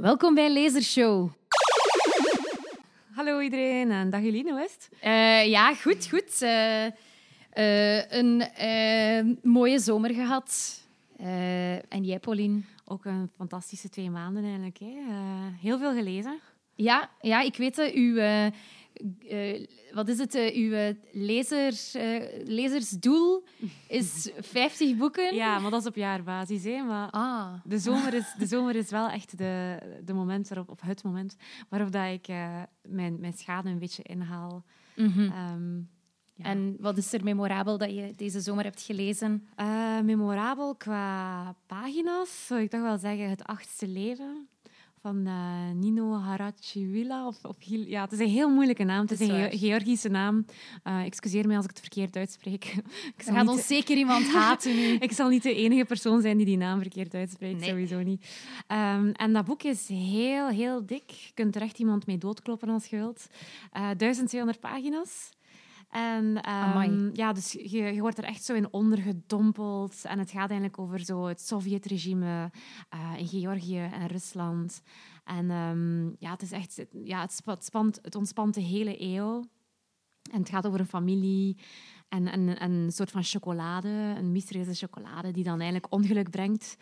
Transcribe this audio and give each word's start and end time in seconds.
Welkom 0.00 0.34
bij 0.34 0.52
Lasershow. 0.52 1.28
Hallo 3.14 3.40
iedereen 3.40 3.90
en 3.90 4.10
dag 4.10 4.20
Eline, 4.20 4.60
het? 4.60 4.88
Eh, 5.00 5.46
ja, 5.46 5.74
goed, 5.74 6.08
goed. 6.08 6.42
Eh, 6.42 6.86
eh, 7.50 8.10
een 8.10 9.38
mooie 9.42 9.78
zomer 9.78 10.14
gehad. 10.14 10.80
Eh, 11.16 11.72
en 11.74 12.04
jij, 12.04 12.18
Pauline? 12.18 12.60
Ook 12.84 13.04
een 13.04 13.30
fantastische 13.36 13.88
twee 13.88 14.10
maanden 14.10 14.44
eigenlijk. 14.44 14.78
Hè? 14.78 14.92
Heel 15.60 15.78
veel 15.78 15.94
gelezen. 15.94 16.38
Ja, 16.74 17.10
ja 17.20 17.40
ik 17.40 17.56
weet 17.56 17.76
dat 17.76 17.92
uw... 17.92 18.20
eh, 19.28 19.66
wat 19.94 20.08
is 20.08 20.18
het? 20.18 20.34
eh, 20.34 20.56
uw 20.56 20.72
eh, 20.72 20.94
lezer, 21.12 21.72
lezersdoel 22.44 23.44
is 23.88 24.30
50 24.38 24.96
boeken. 24.96 25.34
Ja, 25.34 25.58
maar 25.58 25.70
dat 25.70 25.80
is 25.80 25.86
op 25.86 25.94
jaarbasis. 25.96 26.64
Hè? 26.64 26.82
Maar 26.82 27.10
Ah. 27.10 27.52
de, 27.64 27.78
zomer 27.78 28.14
is, 28.14 28.34
de 28.38 28.46
zomer 28.46 28.76
is 28.76 28.90
wel 28.90 29.08
echt 29.08 29.38
de, 29.38 29.78
de 30.04 30.12
moment 30.12 30.48
waarop, 30.48 30.70
of 30.70 30.80
het 30.80 31.02
moment 31.04 31.36
waarop 31.68 31.92
dat 31.92 32.12
ik 32.12 32.26
mijn, 32.82 33.20
mijn 33.20 33.32
schade 33.32 33.68
een 33.68 33.78
beetje 33.78 34.02
inhaal. 34.02 34.64
Mhm. 34.96 35.20
Ehm, 35.20 35.76
ja. 36.34 36.44
En 36.44 36.76
wat 36.80 36.96
is 36.98 37.12
er 37.12 37.24
memorabel 37.24 37.78
dat 37.78 37.90
je 37.90 38.12
deze 38.16 38.40
zomer 38.40 38.64
hebt 38.64 38.82
gelezen? 38.82 39.48
Memorabel 40.04 40.74
qua 40.76 41.54
pagina's 41.66 42.46
zou 42.46 42.60
ik 42.60 42.70
toch 42.70 42.80
wel 42.82 42.98
zeggen 42.98 43.28
Het 43.30 43.44
Achtste 43.44 43.88
Leven 43.88 44.48
van 45.00 45.26
eh, 45.26 45.70
Nino 45.74 46.14
Harachiwila. 46.14 47.26
Of, 47.26 47.44
of, 47.44 47.56
ja, 47.60 48.02
het 48.02 48.12
is 48.12 48.18
een 48.18 48.28
heel 48.28 48.48
moeilijke 48.48 48.84
naam. 48.84 49.00
Het 49.00 49.20
is 49.20 49.28
een 49.28 49.58
Georgische 49.58 50.08
naam. 50.08 50.44
Eh, 50.82 51.04
excuseer 51.04 51.46
mij 51.46 51.56
als 51.56 51.64
ik 51.64 51.70
het 51.70 51.80
verkeerd 51.80 52.16
uitspreek. 52.16 52.64
ik, 53.16 53.22
zal 53.22 53.34
niet, 53.34 53.48
ons 53.48 53.66
zeker 53.66 53.96
iemand 53.96 54.28
haten 54.40 54.76
nu. 54.76 54.94
ik 54.94 55.12
zal 55.12 55.28
niet 55.28 55.42
de 55.42 55.54
enige 55.54 55.84
persoon 55.84 56.20
zijn 56.20 56.36
die 56.36 56.46
die 56.46 56.56
naam 56.56 56.80
verkeerd 56.80 57.14
uitspreekt. 57.14 57.60
Nee. 57.60 57.68
Sowieso 57.68 58.02
niet. 58.02 58.26
Ehm, 58.66 59.10
en 59.10 59.32
dat 59.32 59.44
boek 59.44 59.62
is 59.62 59.88
heel, 59.88 60.48
heel 60.48 60.86
dik. 60.86 61.10
Je 61.10 61.32
kunt 61.34 61.56
er 61.56 61.62
echt 61.62 61.78
iemand 61.78 62.06
mee 62.06 62.18
doodkloppen 62.18 62.68
als 62.68 62.86
je 62.86 62.96
wilt. 62.96 63.28
Eh 63.72 63.90
1200 63.96 64.60
pagina's. 64.60 65.30
En 65.90 66.42
ehm, 66.42 67.10
ja, 67.12 67.32
dus 67.32 67.52
je, 67.52 67.82
je 67.82 68.00
wordt 68.00 68.18
er 68.18 68.24
echt 68.24 68.44
zo 68.44 68.54
in 68.54 68.72
ondergedompeld. 68.72 70.04
En 70.04 70.18
het 70.18 70.30
gaat 70.30 70.50
eigenlijk 70.50 70.78
over 70.78 71.00
zo 71.00 71.26
het 71.26 71.40
Sovjetregime 71.40 72.50
eh, 72.88 73.12
in 73.16 73.28
Georgië 73.28 73.78
en 73.78 74.06
Rusland. 74.06 74.82
En 75.24 75.50
ehm, 75.50 76.06
ja, 76.18 76.30
het 76.30 76.42
is 76.42 76.52
echt, 76.52 76.84
ja, 77.04 77.20
het, 77.20 77.64
spant, 77.64 77.98
het 78.02 78.14
ontspant 78.14 78.54
de 78.54 78.60
hele 78.60 79.02
eeuw. 79.02 79.44
En 80.32 80.38
het 80.38 80.48
gaat 80.48 80.66
over 80.66 80.80
een 80.80 80.86
familie 80.86 81.56
en, 82.10 82.28
en, 82.28 82.58
en 82.58 82.70
een 82.70 82.92
soort 82.92 83.10
van 83.10 83.22
chocolade, 83.22 83.88
een 83.88 84.32
mysterieuze 84.32 84.74
chocolade, 84.74 85.30
die 85.30 85.44
dan 85.44 85.60
eigenlijk 85.60 85.92
ongeluk 85.92 86.30
brengt 86.30 86.76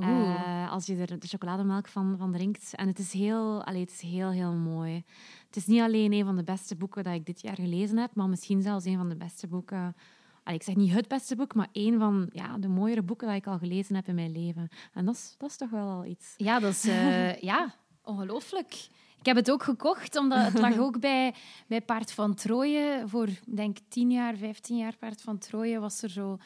eh, 0.00 0.72
als 0.72 0.86
je 0.86 0.96
er 0.96 1.18
de 1.18 1.26
chocolademelk 1.26 1.88
van, 1.88 2.14
van 2.18 2.32
drinkt. 2.32 2.74
En 2.74 2.86
het 2.86 2.98
is, 2.98 3.12
heel, 3.12 3.64
allee, 3.64 3.80
het 3.80 3.90
is 3.90 4.00
heel, 4.00 4.30
heel 4.30 4.52
mooi. 4.52 5.04
Het 5.46 5.56
is 5.56 5.66
niet 5.66 5.80
alleen 5.80 6.12
een 6.12 6.24
van 6.24 6.36
de 6.36 6.44
beste 6.44 6.76
boeken 6.76 7.04
dat 7.04 7.14
ik 7.14 7.26
dit 7.26 7.40
jaar 7.40 7.54
gelezen 7.54 7.96
heb, 7.96 8.14
maar 8.14 8.28
misschien 8.28 8.62
zelfs 8.62 8.84
een 8.84 8.96
van 8.96 9.08
de 9.08 9.16
beste 9.16 9.46
boeken. 9.46 9.96
Allee, 10.42 10.58
ik 10.58 10.64
zeg 10.64 10.76
niet 10.76 10.92
het 10.92 11.08
beste 11.08 11.36
boek, 11.36 11.54
maar 11.54 11.68
een 11.72 11.98
van 11.98 12.28
ja, 12.32 12.58
de 12.58 12.68
mooiere 12.68 13.02
boeken 13.02 13.26
dat 13.26 13.36
ik 13.36 13.46
al 13.46 13.58
gelezen 13.58 13.94
heb 13.94 14.08
in 14.08 14.14
mijn 14.14 14.32
leven. 14.32 14.68
En 14.92 15.04
dat 15.04 15.14
is, 15.14 15.34
dat 15.38 15.50
is 15.50 15.56
toch 15.56 15.70
wel 15.70 15.88
al 15.88 16.04
iets. 16.04 16.34
Ja, 16.36 16.58
dat 16.58 16.70
is 16.70 16.84
eh, 16.84 17.40
ja, 17.50 17.74
ongelooflijk. 18.10 18.74
Ik 19.18 19.26
heb 19.26 19.36
het 19.36 19.50
ook 19.50 19.62
gekocht, 19.62 20.16
omdat 20.16 20.44
het 20.44 20.58
lag 20.58 20.78
ook 20.86 21.00
bij, 21.00 21.34
bij 21.66 21.80
Paard 21.80 22.12
van 22.12 22.34
Trooien. 22.34 23.08
Voor, 23.08 23.28
denk 23.46 23.76
10 23.88 24.10
jaar, 24.10 24.36
15 24.36 24.76
jaar 24.76 24.96
Paard 24.96 25.20
van 25.22 25.38
Trooien 25.38 25.80
was 25.80 26.02
er 26.02 26.10
zo 26.10 26.38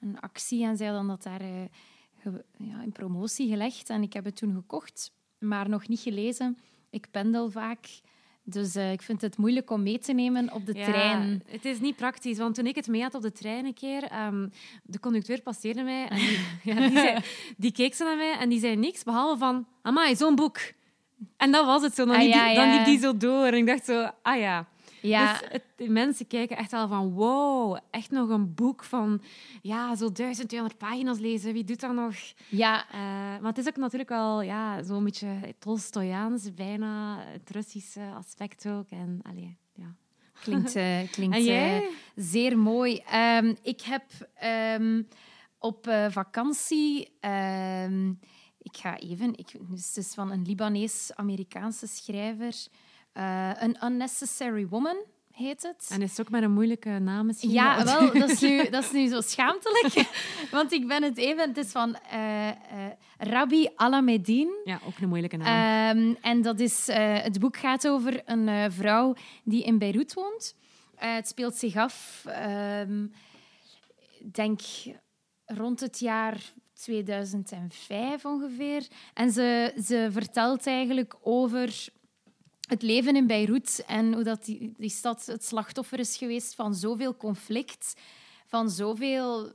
een 0.00 0.20
actie 0.20 0.64
en 0.64 0.76
zij 0.76 0.86
hadden 0.86 1.06
dat 1.06 1.22
daar 1.22 1.40
eh, 1.40 2.32
ja, 2.56 2.82
in 2.82 2.92
promotie 2.92 3.48
gelegd. 3.48 3.90
En 3.90 4.02
ik 4.02 4.12
heb 4.12 4.24
het 4.24 4.36
toen 4.36 4.54
gekocht, 4.54 5.12
maar 5.38 5.68
nog 5.68 5.88
niet 5.88 6.00
gelezen. 6.00 6.58
Ik 6.90 7.06
pendel 7.10 7.50
vaak, 7.50 8.00
dus 8.42 8.74
eh, 8.74 8.92
ik 8.92 9.02
vind 9.02 9.20
het 9.20 9.36
moeilijk 9.36 9.70
om 9.70 9.82
mee 9.82 9.98
te 9.98 10.12
nemen 10.12 10.52
op 10.52 10.66
de 10.66 10.74
Ja, 10.74 10.84
trein. 10.84 11.42
Het 11.46 11.64
is 11.64 11.80
niet 11.80 11.96
praktisch, 11.96 12.38
want 12.38 12.54
toen 12.54 12.66
ik 12.66 12.74
het 12.74 12.86
mee 12.88 13.02
had 13.02 13.14
op 13.14 13.22
de 13.22 13.32
trein 13.32 13.64
een 13.64 13.74
keer, 13.74 14.02
ehm, 14.02 14.48
de 14.82 15.00
conducteur 15.00 15.42
passeerde 15.42 15.82
mij 15.82 16.08
en 16.08 16.16
die, 16.16 16.38
ja, 16.74 16.88
die, 16.88 16.98
zei- 16.98 17.18
die 17.56 17.72
keek 17.72 17.94
zo 17.94 18.04
naar 18.04 18.16
mij 18.16 18.36
en 18.38 18.48
die 18.48 18.60
zei 18.60 18.76
niks 18.76 19.02
behalve 19.02 19.38
van, 19.38 19.66
amai, 19.82 20.16
zo'n 20.16 20.34
boek. 20.34 20.58
En 21.36 21.50
dat 21.52 21.66
was 21.66 21.82
het 21.82 21.94
zo. 21.94 22.04
Dan, 22.04 22.14
Ah, 22.14 22.22
liep, 22.22 22.32
ja, 22.32 22.46
die, 22.46 22.54
dan 22.56 22.66
ja. 22.68 22.74
liep 22.76 22.84
die 22.84 22.98
zo 22.98 23.16
door 23.16 23.44
en 23.46 23.54
ik 23.54 23.66
dacht 23.66 23.84
zo, 23.84 24.08
ah 24.22 24.38
ja. 24.38 24.66
Ja, 25.02 25.32
Dus 25.38 25.48
het, 25.50 25.88
mensen 25.88 26.26
kijken 26.26 26.56
echt 26.56 26.72
al 26.72 26.88
van, 26.88 27.12
wow, 27.12 27.78
echt 27.90 28.10
nog 28.10 28.28
een 28.28 28.54
boek 28.54 28.84
van, 28.84 29.22
ja, 29.62 29.94
zo 29.96 30.12
1200 30.12 30.78
pagina's 30.78 31.18
lezen, 31.18 31.52
wie 31.52 31.64
doet 31.64 31.80
dat 31.80 31.92
nog? 31.94 32.14
ja, 32.48 32.84
Eh, 32.90 32.98
maar 33.40 33.48
het 33.52 33.58
is 33.58 33.66
ook 33.68 33.76
natuurlijk 33.76 34.10
wel 34.10 34.42
ja, 34.42 34.82
zo'n 34.82 35.04
beetje 35.04 35.54
Tolstojaans, 35.58 36.54
bijna 36.54 37.18
het 37.32 37.50
Russische 37.50 38.00
aspect 38.16 38.68
ook. 38.68 38.90
En, 38.90 39.20
allee, 39.22 39.56
ja. 39.74 39.94
klinkt, 40.42 40.76
eh, 40.76 40.98
klinkt 41.12 41.36
En 41.36 41.44
jij? 41.44 41.82
eh, 41.82 41.88
zeer 42.16 42.58
mooi. 42.58 42.96
Ehm, 43.10 43.54
ik 43.62 43.80
heb 43.80 44.04
ehm, 44.34 45.02
op 45.58 45.86
vakantie... 46.08 47.16
ehm, 47.20 48.12
ik 48.62 48.76
ga 48.76 48.98
even... 48.98 49.38
Ik, 49.38 49.52
dus 49.58 49.86
het 49.86 49.96
is 49.96 50.14
van 50.14 50.30
een 50.30 50.42
Libanees-Amerikaanse 50.42 51.86
schrijver. 51.86 52.54
Eh 53.12 53.52
An 53.62 53.76
Unnecessary 53.84 54.66
Woman 54.66 54.96
heet 55.30 55.62
het. 55.62 55.88
En 55.92 56.02
is 56.02 56.10
het 56.10 56.20
ook 56.20 56.30
met 56.30 56.42
een 56.42 56.52
moeilijke 56.52 56.90
naam 56.90 57.26
misschien? 57.26 57.50
Ja, 57.50 57.84
wel, 57.84 58.12
dat 58.12 58.30
is, 58.30 58.40
nu, 58.40 58.64
dat 58.70 58.84
is 58.84 58.92
nu 58.92 59.06
zo 59.06 59.20
schaamtelijk. 59.20 60.08
Want 60.50 60.72
ik 60.72 60.86
ben 60.86 61.02
het 61.02 61.16
even... 61.16 61.48
Het 61.48 61.56
is 61.56 61.70
van 61.70 61.96
eh, 61.96 62.48
eh, 62.48 62.56
Rabbi 63.18 63.68
Alamedine. 63.74 64.60
Ja, 64.64 64.80
ook 64.86 64.98
een 64.98 65.08
moeilijke 65.08 65.36
naam. 65.36 65.96
Ehm, 65.96 66.14
en 66.20 66.42
dat 66.42 66.60
is, 66.60 66.88
eh, 66.88 67.22
het 67.22 67.40
boek 67.40 67.56
gaat 67.56 67.88
over 67.88 68.22
een 68.24 68.48
eh, 68.48 68.64
vrouw 68.68 69.14
die 69.44 69.64
in 69.64 69.78
Beirut 69.78 70.14
woont. 70.14 70.56
Eh, 70.94 71.14
het 71.14 71.28
speelt 71.28 71.54
zich 71.54 71.76
af, 71.76 72.24
ik 74.18 74.34
denk 74.34 74.60
rond 75.44 75.80
het 75.80 75.98
jaar 75.98 76.52
2005 76.80 78.24
ongeveer. 78.24 78.86
En 79.14 79.30
ze, 79.30 79.74
ze 79.84 80.08
vertelt 80.10 80.66
eigenlijk 80.66 81.16
over 81.22 81.88
het 82.68 82.82
leven 82.82 83.16
in 83.16 83.26
Beirut 83.26 83.84
en 83.86 84.14
hoe 84.14 84.22
dat 84.22 84.44
die, 84.44 84.74
die 84.76 84.90
stad 84.90 85.26
het 85.26 85.44
slachtoffer 85.44 85.98
is 85.98 86.16
geweest 86.16 86.54
van 86.54 86.74
zoveel 86.74 87.16
conflict, 87.16 87.94
van 88.46 88.70
zoveel 88.70 89.52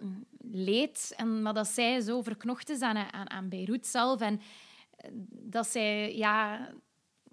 leed. 0.51 1.13
En, 1.15 1.41
maar 1.41 1.53
dat 1.53 1.67
zij 1.67 2.01
zo 2.01 2.21
verknocht 2.21 2.69
is 2.69 2.81
aan, 2.81 2.97
aan, 2.97 3.29
aan 3.29 3.49
Beirut 3.49 3.87
zelf. 3.87 4.21
En 4.21 4.41
dat 5.29 5.67
zij, 5.67 6.15
ja, 6.15 6.69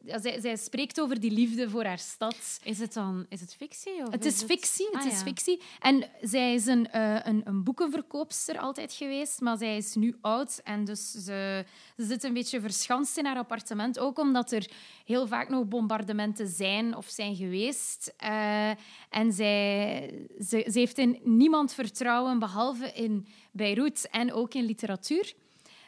ja, 0.04 0.18
zij, 0.20 0.40
zij 0.40 0.56
spreekt 0.56 1.00
over 1.00 1.20
die 1.20 1.30
liefde 1.30 1.70
voor 1.70 1.84
haar 1.84 1.98
stad. 1.98 2.60
is 2.62 2.78
het 2.78 2.92
dan 2.92 3.26
is 3.28 3.40
het 3.40 3.54
fictie? 3.54 4.02
Of 4.06 4.10
Het 4.12 4.24
is 4.24 4.42
fictie, 4.42 4.86
het 4.86 5.00
Ah, 5.00 5.06
is 5.06 5.18
ja. 5.18 5.24
fictie. 5.24 5.60
En 5.80 6.04
zij 6.22 6.54
is 6.54 6.66
een, 6.66 6.90
eh, 6.90 7.16
een, 7.22 7.40
een 7.44 7.64
boekenverkoopster 7.64 8.58
altijd 8.58 8.92
geweest, 8.92 9.40
maar 9.40 9.56
zij 9.56 9.76
is 9.76 9.94
nu 9.94 10.16
oud 10.20 10.60
en 10.64 10.84
dus 10.84 11.10
ze, 11.10 11.64
ze 11.96 12.04
zit 12.04 12.22
een 12.24 12.32
beetje 12.32 12.60
verschanst 12.60 13.16
in 13.18 13.24
haar 13.26 13.36
appartement, 13.36 13.98
ook 13.98 14.18
omdat 14.18 14.52
er 14.52 14.70
heel 15.04 15.26
vaak 15.26 15.48
nog 15.48 15.68
bombardementen 15.68 16.48
zijn 16.48 16.96
of 16.96 17.06
zijn 17.08 17.36
geweest. 17.36 18.12
Eh, 18.16 18.70
en 19.10 19.32
zij, 19.32 20.28
ze, 20.38 20.66
ze 20.70 20.78
heeft 20.78 20.98
in 20.98 21.20
niemand 21.22 21.74
vertrouwen, 21.74 22.38
behalve 22.38 22.92
in 22.92 23.26
Beirut 23.52 24.08
en 24.10 24.32
ook 24.32 24.54
in 24.54 24.64
literatuur. 24.64 25.32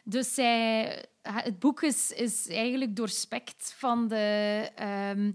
Dus 0.04 0.36
het 1.22 1.58
boek 1.58 1.82
is, 1.82 2.12
is 2.12 2.48
eigenlijk 2.48 2.96
doorspekt 2.96 3.74
van 3.76 4.08
de 4.08 4.70
ehm, 4.74 5.32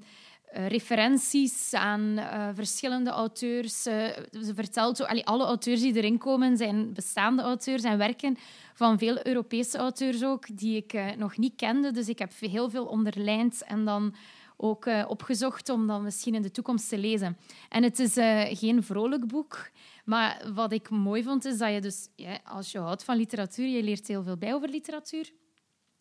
eh, 0.49 0.67
referenties 0.67 1.73
aan 1.73 2.17
eh, 2.17 2.49
verschillende 2.53 3.09
auteurs. 3.09 3.85
Eh, 3.85 4.07
ze 4.31 4.53
vertelt, 4.55 4.97
zo, 4.97 5.03
alle 5.03 5.45
auteurs 5.45 5.81
die 5.81 5.95
erin 5.95 6.17
komen 6.17 6.57
zijn 6.57 6.93
bestaande 6.93 7.41
auteurs 7.41 7.83
en 7.83 7.97
werken 7.97 8.37
van 8.73 8.97
veel 8.97 9.27
Europese 9.27 9.77
auteurs 9.77 10.23
ook, 10.23 10.57
die 10.57 10.75
ik 10.75 11.17
nog 11.17 11.37
niet 11.37 11.55
kende. 11.55 11.91
Dus 11.91 12.09
ik 12.09 12.19
heb 12.19 12.31
heel 12.39 12.69
veel 12.69 12.85
onderlijnd 12.85 13.63
en 13.63 13.85
dan 13.85 14.15
ook 14.57 14.89
opgezocht 15.07 15.69
om 15.69 15.87
dan 15.87 16.03
misschien 16.03 16.35
in 16.35 16.41
de 16.41 16.51
toekomst 16.51 16.89
te 16.89 16.97
lezen. 16.97 17.37
En 17.69 17.83
het 17.83 17.99
is 17.99 18.13
geen 18.59 18.83
vrolijk 18.83 19.27
boek. 19.27 19.69
Maar 20.05 20.41
wat 20.53 20.71
ik 20.71 20.89
mooi 20.89 21.23
vond, 21.23 21.45
is 21.45 21.57
dat 21.57 21.73
je 21.73 21.81
dus, 21.81 22.07
als 22.43 22.71
je 22.71 22.79
houdt 22.79 23.03
van 23.03 23.17
literatuur, 23.17 23.67
je 23.67 23.83
leert 23.83 24.07
heel 24.07 24.23
veel 24.23 24.37
bij 24.37 24.53
over 24.53 24.69
literatuur. 24.69 25.31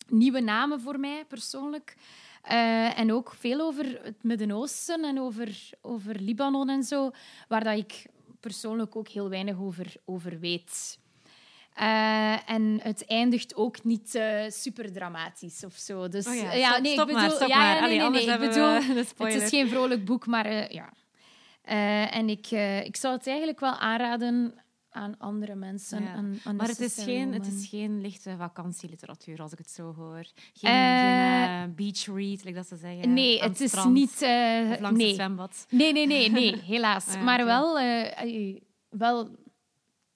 Nieuwe 0.07 0.39
namen 0.39 0.81
voor 0.81 0.99
mij, 0.99 1.25
persoonlijk. 1.27 1.95
Eh, 2.41 2.99
en 2.99 3.13
ook 3.13 3.33
veel 3.39 3.59
over 3.59 3.99
het 4.03 4.23
Midden-Oosten 4.23 5.03
en 5.03 5.19
over, 5.19 5.69
over 5.81 6.15
Libanon 6.19 6.69
en 6.69 6.83
zo, 6.83 7.11
waar 7.47 7.63
dat 7.63 7.77
ik 7.77 8.05
persoonlijk 8.39 8.95
ook 8.95 9.07
heel 9.07 9.29
weinig 9.29 9.59
over, 9.59 9.93
over 10.05 10.39
weet. 10.39 10.99
Eh, 11.73 12.49
en 12.49 12.79
het 12.83 13.05
eindigt 13.05 13.55
ook 13.55 13.83
niet 13.83 14.15
eh, 14.15 14.49
super 14.49 14.91
dramatisch 14.93 15.63
of 15.63 15.73
zo. 15.73 16.07
Dus, 16.07 16.27
Oh 16.27 16.35
ja, 16.35 16.77
nee, 16.79 16.93
stop 16.93 17.07
ik 17.07 17.13
maar, 17.13 17.23
bedoel, 17.23 17.37
stop 17.37 17.49
ja, 17.49 17.57
maar. 17.57 17.81
Allee, 17.81 17.99
nee, 17.99 18.09
nee, 18.09 18.25
nee, 18.25 18.33
ik 18.33 18.39
bedoel, 18.39 18.73
het 19.27 19.41
is 19.41 19.49
geen 19.49 19.69
vrolijk 19.69 20.05
boek, 20.05 20.25
maar 20.25 20.73
ja. 20.73 20.93
En 22.11 22.29
ik, 22.29 22.51
ik 22.85 22.95
zou 22.95 23.15
het 23.15 23.27
eigenlijk 23.27 23.59
wel 23.59 23.77
aanraden 23.77 24.53
aan 24.89 25.17
andere 25.17 25.55
mensen. 25.55 26.03
Ja. 26.03 26.13
Aan- 26.13 26.37
aan 26.43 26.55
Maar 26.55 26.67
het 26.67 26.79
is, 26.79 27.03
geen, 27.03 27.33
het 27.33 27.47
is 27.47 27.67
geen 27.67 28.01
lichte 28.01 28.35
vakantieliteratuur, 28.37 29.41
als 29.41 29.51
ik 29.51 29.57
het 29.57 29.69
zo 29.69 29.93
hoor. 29.93 30.25
Geen, 30.53 30.71
geen, 30.71 31.75
beach 31.75 32.05
read, 32.05 32.43
like 32.43 32.53
dat 32.53 32.67
ze 32.67 32.75
zeggen. 32.75 33.13
Nee, 33.13 33.41
het 33.41 33.61
is 33.61 33.69
strand 33.69 33.93
niet... 33.93 34.21
eh, 34.21 34.73
langs 34.79 34.97
nee. 34.97 35.07
het 35.07 35.15
zwembad. 35.15 35.65
nee, 35.69 35.93
nee, 35.93 36.07
nee, 36.07 36.29
nee, 36.31 36.55
helaas. 36.73 37.07
Ah 37.07 37.13
ja, 37.13 37.21
maar 37.21 37.45
wel, 37.45 37.79
wel... 38.89 39.29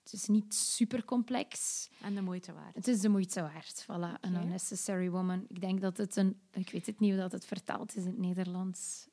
Het 0.03 0.13
is 0.13 0.27
niet 0.27 0.53
super 0.53 1.05
complex. 1.05 1.89
En 2.01 2.15
de 2.15 2.21
moeite 2.21 2.53
waard. 2.53 2.75
Het 2.75 2.87
is 2.87 2.99
de 2.99 3.09
moeite 3.09 3.41
waard. 3.41 3.83
Voilà, 3.83 4.19
An 4.21 4.35
Oké. 4.35 4.41
Unnecessary 4.41 5.09
Woman. 5.09 5.45
Ik 5.47 5.61
denk 5.61 5.81
dat 5.81 5.97
het 5.97 6.15
een... 6.15 6.39
Ik 6.51 6.69
weet 6.69 6.85
het 6.85 6.99
niet 6.99 7.11
hoe 7.11 7.19
dat 7.19 7.31
het 7.31 7.45
vertaald 7.45 7.95
is 7.95 8.03
in 8.03 8.09
het 8.09 8.17
Nederlands. 8.19 9.07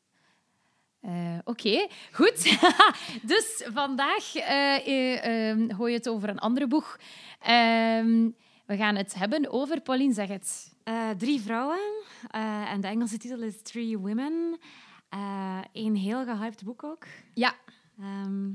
Eh, 1.00 1.38
Oké, 1.44 1.88
goed. 2.12 2.58
dus 3.23 3.64
vandaag 3.73 4.35
eh, 4.35 5.75
gooi 5.76 5.93
je 5.93 5.99
het 5.99 6.08
over 6.08 6.29
een 6.29 6.38
andere 6.38 6.67
boek. 6.67 6.99
Ehm, 7.41 8.29
we 8.67 8.76
gaan 8.76 8.97
het 8.97 9.14
hebben 9.14 9.50
over... 9.50 9.81
Pauline, 9.81 10.12
zeg 10.12 10.29
het. 10.29 10.75
Drie 11.19 11.41
vrouwen. 11.41 11.79
en 12.69 12.81
de 12.81 12.87
Engelse 12.87 13.19
titel 13.19 13.43
is 13.43 13.62
Three 13.62 13.99
Women. 13.99 14.58
Een 15.73 15.97
heel 15.97 16.25
gehyped 16.25 16.64
boek 16.64 16.85
ook. 16.85 17.06
Ja, 17.35 17.55
Ehm, 18.00 18.50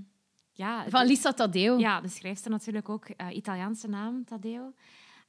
ja, 0.51 0.89
van 0.89 1.05
Lisa 1.05 1.33
Taddeo. 1.33 1.77
Ja, 1.77 2.01
de 2.01 2.07
schrijfster 2.07 2.51
natuurlijk 2.51 2.89
ook. 2.89 3.05
Italiaanse 3.31 3.87
naam, 3.87 4.25
Taddeo. 4.25 4.73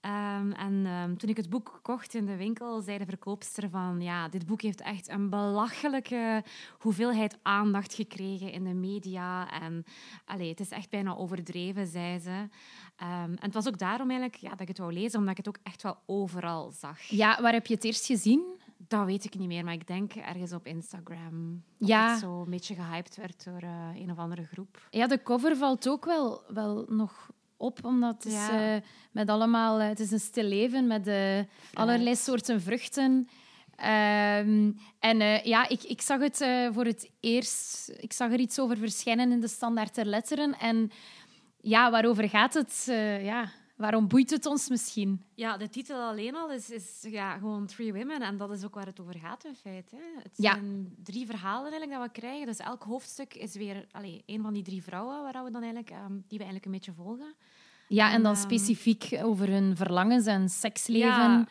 Ehm, 0.07 0.51
en 0.53 0.87
ehm, 0.87 1.17
toen 1.17 1.29
ik 1.29 1.37
het 1.37 1.51
boek 1.51 1.79
kocht 1.83 2.15
in 2.15 2.27
de 2.27 2.37
winkel, 2.37 2.81
zei 2.81 2.99
de 2.99 3.05
verkoopster 3.05 3.71
van 3.71 4.01
ja, 4.01 4.29
dit 4.29 4.47
boek 4.47 4.63
heeft 4.63 4.81
echt 4.81 5.09
een 5.09 5.31
belachelijke 5.31 6.45
hoeveelheid 6.79 7.39
aandacht 7.43 7.95
gekregen 7.95 8.53
in 8.53 8.65
de 8.65 8.75
media. 8.75 9.51
En 9.61 9.85
allee, 10.25 10.49
het 10.49 10.61
is 10.61 10.71
echt 10.71 10.91
bijna 10.91 11.15
overdreven, 11.17 11.87
zei 11.87 12.19
ze. 12.19 12.49
Ehm, 12.97 13.31
en 13.31 13.37
het 13.41 13.55
was 13.55 13.69
ook 13.69 13.79
daarom 13.79 14.11
eigenlijk 14.11 14.41
ja, 14.41 14.51
dat 14.51 14.61
ik 14.61 14.69
het 14.69 14.79
wou 14.79 14.93
lezen, 14.93 15.19
omdat 15.19 15.39
ik 15.39 15.45
het 15.47 15.57
ook 15.57 15.63
echt 15.63 15.83
wel 15.83 15.97
overal 16.07 16.71
zag. 16.71 17.01
Ja, 17.03 17.43
waar 17.43 17.53
heb 17.53 17.67
je 17.67 17.75
het 17.75 17.85
eerst 17.85 18.07
gezien? 18.07 18.43
Dat 18.89 19.05
weet 19.07 19.25
ik 19.25 19.39
niet 19.39 19.49
meer, 19.49 19.65
maar 19.65 19.75
ik 19.75 19.87
denk 19.87 20.13
ergens 20.15 20.53
op 20.53 20.67
Instagram. 20.67 21.63
Dat 21.79 21.89
Ja. 21.89 22.11
het 22.11 22.19
zo 22.21 22.41
een 22.43 22.51
beetje 22.51 22.75
gehyped 22.75 23.17
werd 23.17 23.45
door 23.45 23.61
eh, 23.61 23.89
een 23.95 24.11
of 24.11 24.19
andere 24.19 24.45
groep. 24.45 24.87
Ja, 24.91 25.07
de 25.07 25.23
cover 25.23 25.57
valt 25.57 25.89
ook 25.89 26.05
wel, 26.05 26.43
wel 26.49 26.85
nog 26.89 27.31
op, 27.57 27.85
omdat 27.85 28.25
het 28.25 28.33
is 28.33 28.49
eh, 28.49 28.75
met 29.13 29.29
allemaal... 29.29 29.81
eh, 29.81 29.89
het 29.89 30.01
is 30.01 30.11
een 30.11 30.21
stil 30.21 30.45
leven 30.45 30.87
met 30.87 31.09
allerlei 31.75 32.17
soorten 32.17 32.61
vruchten. 32.61 33.29
Ehm, 33.77 34.71
en 34.99 35.21
eh, 35.21 35.45
ja, 35.45 35.69
ik, 35.69 35.83
ik 35.83 36.01
zag 36.01 36.21
het 36.21 36.45
voor 36.73 36.85
het 36.85 37.11
eerst... 37.21 37.93
Ik 37.97 38.13
zag 38.13 38.33
er 38.33 38.39
iets 38.39 38.59
over 38.59 38.77
verschijnen 38.77 39.33
in 39.33 39.41
de 39.41 39.49
standaard 39.49 39.95
der 39.95 40.05
letteren. 40.05 40.59
En 40.59 40.91
ja, 41.61 41.91
waarover 41.91 42.29
gaat 42.29 42.55
het? 42.55 42.83
Ja, 43.23 43.51
waarom 43.77 44.09
boeit 44.09 44.31
het 44.31 44.47
ons 44.47 44.69
misschien? 44.69 45.25
Ja, 45.35 45.57
de 45.57 45.69
titel 45.69 45.97
alleen 46.01 46.37
al 46.37 46.51
is, 46.53 46.71
is 46.71 47.07
ja, 47.11 47.39
gewoon 47.39 47.67
Three 47.67 47.93
Women. 47.93 48.23
En 48.23 48.37
dat 48.37 48.51
is 48.51 48.65
ook 48.65 48.75
waar 48.75 48.87
het 48.87 49.01
over 49.01 49.19
gaat 49.19 49.45
in 49.45 49.55
feite. 49.55 49.97
Het 50.23 50.33
Ja. 50.37 50.53
zijn 50.53 50.95
drie 51.03 51.27
verhalen 51.27 51.71
eigenlijk 51.71 52.01
dat 52.01 52.13
we 52.13 52.21
krijgen. 52.21 52.47
Dus 52.47 52.59
elk 52.59 52.83
hoofdstuk 52.83 53.35
is 53.35 53.55
weer 53.55 53.87
allee, 53.93 54.23
een 54.27 54.43
van 54.43 54.53
die 54.53 54.63
drie 54.63 54.83
vrouwen 54.83 55.23
waar 55.23 55.45
we 55.45 55.51
dan 55.51 55.63
eigenlijk, 55.63 55.91
ehm, 55.91 56.13
die 56.13 56.39
we 56.39 56.45
eigenlijk 56.45 56.65
een 56.65 56.73
beetje 56.73 56.93
volgen. 56.93 57.35
Ja, 57.89 58.13
en 58.13 58.23
dan 58.23 58.33
Ehm, 58.35 58.43
specifiek 58.43 59.09
over 59.23 59.49
hun 59.49 59.77
verlangens 59.77 60.27
en 60.27 60.49
seksleven. 60.49 61.09
Ja. 61.09 61.47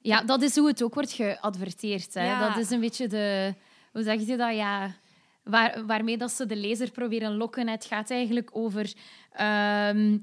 Ja, 0.00 0.22
dat 0.22 0.42
is 0.42 0.56
hoe 0.56 0.66
het 0.66 0.82
ook 0.82 0.94
wordt 0.94 1.12
geadverteerd. 1.12 2.14
Hè. 2.14 2.24
Ja. 2.24 2.48
Dat 2.48 2.56
is 2.64 2.70
een 2.70 2.80
beetje 2.80 3.06
de... 3.08 3.54
Hoe 3.92 4.02
zeg 4.02 4.26
je 4.26 4.36
dat? 4.36 4.54
Ja, 4.54 4.94
waar, 5.42 5.86
waarmee 5.86 6.16
dat 6.16 6.32
ze 6.32 6.46
de 6.46 6.56
lezer 6.56 6.90
proberen 6.90 7.36
lokken. 7.36 7.68
Het 7.68 7.84
gaat 7.84 8.10
eigenlijk 8.10 8.50
over 8.52 8.92
ehm, 9.32 10.18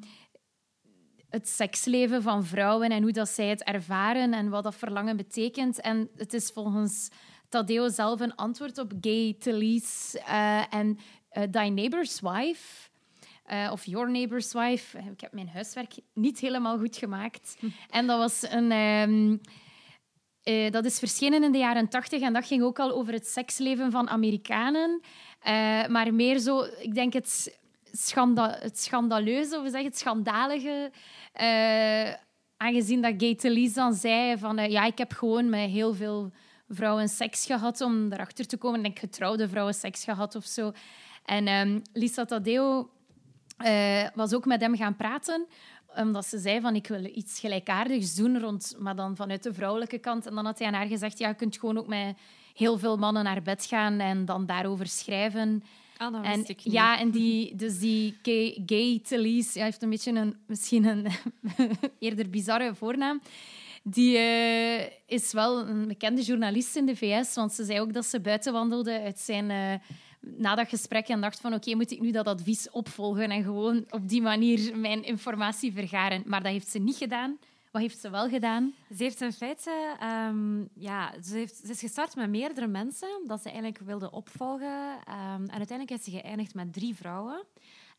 het 1.30 1.48
seksleven 1.48 2.22
van 2.22 2.46
vrouwen 2.46 2.90
en 2.90 3.02
hoe 3.02 3.12
dat 3.12 3.30
zij 3.30 3.48
het 3.48 3.64
ervaren 3.64 4.34
en 4.34 4.50
wat 4.50 4.64
dat 4.64 4.76
verlangen 4.76 5.18
betekent. 5.18 5.81
En 5.81 6.10
het 6.16 6.34
is 6.34 6.50
volgens 6.54 7.10
Tadeo 7.50 7.90
zelf 7.90 8.20
een 8.20 8.36
antwoord 8.36 8.78
op 8.78 8.92
Gay 9.02 9.36
Talese 9.40 10.20
eh, 10.20 10.74
en 10.74 10.98
eh, 11.30 11.44
Thy 11.44 11.68
Neighbor's 11.74 12.20
Wife. 12.22 12.88
eh, 13.44 13.70
of 13.72 13.86
Your 13.86 14.12
Neighbor's 14.12 14.54
Wife. 14.54 14.98
Ik 14.98 15.22
heb 15.22 15.34
mijn 15.34 15.50
huiswerk 15.50 15.94
niet 16.14 16.40
helemaal 16.40 16.78
goed 16.80 16.98
gemaakt. 16.98 17.58
En 17.90 18.08
dat 18.08 18.18
was 18.18 18.52
een... 18.52 18.72
ehm, 18.72 19.38
eh, 20.44 20.72
dat 20.72 20.86
is 20.86 21.00
verschenen 21.00 21.44
in 21.44 21.52
de 21.52 21.58
jaren 21.58 21.90
tachtig 21.90 22.22
en 22.22 22.34
dat 22.34 22.46
ging 22.46 22.64
ook 22.64 22.80
al 22.80 22.92
over 22.92 23.14
het 23.14 23.28
seksleven 23.28 23.92
van 23.92 24.10
Amerikanen. 24.10 25.02
Maar 25.90 26.14
meer 26.14 26.38
zo, 26.40 26.64
ik 26.80 26.94
denk 26.94 27.14
het, 27.14 27.60
schanda 27.92 28.58
het 28.60 28.80
schandaleuze, 28.80 29.58
of 29.58 29.64
zeggen 29.64 29.86
het 29.86 29.98
schandalige. 29.98 30.92
eh, 31.34 32.14
aangezien 32.58 33.02
dat 33.02 33.40
Talese 33.40 33.74
dan 33.74 33.94
zei 33.94 34.38
van 34.38 34.58
eh, 34.58 34.72
ja, 34.72 34.86
ik 34.86 34.98
heb 34.98 35.14
gewoon 35.14 35.50
met 35.50 35.70
heel 35.70 35.94
veel 35.94 36.32
vrouwen 36.68 37.10
seks 37.10 37.46
gehad 37.46 37.82
om 37.82 38.12
erachter 38.12 38.48
te 38.48 38.58
komen. 38.58 38.78
Ik 38.78 38.86
denk 38.86 39.00
getrouwde 39.00 39.50
vrouwen 39.50 39.74
seks 39.74 40.04
gehad 40.04 40.36
of 40.36 40.46
zo. 40.46 40.72
En 41.26 41.48
ehm, 41.48 41.80
Lisa 41.94 42.26
Taddeo 42.26 42.90
eh, 43.58 44.08
was 44.14 44.34
ook 44.34 44.46
met 44.46 44.62
hem 44.62 44.76
gaan 44.76 44.96
praten 44.96 45.48
omdat 45.96 46.26
ze 46.26 46.38
zei 46.38 46.62
van 46.62 46.76
ik 46.76 46.88
wil 46.88 47.06
iets 47.06 47.40
gelijkaardigs 47.40 48.16
doen, 48.16 48.40
rond, 48.40 48.76
maar 48.80 48.96
dan 48.96 49.16
vanuit 49.16 49.44
de 49.44 49.54
vrouwelijke 49.54 49.98
kant. 49.98 50.26
En 50.26 50.36
dan 50.36 50.46
had 50.46 50.60
hij 50.60 50.68
aan 50.68 50.74
haar 50.74 50.88
gezegd, 50.88 51.18
ja, 51.18 51.28
je 51.28 51.36
kunt 51.36 51.58
gewoon 51.58 51.78
ook 51.78 51.88
met 51.88 52.18
heel 52.54 52.78
veel 52.78 52.98
mannen 52.98 53.24
naar 53.24 53.42
bed 53.42 53.66
gaan 53.66 54.00
en 54.00 54.26
dan 54.26 54.46
daarover 54.46 54.88
schrijven. 54.88 55.64
Ah, 56.00 56.13
dat 56.13 56.24
En, 56.24 56.36
wist 56.36 56.50
ik 56.50 56.63
niet. 56.63 56.74
ja, 56.74 57.00
en 57.00 57.10
die, 57.10 57.56
dus 57.56 57.80
die 57.80 58.18
gay, 58.22 58.62
gay 58.66 59.01
ja, 59.54 59.63
heeft 59.63 59.81
een 59.81 59.90
beetje 59.90 60.12
een, 60.12 60.36
misschien 60.48 60.86
een 60.86 61.07
eerder 62.00 62.30
bizarre 62.30 62.75
voornaam. 62.75 63.22
Die 63.84 64.18
eh, 64.18 64.86
is 65.06 65.34
wel 65.34 65.68
een 65.68 65.88
bekende 65.88 66.22
journalist 66.22 66.75
in 66.75 66.86
de 66.86 66.96
VS, 66.96 67.36
want 67.36 67.54
ze 67.54 67.63
zei 67.63 67.80
ook 67.80 67.94
dat 67.94 68.06
ze 68.06 68.19
buiten 68.19 68.54
wandelde 68.54 69.01
uit 69.01 69.19
zijn, 69.19 69.50
eh, 69.50 69.74
na 70.19 70.56
dat 70.56 70.69
gesprek 70.69 71.07
en 71.07 71.22
dacht 71.22 71.40
van 71.40 71.54
oké, 71.54 71.75
moet 71.75 71.92
ik 71.92 72.02
nu 72.02 72.12
dat 72.12 72.28
advies 72.28 72.69
opvolgen 72.69 73.30
en 73.30 73.44
gewoon 73.44 73.86
op 73.90 74.10
die 74.10 74.22
manier 74.22 74.78
mijn 74.78 75.04
informatie 75.04 75.74
vergaren. 75.74 76.24
Maar 76.25 76.44
dat 76.44 76.52
heeft 76.52 76.69
ze 76.69 76.80
niet 76.80 76.98
gedaan. 76.98 77.38
Wat 77.71 77.81
heeft 77.81 78.00
ze 78.00 78.10
wel 78.10 78.30
gedaan? 78.30 78.74
Ze 78.95 79.04
heeft 79.04 79.21
in 79.21 79.33
feite, 79.33 79.95
ehm, 80.00 80.62
ja, 80.74 81.13
ze, 81.24 81.36
heeft, 81.36 81.56
ze 81.56 81.71
is 81.71 81.80
gestart 81.80 82.16
met 82.16 82.30
meerdere 82.30 82.68
mensen 82.68 83.24
dat 83.27 83.42
ze 83.42 83.50
eigenlijk 83.50 83.80
wilde 83.80 84.12
opvolgen. 84.12 84.98
Ehm, 85.06 85.44
en 85.44 85.57
uiteindelijk 85.57 86.00
is 86.00 86.04
ze 86.04 86.12
geëindigd 86.12 86.54
met 86.54 86.74
drie 86.74 86.95
vrouwen. 86.95 87.45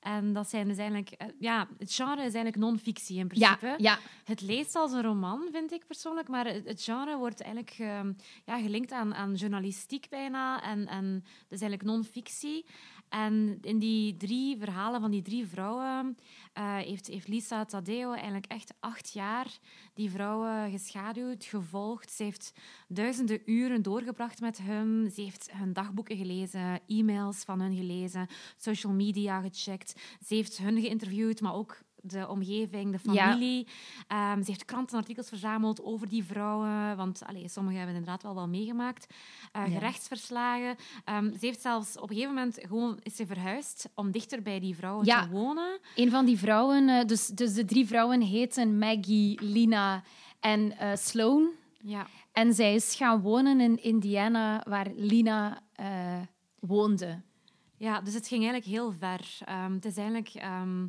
En 0.01 0.33
dat 0.33 0.49
zijn 0.49 0.69
dus 0.69 0.77
eigenlijk, 0.77 1.11
eh, 1.11 1.27
ja, 1.39 1.69
het 1.79 1.93
genre 1.93 2.17
is 2.17 2.35
eigenlijk 2.35 2.57
non-fictie 2.57 3.19
in 3.19 3.29
principe. 3.29 3.67
Ja, 3.67 3.77
ja, 3.79 3.99
Het 4.25 4.41
leest 4.41 4.77
als 4.77 4.93
een 4.93 5.03
roman, 5.03 5.49
vind 5.53 5.73
ik 5.73 5.87
persoonlijk, 5.87 6.29
maar 6.29 6.47
het, 6.47 6.83
genre 6.83 7.17
wordt 7.17 7.43
eigenlijk 7.43 7.77
ehm, 7.79 8.13
ja, 8.45 8.59
gelinkt 8.59 8.93
aan, 8.93 9.15
aan 9.15 9.35
journalistiek 9.35 10.09
bijna. 10.09 10.63
En, 10.63 10.87
en 10.87 11.13
dat 11.13 11.53
is 11.59 11.61
eigenlijk 11.61 11.83
non-fictie. 11.83 12.65
En 13.11 13.59
in 13.61 13.79
die 13.79 14.17
drie 14.17 14.59
verhalen 14.59 15.01
van 15.01 15.11
die 15.11 15.23
drie 15.23 15.47
vrouwen 15.47 16.17
eh, 16.53 16.77
heeft, 16.77 17.07
heeft 17.07 17.29
Lisa 17.29 17.65
Taddeo 17.65 18.13
eigenlijk 18.13 18.47
echt 18.47 18.75
acht 18.81 19.13
jaar 19.13 19.47
die 19.95 20.11
vrouwen 20.11 20.71
geschaduwd, 20.71 21.45
gevolgd. 21.45 22.11
Ze 22.11 22.23
heeft 22.23 22.53
duizenden 22.89 23.43
uren 23.45 23.83
doorgebracht 23.83 24.41
met 24.41 24.59
hun. 24.59 25.11
Ze 25.15 25.21
heeft 25.21 25.51
hun 25.53 25.73
dagboeken 25.73 26.17
gelezen, 26.17 26.81
e-mails 26.87 27.45
van 27.45 27.61
hun 27.61 27.77
gelezen, 27.77 28.27
social 28.57 28.93
media 28.93 29.41
gecheckt. 29.41 29.90
Ze 30.27 30.35
heeft 30.35 30.59
hun 30.59 30.81
geïnterviewd, 30.81 31.41
maar 31.41 31.55
ook 31.55 31.79
de 32.03 32.29
omgeving, 32.29 32.93
de 32.97 33.13
Ja. 33.13 33.29
familie. 33.31 33.67
Ehm, 34.07 34.43
ze 34.43 34.51
heeft 34.51 34.65
krantenartikels 34.65 35.29
verzameld 35.29 35.83
over 35.83 36.09
die 36.09 36.25
vrouwen, 36.25 36.97
want 36.97 37.23
allee, 37.27 37.49
sommigen 37.49 37.79
hebben 37.79 37.97
inderdaad 37.97 38.23
wel 38.23 38.35
wel 38.35 38.49
meegemaakt. 38.49 39.15
Eh, 39.53 39.67
Ja. 39.67 39.73
Gerechtsverslagen. 39.73 40.77
Ehm, 41.05 41.31
ze 41.31 41.47
heeft 41.47 41.61
zelfs 41.61 41.97
op 41.97 42.03
een 42.11 42.15
gegeven 42.17 42.35
moment 42.35 42.59
gewoon 42.61 42.99
is 43.03 43.17
ze 43.17 43.27
verhuisd 43.27 43.89
om 43.95 44.11
dichter 44.11 44.43
bij 44.43 44.61
die 44.61 44.75
vrouwen 44.77 45.05
Ja. 45.07 45.23
te 45.23 45.29
wonen. 45.29 45.79
Een 45.97 46.11
van 46.11 46.25
die 46.25 46.39
vrouwen, 46.39 46.89
eh, 46.89 47.05
dus, 47.05 47.27
dus 47.27 47.55
de 47.55 47.65
drie 47.65 47.87
vrouwen 47.87 48.21
heten 48.21 48.79
Maggie, 48.79 49.43
Lina 49.45 50.03
en 50.41 50.79
eh, 50.79 50.97
Sloan. 50.97 51.51
Ja. 51.83 52.07
En 52.33 52.55
zij 52.55 52.75
is 52.75 52.95
gaan 52.95 53.21
wonen 53.21 53.61
in 53.61 53.83
Indiana, 53.83 54.65
waar 54.69 54.87
Lina 54.95 55.63
eh, 55.73 56.21
woonde. 56.59 57.21
Ja, 57.81 58.01
dus 58.01 58.15
het 58.15 58.29
ging 58.29 58.43
eigenlijk 58.43 58.73
heel 58.77 58.93
ver. 58.99 59.39
Ehm, 59.45 59.73
het 59.73 59.85
is 59.85 59.97
eigenlijk... 59.97 60.29
ehm, 60.29 60.87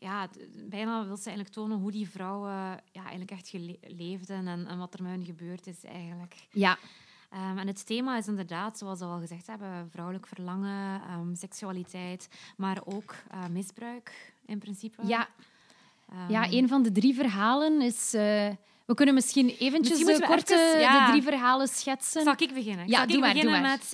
ja, 0.00 0.28
bijna 0.68 1.06
wil 1.06 1.16
ze 1.16 1.24
eigenlijk 1.26 1.54
tonen 1.54 1.78
hoe 1.78 1.90
die 1.90 2.08
vrouwen 2.08 2.52
ja, 2.92 3.00
eigenlijk 3.00 3.30
echt 3.30 3.52
leefden 3.96 4.46
en, 4.46 4.66
en 4.66 4.78
wat 4.78 4.94
er 4.94 5.02
met 5.02 5.12
hun 5.12 5.24
gebeurd 5.24 5.66
is 5.66 5.84
eigenlijk. 5.84 6.34
Ja, 6.50 6.78
Ehm, 7.30 7.58
en 7.58 7.66
het 7.66 7.86
thema 7.86 8.16
is 8.16 8.26
inderdaad, 8.26 8.78
zoals 8.78 8.98
we 8.98 9.04
al 9.04 9.18
gezegd 9.18 9.46
hebben, 9.46 9.88
vrouwelijk 9.90 10.26
verlangen, 10.26 11.00
seksualiteit, 11.36 12.28
maar 12.56 12.78
ook 12.84 13.14
eh, 13.30 13.46
misbruik 13.46 14.32
in 14.46 14.58
principe. 14.58 15.02
ja, 15.06 15.28
ja, 16.28 16.50
een 16.52 16.68
van 16.68 16.82
de 16.82 16.92
drie 16.92 17.14
verhalen 17.14 17.80
is... 17.82 18.14
eh, 18.14 18.48
we 18.86 18.94
kunnen 18.94 19.14
misschien 19.14 19.48
eventjes 19.48 19.98
Misschien 19.98 20.20
de 20.20 20.26
korte 20.26 20.54
even- 20.54 20.80
ja. 20.80 21.04
de 21.06 21.10
drie 21.10 21.22
verhalen 21.22 21.68
schetsen. 21.68 22.22
Zal 22.22 22.34
ik 22.36 22.54
beginnen? 22.54 22.88
Ja, 22.88 22.96
Zal 22.98 23.06
doe 23.06 23.16
ik 23.16 23.20
maar, 23.22 23.32
doe 23.34 23.42
beginnen 23.42 23.60
maar. 23.68 23.78
met... 23.80 23.92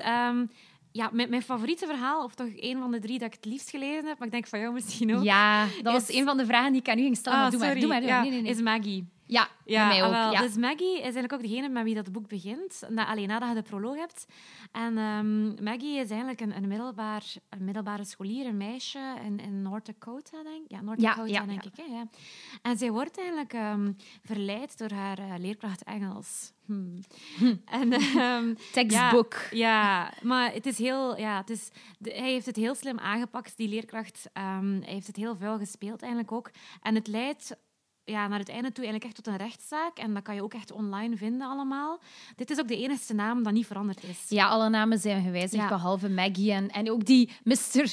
ja, 0.96 1.10
mijn, 1.12 1.30
mijn 1.30 1.42
favoriete 1.42 1.86
verhaal, 1.86 2.24
of 2.24 2.34
toch 2.34 2.46
een 2.56 2.78
van 2.78 2.90
de 2.90 2.98
drie 2.98 3.18
dat 3.18 3.28
ik 3.28 3.34
het 3.34 3.44
liefst 3.44 3.70
gelezen 3.70 4.06
heb, 4.06 4.18
maar 4.18 4.26
ik 4.26 4.32
denk 4.32 4.46
van 4.46 4.58
jou 4.60 4.72
misschien 4.72 5.16
ook. 5.16 5.22
Ja, 5.24 5.66
dat 5.82 5.92
was 5.92 6.08
Is- 6.08 6.16
een 6.16 6.24
van 6.24 6.36
de 6.36 6.46
vragen 6.46 6.72
die 6.72 6.80
ik 6.80 6.88
aan 6.88 6.98
u 6.98 7.02
ging 7.02 7.16
stellen. 7.16 7.38
Ah, 7.38 7.50
doe 7.50 7.58
maar, 7.60 7.74
doe 7.78 7.86
maar. 7.86 8.00
Doe 8.00 8.08
maar. 8.08 8.16
Ja, 8.16 8.22
Nee, 8.22 8.30
nee, 8.30 8.42
nee. 8.42 8.50
Is 8.52 8.60
Maggie. 8.60 9.06
Ja, 9.26 9.48
bij 9.64 9.86
mij 9.86 10.02
ah, 10.02 10.06
ook. 10.06 10.12
wel. 10.12 10.32
ja. 10.32 10.40
Dus 10.40 10.56
Maggie 10.56 10.96
is 10.96 11.02
eigenlijk 11.02 11.32
ook 11.32 11.42
degene 11.42 11.68
met 11.68 11.84
wie 11.84 11.94
dat 11.94 12.12
boek 12.12 12.28
begint. 12.28 12.82
Na, 12.88 13.06
alleen 13.06 13.28
nadat 13.28 13.48
je 13.48 13.54
de 13.54 13.62
proloog 13.62 13.96
hebt. 13.96 14.26
En 14.72 14.98
ehm, 14.98 15.64
Maggie 15.64 15.98
is 15.98 16.08
eigenlijk 16.10 16.40
een, 16.40 16.56
een, 16.56 16.68
middelbaar, 16.68 17.24
een 17.48 17.64
middelbare 17.64 18.04
scholier, 18.04 18.46
een 18.46 18.56
meisje 18.56 19.14
in, 19.24 19.38
in 19.38 19.62
North 19.62 19.86
Dakota, 19.86 20.42
denk 20.42 20.64
ik. 20.64 20.70
Ja, 20.70 20.80
North 20.80 21.00
Ja, 21.00 21.14
Dakota, 21.14 21.32
ja, 21.32 21.44
denk 21.46 21.62
ja. 21.62 21.70
ik. 21.70 21.76
Hè, 21.86 21.94
ja. 21.96 22.06
En 22.62 22.78
zij 22.78 22.90
wordt 22.90 23.18
eigenlijk 23.18 23.52
ehm, 23.52 23.92
verleid 24.22 24.78
door 24.78 24.90
haar 24.92 25.18
eh, 25.18 25.34
leerkracht 25.38 25.82
Engels. 25.84 26.52
Hmm. 26.66 26.98
En, 27.64 27.92
ehm, 27.92 28.54
Tekstboek. 28.72 29.34
ja, 29.50 30.12
maar 30.22 30.52
het 30.52 30.66
is 30.66 30.78
heel... 30.78 31.18
Ja, 31.18 31.36
het 31.36 31.50
is, 31.50 31.68
de- 31.98 32.10
hij 32.10 32.30
heeft 32.30 32.46
het 32.46 32.56
heel 32.56 32.74
slim 32.74 32.98
aangepakt, 32.98 33.56
die 33.56 33.68
leerkracht. 33.68 34.28
Hij 34.32 34.80
heeft 34.80 35.06
het 35.06 35.16
heel 35.16 35.36
vuil 35.36 35.58
gespeeld 35.58 36.00
eigenlijk 36.02 36.32
ook. 36.32 36.50
En 36.82 36.94
het 36.94 37.06
leidt 37.06 37.56
ja, 38.04 38.28
naar 38.28 38.38
het 38.38 38.48
einde 38.48 38.72
toe 38.72 38.84
eigenlijk 38.84 39.04
echt 39.04 39.14
tot 39.14 39.26
een 39.26 39.36
rechtszaak. 39.46 39.98
En 39.98 40.14
dat 40.14 40.22
kan 40.22 40.34
je 40.34 40.42
ook 40.42 40.54
echt 40.54 40.72
online 40.72 41.16
vinden 41.16 41.48
allemaal. 41.48 41.98
Dit 42.36 42.50
is 42.50 42.58
ook 42.60 42.68
de 42.68 42.76
enige 42.76 43.14
naam 43.14 43.42
dat 43.42 43.52
niet 43.52 43.66
veranderd 43.66 44.02
is. 44.04 44.24
Ja, 44.28 44.46
alle 44.46 44.68
namen 44.68 44.98
zijn 44.98 45.22
gewijzigd, 45.22 45.62
Ja. 45.62 45.68
behalve 45.68 46.08
Maggie. 46.08 46.52
En, 46.52 46.68
en 46.70 46.90
ook 46.90 47.04
die 47.04 47.30
Mr. 47.44 47.56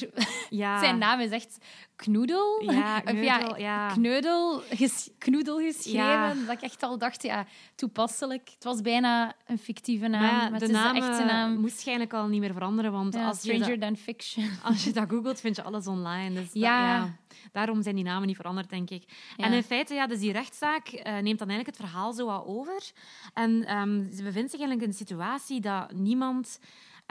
Ja. 0.50 0.78
Zijn 0.78 0.98
naam 0.98 1.20
is 1.20 1.30
echt 1.30 1.58
Knoedel. 1.96 2.62
Ja, 2.72 2.96
Of 2.96 3.02
Kneudel, 3.02 3.58
ja. 3.58 3.88
Kneudel, 3.92 4.62
ges- 4.70 5.10
Knoedel 5.18 5.58
geschreven. 5.58 6.46
Dat 6.46 6.56
ik 6.56 6.62
echt 6.62 6.82
al 6.82 6.98
dacht, 6.98 7.22
ja, 7.22 7.46
toepasselijk. 7.74 8.50
Het 8.54 8.64
was 8.64 8.80
bijna 8.80 9.32
een 9.46 9.58
fictieve 9.58 10.06
naam, 10.08 10.20
Maar 10.22 10.32
maar, 10.32 10.44
ja, 10.44 10.50
het 10.50 10.60
de 10.60 10.66
is 10.66 10.72
naam 10.72 10.94
de 10.94 11.00
echte 11.00 11.24
naam. 11.24 11.60
moest 11.60 11.74
eigenlijk 11.86 12.12
al 12.12 12.26
niet 12.26 12.40
meer 12.40 12.52
veranderen, 12.52 12.92
want 12.92 13.14
als, 13.14 13.38
Stranger 13.38 13.68
dat, 13.68 13.80
Than 13.80 13.96
Fiction. 13.96 14.48
als 14.64 14.84
je 14.84 14.92
dat 14.92 15.08
googelt, 15.08 15.40
vind 15.40 15.56
je 15.56 15.62
alles 15.62 15.86
online. 15.86 16.34
Dus 16.34 16.44
dat- 16.44 16.62
Ja. 16.62 17.16
Daarom 17.52 17.82
zijn 17.82 17.94
die 17.94 18.04
namen 18.04 18.26
niet 18.26 18.36
veranderd, 18.36 18.70
denk 18.70 18.90
ik. 18.90 19.04
Ja. 19.36 19.44
En 19.44 19.52
in 19.52 19.62
feite, 19.62 19.94
ja, 19.94 20.06
dus 20.06 20.18
die 20.18 20.32
rechtszaak 20.32 20.88
eh, 20.88 21.18
neemt 21.18 21.38
dan 21.38 21.48
eigenlijk 21.48 21.78
het 21.78 21.88
verhaal 21.88 22.12
zo 22.12 22.26
wat 22.26 22.44
over. 22.46 22.90
En 23.34 23.64
ehm, 23.64 24.10
ze 24.12 24.22
bevindt 24.22 24.50
zich 24.50 24.60
eigenlijk 24.60 24.82
in 24.82 24.88
een 24.88 25.06
situatie 25.06 25.60
dat 25.60 25.92
niemand 25.92 26.58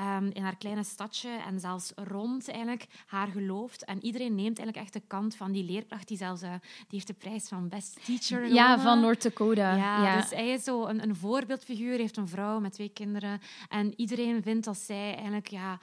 ehm, 0.02 0.30
in 0.34 0.44
haar 0.44 0.56
kleine 0.58 0.84
stadje 0.84 1.30
en 1.30 1.60
zelfs 1.60 1.92
rond 1.96 2.50
eigenlijk 2.50 2.88
haar 3.06 3.28
gelooft. 3.28 3.86
En 3.86 4.04
iedereen 4.06 4.36
neemt 4.36 4.58
eigenlijk 4.58 4.78
echt 4.78 4.94
de 4.94 5.08
kant 5.08 5.36
van 5.36 5.52
die 5.52 5.64
leerkracht 5.64 6.08
die 6.08 6.18
zelfs 6.18 6.42
eh, 6.42 6.52
die 6.62 6.88
heeft 6.90 7.08
de 7.08 7.14
prijs 7.14 7.48
van 7.48 7.68
Best 7.70 8.06
Teacher 8.06 8.54
Ja, 8.54 8.80
van 8.80 9.00
North 9.00 9.22
Dakota. 9.24 9.76
Ja, 9.76 10.04
Ja, 10.04 10.22
dus 10.22 10.30
hij 10.30 10.50
is 10.50 10.64
zo 10.64 10.86
een, 10.86 11.04
een 11.04 11.16
voorbeeldfiguur, 11.16 11.98
heeft 11.98 12.18
een 12.18 12.28
vrouw 12.28 12.60
met 12.60 12.74
twee 12.74 12.90
kinderen. 12.90 13.40
En 13.70 13.94
iedereen 13.96 14.42
vindt 14.44 14.66
dat 14.66 14.78
zij 14.78 15.14
eigenlijk 15.16 15.48
ja, 15.48 15.80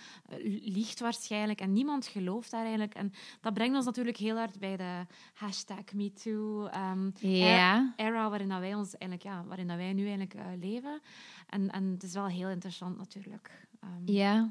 liegt 0.63 1.01
waarschijnlijk. 1.01 1.61
En 1.61 1.73
niemand 1.73 2.07
gelooft 2.07 2.53
haar 2.53 2.61
eigenlijk. 2.63 2.95
En 2.95 3.13
dat 3.41 3.55
brengt 3.55 3.77
ons 3.77 3.85
natuurlijk 3.85 4.17
heel 4.17 4.37
hard 4.37 4.59
bij 4.59 4.77
de 4.77 5.07
hashtag 5.35 5.93
MeToo. 5.95 6.67
ehm, 6.67 7.11
Ja. 7.19 7.93
era 7.97 8.29
waarin 8.29 8.49
dat 8.49 8.61
wij 8.61 8.75
ons 8.75 8.97
eigenlijk, 8.97 9.23
ja, 9.23 9.45
waarin 9.47 9.67
dat 9.69 9.77
wij 9.77 9.93
nu 9.93 10.01
eigenlijk 10.03 10.35
eh, 10.35 10.45
leven. 10.61 11.01
En, 11.49 11.71
en 11.71 11.85
het 11.85 12.03
is 12.03 12.13
wel 12.13 12.27
heel 12.27 12.49
interessant 12.49 12.97
natuurlijk. 12.99 13.67
Ehm, 13.81 13.91
Ja. 14.13 14.51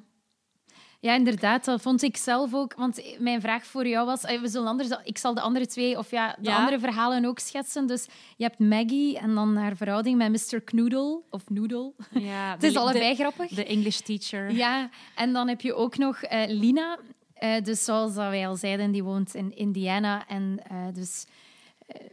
Ja, 0.99 1.13
inderdaad. 1.15 1.65
Dat 1.65 1.81
vond 1.81 2.01
ik 2.01 2.17
zelf 2.17 2.53
ook. 2.53 2.73
Want 2.75 3.01
mijn 3.19 3.41
vraag 3.41 3.65
voor 3.65 3.87
jou 3.87 4.05
was... 4.05 4.23
eh, 4.23 4.41
We 4.41 4.47
zullen 4.47 4.67
anders, 4.67 4.89
ik 5.03 5.17
zal 5.17 5.33
de 5.33 5.41
andere 5.41 5.67
twee, 5.67 5.97
of 5.97 6.11
ja, 6.11 6.35
de 6.39 6.49
Ja. 6.49 6.57
andere 6.57 6.79
verhalen 6.79 7.25
ook 7.25 7.39
schetsen. 7.39 7.87
Dus 7.87 8.05
je 8.37 8.43
hebt 8.43 8.59
Maggie 8.59 9.17
en 9.17 9.35
dan 9.35 9.55
haar 9.55 9.75
verhouding 9.75 10.17
met 10.17 10.51
Mr. 10.51 10.61
Knoodle. 10.61 11.21
Of 11.29 11.49
Noodle. 11.49 11.93
ja, 12.11 12.51
Het 12.53 12.63
is 12.63 12.73
de- 12.73 12.79
allebei 12.79 13.09
de- 13.09 13.15
grappig. 13.15 13.49
De 13.49 13.65
English 13.65 13.97
teacher. 13.99 14.51
Ja, 14.51 14.89
en 15.15 15.33
dan 15.33 15.47
heb 15.47 15.61
je 15.61 15.73
ook 15.73 15.97
nog 15.97 16.21
eh, 16.21 16.43
Lina. 16.47 16.97
Eh, 17.33 17.61
dus 17.63 17.83
zoals 17.83 18.13
dat 18.13 18.29
wij 18.29 18.47
al 18.47 18.55
zeiden, 18.55 18.91
die 18.91 19.03
woont 19.03 19.35
in 19.35 19.55
Indiana. 19.57 20.27
En 20.27 20.59
dus 20.93 21.25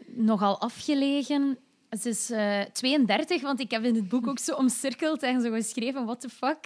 nogal 0.07 0.61
afgelegen. 0.61 1.59
Ze 2.01 2.09
is 2.09 2.31
eh, 2.31 2.61
32, 2.73 3.43
want 3.43 3.61
ik 3.61 3.71
heb 3.71 3.85
in 3.85 3.95
het 3.95 4.09
boek 4.09 4.27
ook 4.27 4.39
zo 4.39 4.55
omcirkeld 4.55 5.23
en 5.23 5.41
zo 5.41 5.51
geschreven, 5.53 6.05
what 6.05 6.21
the 6.21 6.29
fuck. 6.29 6.59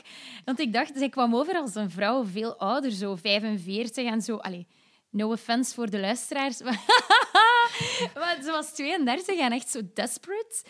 Want 0.45 0.61
ik 0.61 0.73
dacht, 0.73 0.93
zij 0.97 1.09
kwam 1.09 1.35
over 1.37 1.55
als 1.55 1.75
een 1.75 1.91
vrouw, 1.91 2.25
veel 2.25 2.57
ouder, 2.59 2.91
zo 2.91 3.17
45 3.17 4.05
en 4.07 4.23
zo. 4.23 4.37
Allee, 4.37 4.67
no 5.11 5.31
offense 5.33 5.75
voor 5.75 5.91
de 5.91 5.99
luisteraars. 6.01 6.61
maar 8.15 8.37
ze 8.45 8.51
was 8.51 8.73
32 8.75 9.39
en 9.39 9.53
echt 9.53 9.71
zo 9.71 9.81
desperate. 9.95 10.63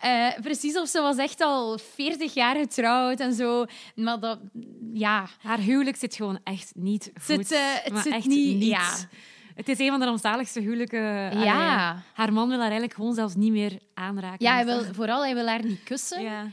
Eh, 0.00 0.28
precies 0.42 0.76
of 0.78 0.88
ze 0.88 1.00
was 1.00 1.16
echt 1.16 1.40
al 1.40 1.78
40 1.78 2.34
jaar 2.34 2.56
getrouwd 2.56 3.20
en 3.20 3.32
zo. 3.34 3.64
Maar 3.94 4.20
dat, 4.20 4.38
ja, 4.92 5.28
Haar 5.42 5.58
huwelijk 5.58 5.96
zit 5.96 6.14
gewoon 6.14 6.38
echt 6.44 6.72
niet 6.74 7.10
goed. 7.14 7.24
Zit, 7.46 7.52
eh, 7.52 7.60
het 7.82 7.92
Maar 7.92 8.02
zit 8.02 8.12
echt 8.12 8.26
niet- 8.26 8.64
ja. 8.64 8.94
Het 9.54 9.68
is 9.68 9.78
een 9.78 9.88
van 9.88 9.98
de 10.00 10.04
rampzaligste 10.06 10.60
huwelijken. 10.60 11.02
Ja. 11.40 11.88
Allee, 11.90 12.02
haar 12.12 12.32
man 12.32 12.46
wil 12.48 12.56
haar 12.58 12.64
eigenlijk 12.70 12.94
gewoon 12.94 13.14
zelfs 13.14 13.34
niet 13.34 13.52
meer 13.52 13.78
aanraken. 13.94 14.46
ja 14.46 14.54
hij 14.54 14.64
Dus 14.64 14.82
wil, 14.84 14.94
vooral 14.94 15.22
hij 15.24 15.34
wil 15.34 15.46
haar 15.46 15.64
niet 15.64 15.82
kussen. 15.82 16.22
Ja. 16.22 16.50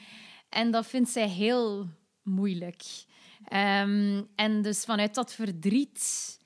En 0.50 0.72
dat 0.72 0.88
vindt 0.88 1.10
zij 1.10 1.28
heel 1.28 1.88
moeilijk. 2.24 2.82
Ehm, 3.48 4.22
en 4.36 4.62
dus 4.62 4.84
vanuit 4.84 5.14
dat 5.16 5.34
verdriet 5.34 6.38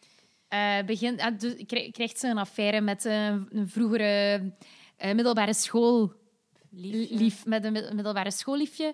eh, 0.48 0.78
begint, 0.86 1.22
ah, 1.22 1.40
dus 1.40 1.54
krij- 1.66 1.92
krijgt 1.92 2.20
ze 2.20 2.28
een 2.28 2.38
affaire 2.38 2.82
met 2.82 3.06
een, 3.06 3.48
een 3.50 3.68
vroegere 3.70 4.54
eh, 4.98 5.14
middelbare 5.14 5.54
school 5.54 6.14
Liefje. 6.70 7.16
lief, 7.18 7.46
met 7.46 7.64
een 7.66 7.72
mid- 7.72 7.94
middelbare 7.94 8.32
schoolliefje. 8.32 8.94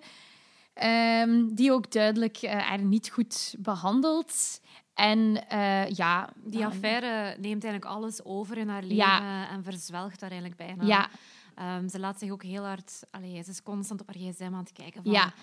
ehm, 0.73 1.47
die 1.53 1.71
ook 1.71 1.91
duidelijk 1.91 2.37
eh, 2.37 2.57
haar 2.67 2.81
niet 2.83 3.09
goed 3.09 3.55
behandelt. 3.59 4.61
En 5.01 5.47
eh, 5.49 5.89
ja, 5.89 6.29
Die 6.43 6.59
dan- 6.59 6.69
affaire 6.71 7.35
neemt 7.39 7.63
eigenlijk 7.63 7.85
alles 7.93 8.23
over 8.23 8.57
in 8.57 8.69
haar 8.69 8.81
leven 8.81 8.95
Ja. 8.95 9.49
en 9.49 9.63
verzwelgt 9.63 10.21
haar 10.21 10.31
eigenlijk 10.31 10.59
bijna. 10.67 10.83
Ja, 10.83 11.09
Ehm, 11.55 11.87
ze 11.87 11.99
laat 11.99 12.19
zich 12.19 12.31
ook 12.31 12.43
heel 12.43 12.63
hard... 12.65 13.03
Allee, 13.11 13.43
ze 13.43 13.49
is 13.49 13.63
constant 13.63 14.01
op 14.01 14.07
haar 14.07 14.15
gsm 14.15 14.43
aan 14.43 14.53
het 14.53 14.71
kijken. 14.71 15.03
Van, 15.03 15.11
ja, 15.11 15.23
het 15.23 15.33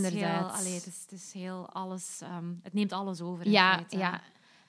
Heel, 0.00 0.04
inderdaad. 0.04 0.58
allee, 0.58 0.74
het, 0.74 0.86
is, 0.86 0.98
het 1.02 1.12
is 1.12 1.32
heel 1.32 1.68
alles... 1.72 2.18
ehm, 2.22 2.44
het 2.62 2.72
neemt 2.72 2.92
alles 2.92 3.20
over 3.20 3.44
in 3.44 3.50
Ja, 3.50 3.80
ja. 3.88 4.20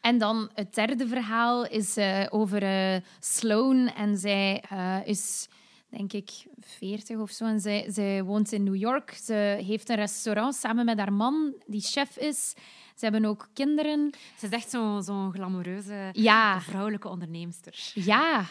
En 0.01 0.17
dan 0.17 0.49
het 0.53 0.73
derde 0.75 1.07
verhaal 1.07 1.65
is 1.65 1.97
eh, 1.97 2.25
over 2.29 2.63
eh, 2.63 3.01
Sloan. 3.19 3.87
En 3.87 4.17
zij 4.17 4.63
is, 5.05 5.47
denk 5.89 6.13
ik, 6.13 6.29
40 6.59 7.17
of 7.17 7.29
zo. 7.31 7.45
En 7.45 7.59
zij, 7.59 7.85
zij 7.91 8.23
woont 8.23 8.51
in 8.51 8.63
New 8.63 8.75
York. 8.75 9.11
Ze 9.23 9.61
heeft 9.65 9.89
een 9.89 9.95
restaurant 9.95 10.55
samen 10.55 10.85
met 10.85 10.97
haar 10.97 11.13
man, 11.13 11.53
die 11.65 11.81
chef 11.81 12.17
is. 12.17 12.53
Ze 13.01 13.07
hebben 13.07 13.29
ook 13.29 13.47
kinderen. 13.53 14.11
Ze 14.37 14.45
is 14.45 14.51
echt 14.51 14.69
zo- 14.69 14.99
zo'n 15.01 15.33
glamoureuze 15.33 16.09
Ja, 16.11 16.61
vrouwelijke 16.61 17.07
onderneemster. 17.07 17.91
ja. 17.93 18.43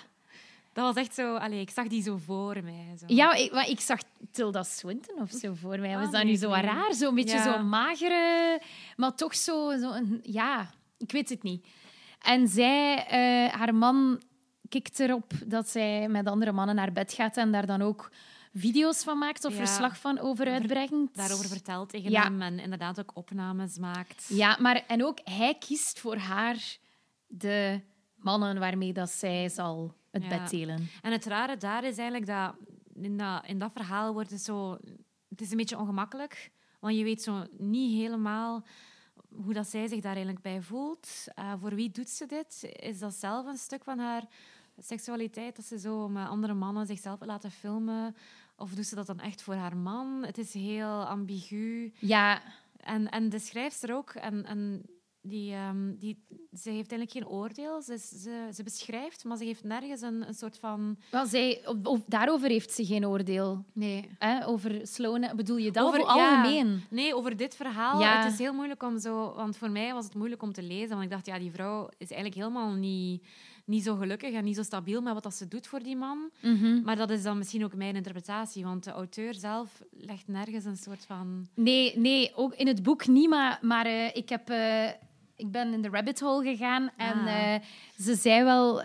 Dat 0.72 0.94
was 0.94 1.04
echt 1.04 1.14
zo... 1.14 1.36
Allee, 1.36 1.60
ik 1.60 1.70
zag 1.70 1.86
die 1.86 2.02
zo 2.02 2.16
voor 2.16 2.56
mij. 2.64 2.86
Zo. 2.98 3.04
Ja, 3.06 3.32
ik, 3.34 3.52
maar 3.52 3.68
ik 3.68 3.80
zag 3.80 3.98
Tilda 4.30 4.62
Swinton 4.62 5.20
of 5.20 5.30
zo 5.30 5.54
voor 5.54 5.78
mij. 5.80 5.94
Was 5.96 6.06
Ah, 6.06 6.12
dat 6.12 6.22
nee, 6.22 6.30
nu 6.32 6.36
zo 6.38 6.50
nee. 6.50 6.62
raar? 6.62 6.94
Zo'n 6.94 7.14
beetje 7.14 7.36
Ja. 7.36 7.42
zo 7.52 7.62
magere, 7.62 8.60
maar 8.96 9.14
toch 9.14 9.34
zo... 9.34 9.78
zo 9.78 9.92
een, 9.92 10.20
ja, 10.22 10.70
ik 10.98 11.12
weet 11.12 11.28
het 11.28 11.42
niet. 11.42 11.66
En 12.20 12.48
zij, 12.48 13.06
eh, 13.06 13.54
haar 13.54 13.74
man 13.74 14.20
kikt 14.68 15.00
erop 15.00 15.32
dat 15.46 15.68
zij 15.68 16.08
met 16.08 16.26
andere 16.26 16.52
mannen 16.52 16.74
naar 16.74 16.92
bed 16.92 17.12
gaat 17.12 17.36
en 17.36 17.52
daar 17.52 17.66
dan 17.66 17.82
ook 17.82 18.10
video's 18.52 19.02
van 19.02 19.18
maakt 19.18 19.44
of 19.44 19.52
Ja. 19.56 19.58
verslag 19.66 19.98
van 19.98 20.18
over 20.18 20.46
uitbrengt. 20.46 21.16
Daarover 21.16 21.48
vertelt 21.48 21.88
tegen 21.88 22.10
Ja. 22.10 22.22
hem 22.22 22.42
en 22.42 22.58
inderdaad 22.58 23.00
ook 23.00 23.10
opnames 23.14 23.78
maakt. 23.78 24.26
Ja, 24.28 24.56
maar 24.60 24.84
en 24.86 25.04
ook 25.04 25.18
hij 25.24 25.54
kiest 25.58 26.00
voor 26.00 26.16
haar 26.16 26.76
de 27.26 27.80
mannen 28.14 28.58
waarmee 28.58 28.92
dat 28.92 29.10
zij 29.10 29.48
zal 29.48 29.94
het 30.10 30.22
Ja. 30.22 30.28
bed 30.28 30.50
delen. 30.50 30.88
En 31.02 31.12
het 31.12 31.24
rare 31.24 31.56
daar 31.56 31.84
is 31.84 31.96
eigenlijk 31.98 32.26
dat 32.26 32.54
in 32.94 33.16
dat, 33.16 33.46
in 33.46 33.58
dat 33.58 33.72
verhaal 33.72 34.12
wordt 34.12 34.30
het 34.30 34.40
zo... 34.42 34.78
Het 35.28 35.40
is 35.40 35.50
een 35.50 35.56
beetje 35.56 35.78
ongemakkelijk, 35.78 36.50
want 36.80 36.96
je 36.96 37.04
weet 37.04 37.22
zo 37.22 37.44
niet 37.58 37.94
helemaal 38.00 38.64
hoe 39.34 39.52
dat 39.52 39.66
zij 39.66 39.86
zich 39.88 40.00
daar 40.00 40.14
eigenlijk 40.14 40.42
bij 40.42 40.62
voelt. 40.62 41.08
Eh, 41.34 41.52
voor 41.60 41.74
wie 41.74 41.90
doet 41.90 42.08
ze 42.08 42.26
dit? 42.26 42.62
Is 42.72 42.98
dat 42.98 43.14
zelf 43.14 43.46
een 43.46 43.56
stuk 43.56 43.84
van 43.84 43.98
haar 43.98 44.24
seksualiteit, 44.78 45.56
dat 45.56 45.64
ze 45.64 45.78
zo 45.78 46.08
met 46.08 46.28
andere 46.28 46.54
mannen 46.54 46.86
zichzelf 46.86 47.20
laten 47.20 47.50
filmen? 47.50 48.16
Of 48.60 48.74
doet 48.74 48.86
ze 48.86 48.94
dat 48.94 49.06
dan 49.06 49.20
echt 49.20 49.42
voor 49.42 49.54
haar 49.54 49.76
man? 49.76 50.24
Het 50.26 50.38
is 50.38 50.54
heel 50.54 51.04
ambigu. 51.04 51.92
Ja, 51.98 52.42
En, 52.76 53.08
en 53.08 53.28
de 53.28 53.38
schrijfster 53.38 53.94
ook. 53.94 54.10
En, 54.10 54.44
en 54.44 54.82
die, 55.22 55.52
ehm, 55.52 55.94
die, 55.98 56.24
ze 56.52 56.70
heeft 56.70 56.92
eigenlijk 56.92 57.10
geen 57.10 57.26
oordeel. 57.28 57.82
Ze, 57.82 57.98
ze, 57.98 58.48
ze 58.54 58.62
beschrijft, 58.62 59.24
maar 59.24 59.36
ze 59.36 59.44
heeft 59.44 59.64
nergens 59.64 60.00
een, 60.00 60.28
een 60.28 60.34
soort 60.34 60.58
van... 60.58 60.96
wel, 61.10 61.26
zij, 61.26 61.64
daarover 62.06 62.48
heeft 62.48 62.72
ze 62.72 62.84
geen 62.86 63.06
oordeel. 63.06 63.64
Nee. 63.72 64.10
Hè, 64.18 64.46
over 64.46 64.86
Sloan, 64.86 65.26
bedoel 65.36 65.56
je 65.56 65.70
dat? 65.70 65.86
Over- 65.86 65.98
ja. 66.00 66.06
algemeen? 66.06 66.82
Nee, 66.90 67.14
over 67.16 67.36
dit 67.36 67.54
verhaal. 67.54 68.00
Ja. 68.00 68.22
Het 68.22 68.32
is 68.32 68.38
heel 68.38 68.54
moeilijk 68.54 68.82
om 68.82 68.98
zo... 68.98 69.34
Want 69.34 69.56
voor 69.56 69.70
mij 69.70 69.92
was 69.92 70.04
het 70.04 70.14
moeilijk 70.14 70.42
om 70.42 70.52
te 70.52 70.62
lezen. 70.62 70.88
Want 70.88 71.02
ik 71.02 71.10
dacht, 71.10 71.26
ja, 71.26 71.38
die 71.38 71.50
vrouw 71.52 71.88
is 71.98 72.10
eigenlijk 72.10 72.34
helemaal 72.34 72.72
niet, 72.72 73.26
niet 73.70 73.82
zo 73.84 73.96
gelukkig 73.96 74.32
en 74.32 74.44
niet 74.44 74.56
zo 74.56 74.62
stabiel 74.62 75.00
met 75.02 75.14
wat 75.14 75.22
dat 75.22 75.34
ze 75.34 75.48
doet 75.48 75.66
voor 75.66 75.82
die 75.82 75.96
man. 75.96 76.30
Mhm. 76.42 76.82
Maar 76.82 76.96
dat 76.96 77.10
is 77.10 77.22
dan 77.22 77.38
misschien 77.38 77.64
ook 77.64 77.74
mijn 77.74 77.96
interpretatie. 77.96 78.64
Want 78.64 78.84
de 78.84 78.90
auteur 78.90 79.34
zelf 79.34 79.82
legt 79.90 80.28
nergens 80.28 80.64
een 80.64 80.76
soort 80.76 81.04
van... 81.06 81.46
Nee, 81.54 81.98
nee, 81.98 82.32
ook 82.34 82.54
in 82.54 82.66
het 82.66 82.82
boek 82.82 83.06
niet, 83.06 83.28
maar, 83.28 83.58
maar 83.62 83.86
eh, 83.86 84.16
ik 84.16 84.28
heb... 84.28 84.48
eh, 84.50 84.86
ik 85.36 85.50
ben 85.50 85.72
in 85.72 85.82
de 85.82 85.88
rabbit 85.88 86.20
hole 86.20 86.44
gegaan 86.50 86.90
en 86.96 87.18
Ah. 87.18 87.54
eh, 87.54 87.60
ze 87.98 88.14
zei 88.14 88.44
wel 88.44 88.82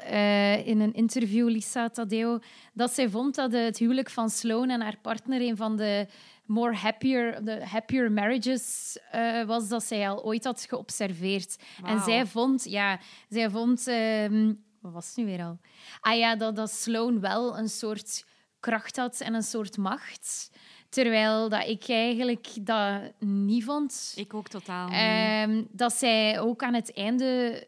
in 0.66 0.80
een 0.80 0.94
interview, 0.94 1.50
Lisa 1.50 1.90
Tadeo, 1.90 2.40
dat 2.74 2.92
zij 2.94 3.10
vond 3.10 3.36
dat 3.36 3.52
het 3.52 3.78
huwelijk 3.78 4.10
van 4.10 4.30
Sloan 4.30 4.70
en 4.70 4.82
haar 4.82 4.98
partner 5.02 5.42
een 5.42 5.58
van 5.58 5.76
de 5.78 6.08
more 6.46 6.76
happier, 6.76 7.44
de 7.44 7.66
happier 7.66 8.12
marriages 8.12 8.98
was 9.46 9.68
dat 9.68 9.84
zij 9.84 10.10
al 10.10 10.24
ooit 10.24 10.44
had 10.44 10.66
geobserveerd. 10.70 11.58
En 11.84 12.00
zij 12.00 12.26
vond, 12.26 12.64
ja, 12.70 13.00
zij 13.30 13.50
vond, 13.50 13.88
ehm, 13.88 14.54
wat 14.86 14.94
was 14.94 15.08
het 15.08 15.16
nu 15.16 15.26
weer 15.26 15.44
al? 15.44 15.58
Ah 16.00 16.18
ja, 16.18 16.36
dat, 16.36 16.56
dat 16.56 16.72
Sloan 16.72 17.20
wel 17.20 17.58
een 17.58 17.70
soort 17.70 18.26
kracht 18.60 18.98
had 18.98 19.20
en 19.20 19.34
een 19.34 19.44
soort 19.44 19.78
macht. 19.78 20.52
Terwijl 20.90 21.50
dat 21.50 21.68
ik 21.68 21.90
eigenlijk 21.90 22.48
dat 22.62 23.02
niet 23.20 23.64
vond. 23.64 24.14
Ik 24.16 24.34
ook 24.34 24.48
totaal 24.48 24.88
niet. 24.88 24.96
Ehm, 24.96 25.64
dat 25.72 25.94
zij 25.94 26.40
ook 26.40 26.64
aan 26.64 26.74
het 26.74 26.94
einde 26.94 27.68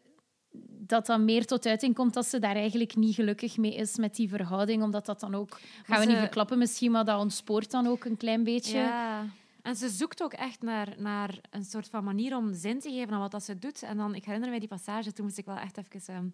dat 0.88 1.06
dan 1.06 1.24
meer 1.24 1.46
tot 1.46 1.66
uiting 1.66 1.94
komt 1.94 2.14
dat 2.14 2.26
ze 2.26 2.38
daar 2.38 2.56
eigenlijk 2.56 2.96
niet 2.96 3.14
gelukkig 3.14 3.56
mee 3.56 3.74
is 3.74 3.96
met 3.96 4.14
die 4.14 4.28
verhouding, 4.28 4.82
omdat 4.82 5.06
dat 5.06 5.20
dan 5.20 5.34
ook 5.34 5.60
gaan 5.84 6.00
we 6.00 6.06
niet 6.06 6.16
verklappen 6.16 6.58
misschien, 6.58 6.90
maar 6.90 7.04
dat 7.04 7.20
ontspoort 7.20 7.70
dan 7.70 7.86
ook 7.86 8.04
een 8.04 8.16
klein 8.16 8.44
beetje. 8.44 8.78
Ja. 8.78 9.26
En 9.62 9.76
ze 9.76 9.88
zoekt 9.88 10.22
ook 10.22 10.32
echt 10.32 10.62
naar, 10.62 10.94
naar 10.98 11.38
een 11.50 11.64
soort 11.64 11.88
van 11.88 12.04
manier 12.04 12.36
om 12.36 12.54
zin 12.54 12.80
te 12.80 12.90
geven 12.90 13.12
aan 13.14 13.20
wat 13.20 13.30
dat 13.30 13.44
ze 13.44 13.58
doet. 13.58 13.82
En 13.82 13.96
dan, 13.96 14.14
ik 14.14 14.24
herinner 14.24 14.50
mij 14.50 14.58
die 14.58 14.68
passage, 14.68 15.12
toen 15.12 15.24
moest 15.24 15.38
ik 15.38 15.44
wel 15.44 15.56
echt 15.56 15.76
even 15.78 16.14
ehm, 16.14 16.26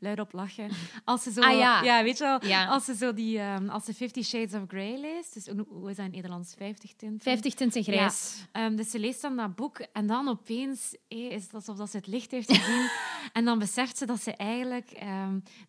luid 0.00 0.20
op 0.20 0.32
lachen. 0.32 0.70
Als 1.04 1.22
ze 1.22 1.32
zo, 1.32 1.40
Ah, 1.40 1.58
ja. 1.84 2.02
weet 2.02 2.18
je 2.18 2.24
wel, 2.24 2.46
Ja. 2.46 2.66
als 2.66 2.84
ze 2.84 2.94
zo 2.94 3.12
die, 3.12 3.38
ehm, 3.38 3.68
als 3.68 3.84
ze 3.84 3.94
Fifty 3.94 4.22
Shades 4.22 4.54
of 4.54 4.62
Grey 4.68 5.00
leest, 5.00 5.34
dus 5.34 5.46
hoe, 5.46 5.90
is 5.90 5.96
dat 5.96 5.98
in 5.98 6.02
het 6.04 6.12
Nederlands? 6.12 6.54
50 6.54 6.94
tinten? 6.94 7.20
50 7.20 7.54
tinten 7.54 7.82
grijs. 7.82 8.44
Ehm, 8.52 8.76
dus 8.76 8.90
ze 8.90 8.98
leest 8.98 9.22
dan 9.22 9.36
dat 9.36 9.54
boek 9.54 9.78
en 9.92 10.06
dan 10.06 10.28
opeens 10.28 10.96
eh, 11.08 11.18
is 11.30 11.42
het 11.42 11.54
alsof 11.54 11.76
dat 11.76 11.90
ze 11.90 11.96
het 11.96 12.06
licht 12.06 12.30
heeft 12.30 12.52
gezien. 12.56 12.88
en 13.32 13.44
dan 13.44 13.58
beseft 13.58 13.96
ze 13.98 14.06
dat 14.06 14.22
ze 14.22 14.36
eigenlijk 14.36 14.90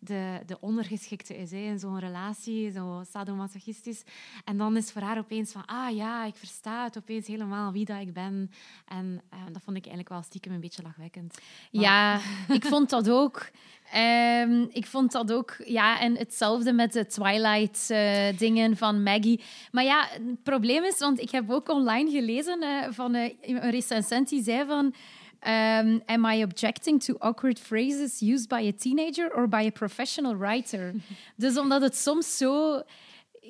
de, 0.00 0.40
de 0.46 0.60
ondergeschikte 0.60 1.36
is 1.36 1.52
in 1.52 1.78
zo'n 1.78 1.98
relatie, 1.98 2.70
zo 2.70 3.02
sadomasochistisch. 3.10 4.02
En 4.44 4.56
dan 4.58 4.76
is 4.76 4.92
voor 4.92 5.02
haar 5.02 5.18
opeens 5.18 5.52
van, 5.52 5.64
ah 5.66 5.94
ja, 5.96 6.24
ik 6.24 6.34
versta 6.36 6.84
het 6.84 6.98
opeens 7.00 7.26
helemaal 7.26 7.72
wie 7.72 7.84
dat 7.84 8.00
ik 8.00 8.12
ben. 8.12 8.50
En 8.86 9.22
eh, 9.30 9.38
dat 9.52 9.62
vond 9.64 9.76
ik 9.76 9.82
eigenlijk 9.84 10.08
wel 10.08 10.22
stiekem 10.22 10.52
een 10.52 10.60
beetje 10.60 10.82
lachwekkend. 10.82 11.38
Maar- 11.72 11.82
Ja, 11.82 12.20
ik 12.58 12.64
vond 12.64 12.90
dat 12.90 13.10
ook. 13.10 13.50
Ehm, 13.92 14.62
ik 14.72 14.86
vond 14.86 15.12
dat 15.12 15.32
ook, 15.32 15.56
ja, 15.64 16.00
en 16.00 16.16
hetzelfde 16.16 16.72
met 16.72 16.92
de 16.92 17.06
Twilight-dingen 17.06 18.76
van 18.76 19.02
Maggie. 19.02 19.40
Maar 19.72 19.84
ja, 19.84 20.06
het 20.10 20.42
probleem 20.42 20.84
is, 20.84 20.98
want 20.98 21.20
ik 21.20 21.30
heb 21.30 21.50
ook 21.50 21.68
online 21.68 22.10
gelezen 22.10 22.60
eh, 22.62 22.86
van 22.90 23.14
eh, 23.14 23.34
een 23.40 23.70
recensent 23.70 24.28
die 24.28 24.42
zei 24.42 24.66
van. 24.66 24.94
ehm, 25.40 25.98
am 26.06 26.24
I 26.24 26.42
objecting 26.44 27.02
to 27.02 27.14
awkward 27.18 27.58
phrases 27.58 28.20
used 28.22 28.48
by 28.48 28.72
a 28.74 28.78
teenager 28.78 29.34
or 29.36 29.48
by 29.48 29.64
a 29.66 29.70
professional 29.70 30.36
writer? 30.36 30.94
dus 31.36 31.58
omdat 31.58 31.82
het 31.82 31.96
soms 31.96 32.36
zo. 32.36 32.82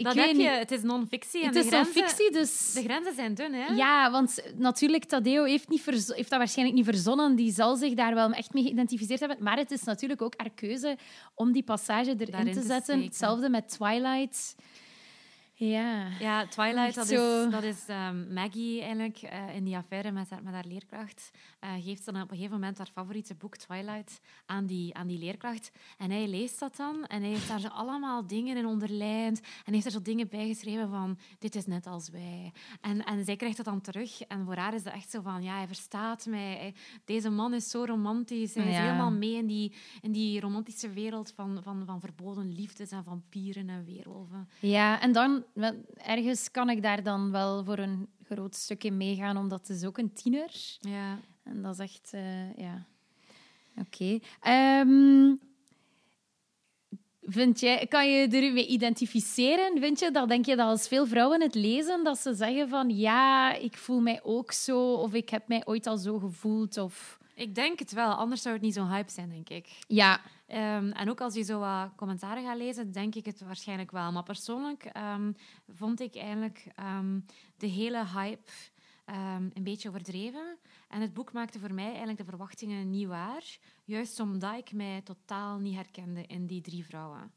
Ik 0.01 0.07
dat 0.07 0.15
weet 0.15 0.27
heb 0.27 0.37
niet, 0.37 0.45
je, 0.47 0.51
het 0.53 0.71
is 0.71 0.83
non-fictie. 0.83 1.45
het 1.45 1.53
de 1.53 1.59
is 1.59 1.65
een 1.65 1.71
grenzen- 1.71 1.93
fictie, 1.93 2.31
dus. 2.33 2.73
De 2.73 2.83
grenzen 2.83 3.15
zijn 3.15 3.35
dun, 3.35 3.53
hè? 3.53 3.75
Ja, 3.75 4.11
want 4.11 4.43
natuurlijk, 4.57 5.05
Tadeo 5.05 5.45
heeft, 5.45 5.69
niet 5.69 5.85
heeft 5.87 6.31
dat 6.31 6.39
waarschijnlijk 6.39 6.77
niet 6.79 6.87
verzonnen. 6.87 7.37
Die 7.37 7.53
zal 7.53 7.77
zich 7.77 7.95
daar 7.95 8.15
wel 8.15 8.31
echt 8.33 8.53
mee 8.55 8.63
geïdentificeerd 8.63 9.21
hebben. 9.21 9.37
Maar 9.41 9.57
het 9.57 9.71
is 9.71 9.83
natuurlijk 9.83 10.23
ook 10.23 10.35
haar 10.37 10.51
keuze 10.51 10.97
om 11.35 11.53
die 11.53 11.63
passage 11.63 12.11
erin 12.19 12.31
Daarin 12.31 12.53
te 12.53 12.61
te 12.61 12.67
zetten. 12.67 13.03
Hetzelfde 13.03 13.49
met 13.49 13.69
Twilight. 13.69 14.55
Ja. 15.63 16.07
Ja, 16.21 16.47
Twilight, 16.47 16.95
dat 16.95 17.07
zo. 17.07 17.45
is, 17.45 17.51
dat 17.51 17.63
is 17.63 17.85
ehm, 17.87 18.33
Maggie 18.33 18.81
eigenlijk 18.81 19.17
eh, 19.23 19.55
in 19.57 19.65
die 19.65 19.77
affaire 19.77 20.11
met 20.11 20.31
haar, 20.31 20.43
met 20.43 20.53
haar 20.55 20.65
leerkracht. 20.67 21.31
eh, 21.61 21.71
geeft 21.81 22.05
ze 22.05 22.13
dan 22.13 22.23
op 22.23 22.31
een 22.31 22.37
gegeven 22.37 22.59
moment 22.61 22.79
haar 22.79 22.87
favoriete 22.93 23.35
boek 23.35 23.57
Twilight 23.57 24.21
aan 24.47 24.67
die, 24.67 24.95
aan 24.95 25.07
die 25.07 25.19
leerkracht. 25.19 25.73
En 25.99 26.11
hij 26.11 26.29
leest 26.29 26.59
dat 26.61 26.77
dan 26.77 27.07
en 27.07 27.21
hij 27.23 27.31
heeft 27.31 27.49
daar 27.49 27.61
zo 27.61 27.69
allemaal 27.69 28.27
dingen 28.27 28.57
in 28.57 28.67
onderlijnd. 28.67 29.41
En 29.65 29.73
heeft 29.73 29.85
er 29.87 29.91
zo 29.91 30.03
dingen 30.03 30.29
bij 30.29 30.47
geschreven 30.49 30.89
van, 30.91 31.19
dit 31.39 31.55
is 31.55 31.67
net 31.67 31.87
als 31.87 32.09
wij. 32.11 32.53
En, 32.81 33.05
en 33.05 33.25
zij 33.25 33.37
krijgt 33.37 33.57
dat 33.57 33.67
dan 33.67 33.81
terug. 33.81 34.21
En 34.23 34.45
voor 34.45 34.57
haar 34.57 34.75
is 34.75 34.83
dat 34.83 34.93
echt 34.95 35.11
zo 35.11 35.21
van, 35.21 35.43
ja, 35.43 35.57
hij 35.57 35.67
verstaat 35.67 36.27
mij. 36.27 36.57
Hij- 36.57 36.75
deze 37.05 37.31
man 37.31 37.55
is 37.55 37.71
zo 37.71 37.85
romantisch. 37.85 38.55
Hij 38.55 38.69
is 38.71 38.77
helemaal 38.77 39.11
mee 39.13 39.35
in 39.35 39.47
die, 39.47 39.73
in 40.01 40.13
die 40.13 40.41
romantische 40.41 40.91
wereld 40.91 41.33
van, 41.37 41.59
van, 41.63 41.83
van 41.87 42.01
verboden 42.01 42.53
liefdes 42.53 42.91
en 42.91 43.05
vampieren 43.05 43.69
en 43.69 43.85
weerwolven. 43.85 44.49
ja, 44.61 45.01
en 45.01 45.13
dan 45.13 45.45
ergens 45.97 46.51
kan 46.51 46.71
ik 46.71 46.83
daar 46.83 47.03
dan 47.03 47.31
wel 47.31 47.65
voor 47.65 47.79
een 47.79 48.09
groot 48.25 48.55
stuk 48.55 48.85
in 48.85 48.97
meegaan, 48.97 49.37
omdat 49.37 49.61
het 49.61 49.77
is 49.77 49.85
ook 49.85 49.99
een 49.99 50.13
tiener. 50.13 50.51
Ja. 50.81 51.19
En 51.43 51.63
dat 51.63 51.73
is 51.73 51.79
echt, 51.79 52.11
eh, 52.13 52.57
ja. 52.57 52.85
Oké. 53.77 54.19
Ehm, 54.41 55.35
vind 57.23 57.61
jij, 57.61 57.87
kan 57.87 58.11
je 58.11 58.29
ermee 58.29 58.67
identificeren? 58.67 59.81
Vind 59.81 59.99
je 59.99 60.11
dat, 60.11 60.29
denk 60.29 60.47
je 60.47 60.57
dat 60.57 60.69
als 60.69 60.89
veel 60.89 61.07
vrouwen 61.07 61.41
het 61.41 61.55
lezen, 61.55 62.05
dat 62.05 62.19
ze 62.19 62.35
zeggen 62.35 62.69
van 62.69 62.97
ja, 62.97 63.55
ik 63.55 63.77
voel 63.77 64.01
mij 64.01 64.21
ook 64.23 64.53
zo, 64.53 64.93
of 64.93 65.15
ik 65.15 65.29
heb 65.29 65.49
mij 65.49 65.63
ooit 65.65 65.87
al 65.87 65.97
zo 65.97 66.19
gevoeld, 66.19 66.79
of... 66.79 67.19
Ik 67.41 67.55
denk 67.55 67.79
het 67.79 67.93
wel, 67.93 68.15
anders 68.15 68.43
zou 68.43 68.55
het 68.55 68.65
niet 68.65 68.75
zo'n 68.75 68.91
hype 68.91 69.11
zijn, 69.11 69.29
denk 69.29 69.49
ik. 69.49 69.79
Ja, 69.87 70.21
Ehm, 70.51 70.91
en 70.91 71.11
ook 71.11 71.21
als 71.21 71.35
je 71.35 71.43
zo 71.43 71.59
wat 71.59 71.91
commentaren 71.97 72.45
gaat 72.45 72.57
lezen, 72.57 72.93
denk 72.93 73.15
ik 73.15 73.25
het 73.25 73.41
waarschijnlijk 73.41 73.91
wel. 73.91 74.13
Maar 74.13 74.23
persoonlijk 74.23 74.85
ehm, 74.85 75.33
vond 75.69 76.01
ik 76.01 76.17
eigenlijk 76.17 76.67
ehm, 76.75 77.21
de 77.57 77.67
hele 77.67 78.07
hype 78.07 78.51
een 79.55 79.63
beetje 79.63 79.89
overdreven. 79.89 80.57
En 80.89 81.01
het 81.01 81.15
boek 81.15 81.33
maakte 81.33 81.59
voor 81.59 81.75
mij 81.75 81.89
eigenlijk 81.89 82.19
de 82.19 82.25
verwachtingen 82.25 82.91
niet 82.91 83.07
waar. 83.07 83.43
Juist 83.85 84.21
omdat 84.21 84.57
ik 84.59 84.73
mij 84.73 85.01
totaal 85.01 85.59
niet 85.59 85.75
herkende 85.75 86.25
in 86.27 86.47
die 86.47 86.61
drie 86.61 86.85
vrouwen. 86.85 87.33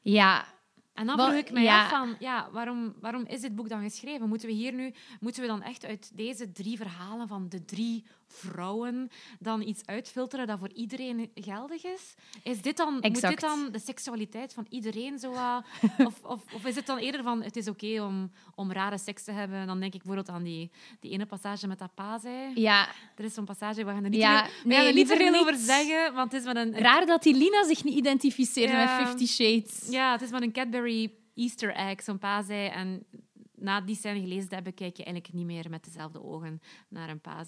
ja, 0.00 0.44
En 0.92 1.06
dan 1.06 1.18
vroeg 1.18 1.32
ik 1.32 1.52
mij 1.52 1.62
ja. 1.62 1.82
af 1.82 1.88
van, 1.88 2.16
ja, 2.18 2.50
waarom, 2.50 2.94
waarom 3.00 3.24
is 3.24 3.40
dit 3.40 3.54
boek 3.54 3.68
dan 3.68 3.82
geschreven? 3.82 4.28
Moeten 4.28 4.48
we 4.48 4.54
hier 4.54 4.72
nu, 4.72 4.94
moeten 5.20 5.42
we 5.42 5.48
dan 5.48 5.62
echt 5.62 5.84
uit 5.84 6.16
deze 6.16 6.52
drie 6.52 6.76
verhalen 6.76 7.28
van 7.28 7.48
de 7.48 7.64
drie 7.64 8.04
vrouwen 8.28 9.10
dan 9.38 9.62
iets 9.62 9.86
uitfilteren 9.86 10.46
dat 10.46 10.58
voor 10.58 10.72
iedereen 10.72 11.30
geldig 11.34 11.84
is? 11.84 12.14
Is 12.42 12.62
dit 12.62 12.76
dan, 12.76 12.92
moet 13.00 13.20
dit 13.20 13.40
dan 13.40 13.68
de 13.72 13.78
seksualiteit 13.78 14.54
van 14.54 14.66
iedereen 14.68 15.18
zo 15.18 15.30
of, 16.08 16.22
of, 16.22 16.52
of 16.54 16.64
is 16.64 16.74
het 16.76 16.86
dan 16.86 16.98
eerder 16.98 17.22
van, 17.22 17.42
het 17.42 17.56
is 17.56 17.68
oké 17.68 18.02
om, 18.02 18.30
om 18.54 18.72
rare 18.72 18.98
seks 18.98 19.24
te 19.24 19.32
hebben? 19.32 19.66
Dan 19.66 19.80
denk 19.80 19.94
ik 19.94 20.02
bijvoorbeeld 20.02 20.36
aan 20.36 20.42
die, 20.42 20.70
die 21.00 21.10
ene 21.10 21.26
passage 21.26 21.66
met 21.66 21.78
dat 21.78 21.94
pa 21.94 22.18
zei. 22.18 22.60
ja. 22.60 22.88
Er 23.16 23.24
is 23.24 23.34
zo'n 23.34 23.44
passage, 23.44 23.84
we 23.84 23.90
gaan 23.90 24.04
er 24.04 24.10
niet, 24.10 24.20
Ja, 24.20 24.42
te 24.42 24.50
veel, 24.50 24.62
we 24.62 24.68
nee, 24.68 24.76
gaan 24.78 24.86
er 24.86 24.94
niet 24.94 25.08
te 25.08 25.16
veel 25.16 25.34
over 25.40 25.54
zeggen, 25.56 26.14
want 26.14 26.32
het 26.32 26.40
is 26.40 26.46
met 26.46 26.56
een, 26.56 26.76
een 26.76 26.82
Raar 26.82 27.06
dat 27.06 27.22
die 27.22 27.34
Lina 27.36 27.64
zich 27.66 27.84
niet 27.84 27.94
identificeerde 27.94 28.72
Ja. 28.72 28.98
met 28.98 29.06
Fifty 29.08 29.26
Shades. 29.26 29.88
Ja, 29.90 30.12
het 30.12 30.22
is 30.22 30.30
met 30.30 30.42
een 30.42 30.52
Cadbury 30.52 31.12
Easter 31.34 31.74
egg, 31.74 32.02
zo'n 32.02 32.18
pa 32.18 32.42
zei. 32.42 32.68
En 32.68 33.06
na 33.54 33.80
die 33.80 33.96
scène 33.96 34.20
gelezen 34.20 34.48
te 34.48 34.54
hebben, 34.54 34.74
kijk 34.74 34.96
je 34.96 35.04
eigenlijk 35.04 35.34
niet 35.34 35.46
meer 35.46 35.70
met 35.70 35.84
dezelfde 35.84 36.22
ogen 36.24 36.60
naar 36.88 37.08
een 37.08 37.20
pa 37.20 37.44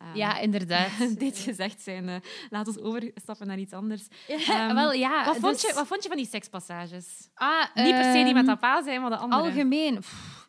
Ehm, 0.00 0.16
Ja, 0.16 0.38
inderdaad. 0.38 0.90
dit 1.18 1.38
gezegd 1.38 1.80
zijn, 1.82 2.08
eh, 2.08 2.16
laat 2.50 2.66
ons 2.66 2.78
overstappen 2.78 3.46
naar 3.46 3.58
iets 3.58 3.72
anders. 3.72 4.06
Ehm, 4.28 4.74
wel, 4.74 4.92
ja. 4.92 5.24
wat, 5.24 5.36
vond 5.36 5.52
dus- 5.52 5.62
je, 5.62 5.74
wat 5.74 5.86
vond 5.86 6.02
je 6.02 6.08
van 6.08 6.16
die 6.18 6.26
sekspassages? 6.26 7.28
Ah, 7.34 7.64
Niet 7.74 7.90
per 7.94 8.04
se 8.04 8.12
die 8.12 8.24
met 8.24 8.36
ehm, 8.36 8.44
dat 8.46 8.60
pa 8.60 8.82
zijn, 8.82 9.00
maar 9.00 9.10
de 9.10 9.16
andere. 9.16 9.42
Algemeen. 9.42 9.98
Pff, 9.98 10.48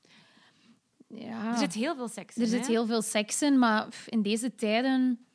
Ja. 1.07 1.51
Er 1.51 1.57
zit 1.57 1.73
heel 1.73 1.95
veel 1.95 2.07
seks 2.07 2.35
in. 2.35 2.41
Er 2.41 2.47
zit 2.47 2.65
hè? 2.65 2.71
heel 2.71 2.85
veel 2.85 3.01
seks 3.01 3.41
in, 3.41 3.59
maar 3.59 3.87
pff, 3.87 4.07
in 4.07 4.21
deze 4.21 4.55
tijden... 4.55 5.25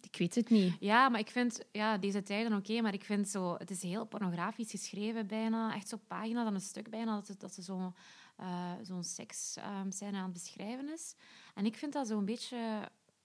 Ik 0.00 0.16
weet 0.18 0.34
het 0.34 0.50
niet. 0.50 0.76
Ja, 0.80 1.08
maar 1.08 1.20
ik 1.20 1.30
vind 1.30 1.60
ja, 1.72 1.98
deze 1.98 2.22
tijden 2.22 2.52
oké, 2.58 2.80
maar 2.80 2.94
ik 2.94 3.04
vind 3.04 3.28
zo, 3.28 3.54
het 3.58 3.70
is 3.70 3.82
heel 3.82 4.04
pornografisch 4.06 4.70
geschreven 4.70 5.26
bijna. 5.26 5.74
Echt 5.74 5.88
zo'n 5.88 6.00
pagina 6.06 6.44
dan 6.44 6.54
een 6.54 6.60
stuk 6.60 6.90
bijna, 6.90 7.14
dat, 7.14 7.28
het- 7.28 7.40
dat 7.40 7.54
ze 7.54 7.62
zo, 7.62 7.92
eh, 8.36 8.72
zo'n 8.82 9.04
seks 9.04 9.56
ehm, 9.56 9.90
scène 9.90 10.16
aan 10.16 10.22
het 10.24 10.32
beschrijven 10.32 10.88
is. 10.92 11.14
En 11.54 11.66
ik 11.66 11.76
vind 11.76 11.92
dat 11.92 12.06
zo'n 12.06 12.24
beetje, 12.24 12.56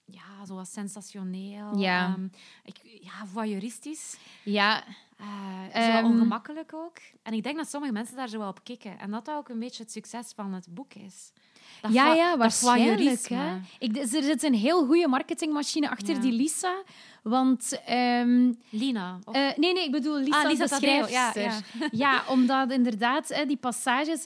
ja, 0.04 0.44
zo 0.46 0.54
wat 0.54 0.68
sensationeel. 0.68 1.78
Ja. 1.78 2.06
ehm, 2.06 2.24
ik, 2.64 2.76
ja, 3.02 3.26
voyeuristisch. 3.32 4.16
Ja, 4.44 4.84
eh, 5.16 5.26
zo 5.74 5.78
Ehm. 5.90 6.04
ongemakkelijk 6.04 6.74
ook. 6.74 6.98
En 7.22 7.32
ik 7.32 7.42
denk 7.42 7.56
dat 7.56 7.68
sommige 7.70 7.92
mensen 7.92 8.16
daar 8.16 8.28
zo 8.28 8.38
wel 8.38 8.48
op 8.48 8.64
kikken. 8.64 8.98
En 8.98 9.10
dat 9.10 9.24
dat 9.24 9.36
ook 9.36 9.48
een 9.48 9.58
beetje 9.58 9.82
het 9.82 9.92
succes 9.92 10.32
van 10.36 10.52
het 10.52 10.66
boek 10.70 10.94
is. 10.94 11.32
Dat 11.80 11.92
ja, 11.92 12.12
ja 12.14 12.36
waarschijnlijk. 12.36 13.26
Hè. 13.28 13.58
Ik, 13.78 13.96
er 13.96 14.06
zit 14.22 14.42
een 14.42 14.54
heel 14.54 14.86
goede 14.86 15.08
marketingmachine 15.08 15.90
achter 15.90 16.14
Ja. 16.14 16.20
die 16.20 16.32
Lisa. 16.32 16.82
Want... 17.22 17.80
ehm, 17.86 18.52
Lina. 18.70 19.18
eh, 19.32 19.32
nee, 19.56 19.72
nee, 19.72 19.84
ik 19.84 19.90
bedoel 19.90 20.18
Lisa, 20.18 20.42
Ah, 20.42 20.50
Lisa 20.50 20.66
de 20.66 20.74
schrijfster. 20.74 21.42
ja, 21.42 21.60
Ja, 21.90 22.22
omdat 22.28 22.70
inderdaad 22.72 23.44
die 23.46 23.56
passages... 23.56 24.24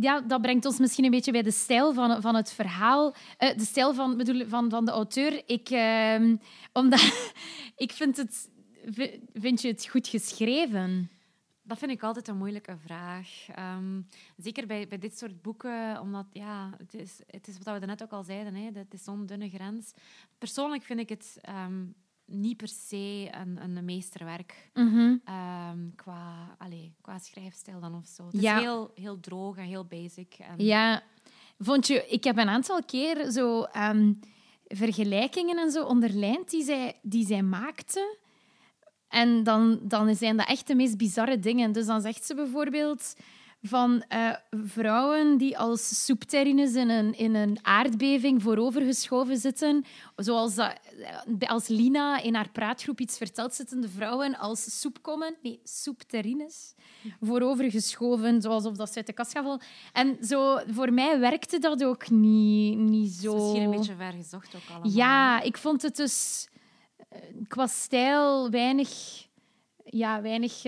Ja, 0.00 0.20
dat 0.20 0.40
brengt 0.42 0.64
ons 0.64 0.78
misschien 0.78 1.04
een 1.04 1.10
beetje 1.10 1.32
bij 1.32 1.42
de 1.42 1.50
stijl 1.50 1.92
van, 1.94 2.22
van 2.22 2.34
het 2.34 2.52
verhaal. 2.52 3.14
Eh, 3.38 3.56
de 3.56 3.64
stijl 3.64 3.94
van, 3.94 4.16
bedoel, 4.16 4.46
van, 4.48 4.70
van 4.70 4.84
de 4.84 4.90
auteur. 4.90 5.42
Ik, 5.46 5.68
ehm, 5.70 6.36
omdat, 6.72 7.32
ik 7.76 7.92
vind 7.92 8.16
het... 8.16 8.50
vi- 8.90 9.20
Vind 9.34 9.62
je 9.62 9.68
het 9.68 9.86
goed 9.88 10.08
geschreven? 10.08 11.10
Dat 11.62 11.78
vind 11.78 11.90
ik 11.90 12.02
altijd 12.02 12.28
een 12.28 12.36
moeilijke 12.36 12.76
vraag. 12.84 13.28
Ehm, 13.54 14.00
zeker 14.36 14.66
bij, 14.66 14.88
bij 14.88 14.98
dit 14.98 15.18
soort 15.18 15.42
boeken, 15.42 16.00
omdat 16.00 16.26
ja, 16.32 16.70
het 16.78 16.94
is, 16.94 17.18
het 17.26 17.48
is 17.48 17.56
wat 17.62 17.78
we 17.80 17.86
net 17.86 18.02
ook 18.02 18.12
al 18.12 18.22
zeiden, 18.24 18.54
hè, 18.54 18.70
het 18.72 18.94
is 18.94 19.04
zo'n 19.04 19.26
dunne 19.26 19.48
grens. 19.48 19.92
Persoonlijk 20.38 20.82
vind 20.82 21.00
ik 21.00 21.08
het 21.08 21.38
ehm, 21.40 21.84
niet 22.26 22.56
per 22.56 22.68
se 22.68 23.28
een, 23.30 23.58
een 23.62 23.84
meesterwerk 23.84 24.70
Mhm. 24.74 25.16
ehm, 25.24 25.78
qua, 25.96 26.54
allez, 26.58 26.88
qua 27.00 27.18
schrijfstijl 27.18 27.80
dan 27.80 27.94
of 27.94 28.06
zo. 28.06 28.26
Het 28.26 28.40
Ja. 28.42 28.56
is 28.56 28.62
heel, 28.62 28.90
heel 28.94 29.20
droog 29.20 29.56
en 29.56 29.64
heel 29.64 29.84
basic. 29.84 30.34
En, 30.34 30.64
Ja, 30.64 31.02
vond 31.58 31.86
je, 31.86 32.06
ik 32.08 32.24
heb 32.24 32.36
een 32.36 32.48
aantal 32.48 32.84
keer 32.84 33.30
zo 33.30 33.62
ehm, 33.62 34.12
vergelijkingen 34.64 35.58
en 35.58 35.70
zo 35.70 35.84
onderlijnd 35.84 36.50
die 36.50 36.64
zij, 36.64 36.98
die 37.02 37.26
zij 37.26 37.42
maakte. 37.42 38.18
En 39.08 39.42
dan, 39.42 39.78
dan 39.82 40.14
zijn 40.14 40.36
dat 40.36 40.48
echt 40.48 40.66
de 40.66 40.74
meest 40.74 40.96
bizarre 40.96 41.38
dingen. 41.38 41.72
Dus 41.72 41.86
dan 41.86 42.00
zegt 42.00 42.24
ze 42.24 42.34
bijvoorbeeld 42.34 43.16
van 43.68 44.04
eh, 44.08 44.32
vrouwen 44.50 45.38
die 45.38 45.58
als 45.58 46.04
soepterrines 46.04 46.74
in 46.74 46.88
een, 46.88 47.14
in 47.18 47.34
een 47.34 47.58
aardbeving 47.62 48.42
voorovergeschoven 48.42 49.36
zitten. 49.36 49.84
Zoals 50.16 50.54
dat, 50.54 50.72
eh, 51.40 51.48
als 51.48 51.68
Lina 51.68 52.20
in 52.22 52.34
haar 52.34 52.50
praatgroep 52.50 53.00
iets 53.00 53.16
vertelt, 53.16 53.54
zitten 53.54 53.80
de 53.80 53.88
vrouwen 53.88 54.38
als 54.38 54.80
soepkommen. 54.80 55.34
Nee, 55.42 55.60
soepterrines. 55.64 56.74
Voorovergeschoven, 57.20 58.42
zoals 58.42 58.64
of 58.64 58.76
dat 58.76 58.90
ze 58.90 58.96
uit 58.96 59.06
de 59.06 59.12
kast 59.12 59.32
gaan 59.32 59.42
vallen. 59.42 59.60
En 59.92 60.16
zo, 60.24 60.58
voor 60.70 60.92
mij 60.92 61.20
werkte 61.20 61.58
dat 61.58 61.84
ook 61.84 62.10
niet, 62.10 62.78
niet 62.78 63.12
Het 63.12 63.20
zo... 63.22 63.34
is 63.36 63.42
misschien 63.42 63.62
een 63.62 63.70
beetje 63.70 63.94
ver 63.96 64.12
gezocht 64.12 64.54
ook 64.54 64.62
allemaal. 64.70 64.90
Ja, 64.90 65.40
ik 65.40 65.56
vond 65.56 65.82
het 65.82 65.96
dus 65.96 66.48
eh, 67.08 67.18
qua 67.48 67.66
stijl 67.66 68.50
weinig... 68.50 69.24
Ja, 69.84 70.22
weinig... 70.22 70.62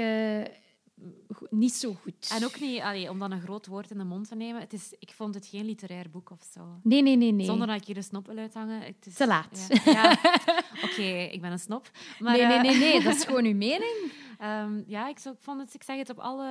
niet 1.50 1.72
zo 1.74 1.94
goed. 2.02 2.32
En 2.36 2.44
ook 2.44 2.60
niet, 2.60 2.80
allee, 2.80 3.10
om 3.10 3.18
dan 3.18 3.32
een 3.32 3.40
groot 3.40 3.66
woord 3.66 3.90
in 3.90 3.98
de 3.98 4.04
mond 4.04 4.28
te 4.28 4.34
nemen, 4.34 4.60
het 4.60 4.72
is, 4.72 4.92
ik 4.98 5.10
vond 5.14 5.34
het 5.34 5.46
geen 5.46 5.64
literair 5.64 6.10
boek 6.10 6.30
of 6.30 6.46
zo. 6.54 6.60
Nee, 6.82 7.02
nee, 7.02 7.16
nee, 7.16 7.32
nee. 7.32 7.46
Zonder 7.46 7.66
dat 7.66 7.76
ik 7.76 7.84
hier 7.86 7.96
een 7.96 8.02
snop 8.02 8.26
wil 8.26 8.36
uithangen. 8.36 8.80
Het 8.80 9.06
is, 9.06 9.14
Te 9.14 9.26
laat. 9.26 9.66
Ja, 9.84 9.92
ja. 9.92 10.18
oké, 10.90 11.02
ik 11.32 11.40
ben 11.40 11.52
een 11.52 11.58
snop. 11.58 11.90
Maar, 12.18 12.36
nee, 12.36 12.46
nee, 12.46 12.56
eh, 12.56 12.62
nee, 12.62 12.78
nee, 12.78 13.02
dat 13.02 13.14
is 13.14 13.24
gewoon 13.28 13.44
uw 13.44 13.54
mening. 13.56 14.12
ehm, 14.38 14.82
ja, 14.86 15.08
ik, 15.08 15.18
vond 15.40 15.60
het, 15.60 15.74
ik 15.74 15.82
zeg 15.82 15.96
het, 15.96 16.10
op 16.10 16.18
alle, 16.18 16.46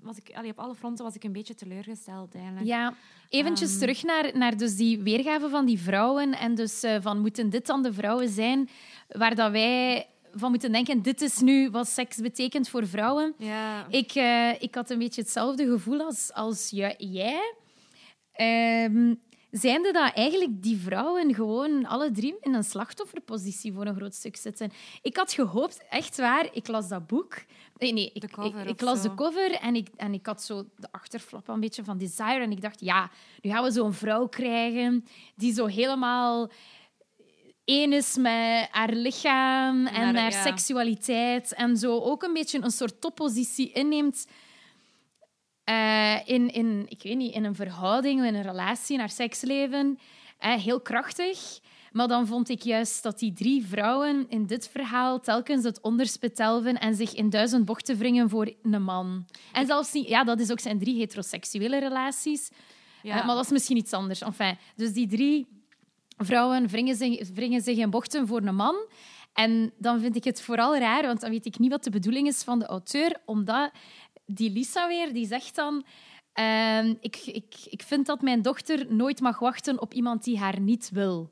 was 0.00 0.16
ik, 0.16 0.30
allee, 0.34 0.50
op 0.50 0.58
alle 0.58 0.74
fronten 0.74 1.04
was 1.04 1.14
ik 1.14 1.24
een 1.24 1.32
beetje 1.32 1.54
teleurgesteld 1.54 2.34
eigenlijk. 2.34 2.66
Ja, 2.66 2.94
eventjes 3.28 3.70
Ehm. 3.70 3.78
terug 3.78 4.02
naar, 4.02 4.30
naar 4.34 4.56
dus 4.56 4.76
die 4.76 5.02
weergave 5.02 5.48
van 5.48 5.66
die 5.66 5.78
vrouwen. 5.80 6.32
En 6.38 6.54
dus 6.54 6.82
eh, 6.82 6.96
van, 7.00 7.20
moeten 7.20 7.50
dit 7.50 7.66
dan 7.66 7.82
de 7.82 7.92
vrouwen 7.92 8.28
zijn 8.28 8.68
waar 9.08 9.34
dat 9.34 9.50
wij 9.50 10.06
van 10.38 10.50
moeten 10.50 10.72
denken, 10.72 11.02
dit 11.02 11.20
is 11.20 11.38
nu 11.38 11.70
wat 11.70 11.88
seks 11.88 12.16
betekent 12.16 12.68
voor 12.68 12.86
vrouwen. 12.86 13.34
Ja. 13.38 13.86
Ik, 13.88 14.12
eh, 14.14 14.62
ik 14.62 14.74
had 14.74 14.90
een 14.90 14.98
beetje 14.98 15.20
hetzelfde 15.20 15.66
gevoel 15.66 16.00
als, 16.00 16.32
als 16.32 16.70
jij. 16.70 17.54
Ehm 18.32 19.14
zijnde 19.50 19.92
dat 19.92 20.12
eigenlijk 20.14 20.62
die 20.62 20.76
vrouwen 20.76 21.34
gewoon 21.34 21.86
alle 21.86 22.10
drie 22.10 22.36
in 22.40 22.54
een 22.54 22.64
slachtofferpositie 22.64 23.72
voor 23.72 23.86
een 23.86 23.94
groot 23.94 24.14
stuk 24.14 24.36
zitten. 24.36 24.72
Ik 25.02 25.16
had 25.16 25.32
gehoopt, 25.32 25.84
echt 25.90 26.16
waar, 26.16 26.48
ik 26.52 26.68
las 26.68 26.88
dat 26.88 27.06
boek. 27.06 27.34
Nee, 27.76 27.92
nee 27.92 28.10
ik, 28.12 28.20
De 28.20 28.28
cover 28.28 28.60
ik, 28.60 28.68
ik 28.68 28.80
las 28.80 29.02
zo. 29.02 29.08
de 29.08 29.14
cover 29.14 29.52
en 29.52 29.74
ik, 29.74 29.88
en 29.96 30.14
ik 30.14 30.26
had 30.26 30.42
zo 30.42 30.64
de 30.76 30.88
achterflap 30.90 31.48
een 31.48 31.60
beetje 31.60 31.84
van 31.84 31.98
Desire. 31.98 32.40
En 32.40 32.50
ik 32.50 32.60
dacht, 32.60 32.80
ja, 32.80 33.10
nu 33.42 33.50
gaan 33.50 33.64
we 33.64 33.70
zo'n 33.70 33.92
vrouw 33.92 34.26
krijgen 34.26 35.04
die 35.34 35.52
zo 35.52 35.66
helemaal 35.66 36.50
één 37.68 37.92
is 37.92 38.16
met 38.16 38.68
haar 38.70 38.92
lichaam 38.92 39.86
en 39.86 39.94
haar- 39.94 40.14
haar 40.14 40.30
ja. 40.30 40.42
seksualiteit. 40.42 41.54
En 41.54 41.76
zo 41.76 41.98
ook 41.98 42.22
een 42.22 42.32
beetje 42.32 42.62
een 42.62 42.70
soort 42.70 43.00
toppositie 43.00 43.72
inneemt 43.72 44.26
eh, 45.64 46.28
in, 46.28 46.52
in, 46.52 46.86
ik 46.88 47.02
weet 47.02 47.16
niet, 47.16 47.34
in 47.34 47.44
een 47.44 47.54
verhouding, 47.54 48.24
in 48.24 48.34
een 48.34 48.42
relatie, 48.42 48.94
in 48.94 49.00
haar 49.00 49.10
seksleven. 49.10 49.98
Eh, 50.38 50.52
heel 50.54 50.80
krachtig. 50.80 51.60
Maar 51.92 52.08
dan 52.08 52.26
vond 52.26 52.48
ik 52.48 52.62
juist 52.62 53.02
dat 53.02 53.18
die 53.18 53.32
drie 53.32 53.66
vrouwen 53.66 54.26
in 54.28 54.46
dit 54.46 54.68
verhaal 54.68 55.20
telkens 55.20 55.64
het 55.64 55.80
onderspit 55.80 56.36
delven 56.36 56.80
en 56.80 56.94
zich 56.94 57.14
in 57.14 57.30
duizend 57.30 57.64
bochten 57.64 57.96
wringen 57.96 58.28
voor 58.28 58.52
een 58.62 58.82
man. 58.82 59.26
En 59.52 59.66
zelfs 59.66 59.92
niet... 59.92 60.08
Ja, 60.08 60.24
dat 60.24 60.40
is 60.40 60.50
ook 60.50 60.60
zijn 60.60 60.78
drie 60.78 60.98
heteroseksuele 60.98 61.78
relaties. 61.78 62.50
Ja. 63.02 63.18
Eh, 63.18 63.26
maar 63.26 63.34
dat 63.34 63.44
is 63.44 63.50
misschien 63.50 63.76
iets 63.76 63.92
anders. 63.92 64.20
Enfin, 64.20 64.58
dus 64.76 64.92
die 64.92 65.06
drie 65.06 65.57
vrouwen 66.18 66.66
wringen 66.66 66.96
zich, 66.96 67.28
wringen 67.34 67.60
zich 67.60 67.76
in 67.76 67.90
bochten 67.90 68.26
voor 68.26 68.42
een 68.42 68.54
man. 68.54 68.76
En 69.32 69.72
dan 69.78 70.00
vind 70.00 70.16
ik 70.16 70.24
het 70.24 70.42
vooral 70.42 70.76
raar, 70.76 71.02
want 71.02 71.20
dan 71.20 71.30
weet 71.30 71.46
ik 71.46 71.58
niet 71.58 71.70
wat 71.70 71.84
de 71.84 71.90
bedoeling 71.90 72.26
is 72.26 72.42
van 72.42 72.58
de 72.58 72.66
auteur, 72.66 73.16
omdat 73.24 73.70
die 74.26 74.50
Lisa 74.50 74.88
weer, 74.88 75.12
die 75.12 75.26
zegt 75.26 75.54
dan... 75.54 75.84
ehm, 76.32 76.94
ik, 77.00 77.16
ik, 77.16 77.54
ik 77.64 77.82
vind 77.82 78.06
dat 78.06 78.22
mijn 78.22 78.42
dochter 78.42 78.86
nooit 78.94 79.20
mag 79.20 79.38
wachten 79.38 79.80
op 79.80 79.94
iemand 79.94 80.24
die 80.24 80.38
haar 80.38 80.60
niet 80.60 80.90
wil. 80.92 81.30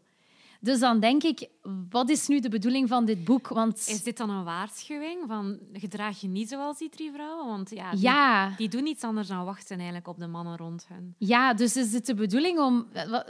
Dus 0.61 0.79
dan 0.79 1.01
denk 1.01 1.23
ik, 1.23 1.49
wat 1.90 2.11
is 2.11 2.27
nu 2.27 2.40
de 2.40 2.49
bedoeling 2.49 2.88
van 2.88 3.05
dit 3.05 3.25
boek? 3.25 3.49
Want 3.49 3.88
Is 3.88 4.03
dit 4.03 4.16
dan 4.16 4.31
een 4.31 4.45
waarschuwing 4.45 5.25
van 5.27 5.59
gedraag 5.73 6.21
je 6.21 6.29
niet 6.29 6.49
zoals 6.49 6.79
die 6.79 6.88
drie 6.88 7.12
vrouwen? 7.12 7.47
Want 7.47 7.71
ja, 7.71 7.90
die, 7.90 8.01
ja, 8.01 8.55
die 8.57 8.69
doen 8.69 8.83
niets 8.83 9.03
anders 9.03 9.29
dan 9.29 9.45
wachten 9.45 9.77
eigenlijk 9.77 10.09
op 10.09 10.19
de 10.19 10.27
mannen 10.27 10.57
rond 10.57 10.87
hen. 10.88 11.14
Ja, 11.19 11.55
dus 11.55 11.77
is 11.77 11.92
het 11.92 12.07
de 12.07 12.14
bedoeling 12.14 12.59
om, 12.59 12.87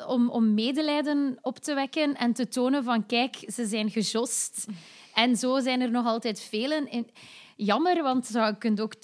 om, 0.07 0.29
om 0.29 0.55
medelijden 0.55 1.39
op 1.41 1.59
te 1.59 1.75
wekken 1.75 2.15
en 2.15 2.33
te 2.33 2.49
tonen 2.49 2.85
van 2.85 3.07
kijk, 3.07 3.37
ze 3.53 3.67
zijn 3.67 3.91
gejost. 3.91 4.67
En 5.15 5.37
zo 5.37 5.61
zijn 5.61 5.81
er 5.81 5.91
nog 5.91 6.07
altijd 6.07 6.41
velen. 6.41 6.89
En, 6.89 7.07
jammer, 7.57 8.03
want 8.03 8.29
je 8.33 8.55
kunt 8.59 8.81
ook 8.81 8.95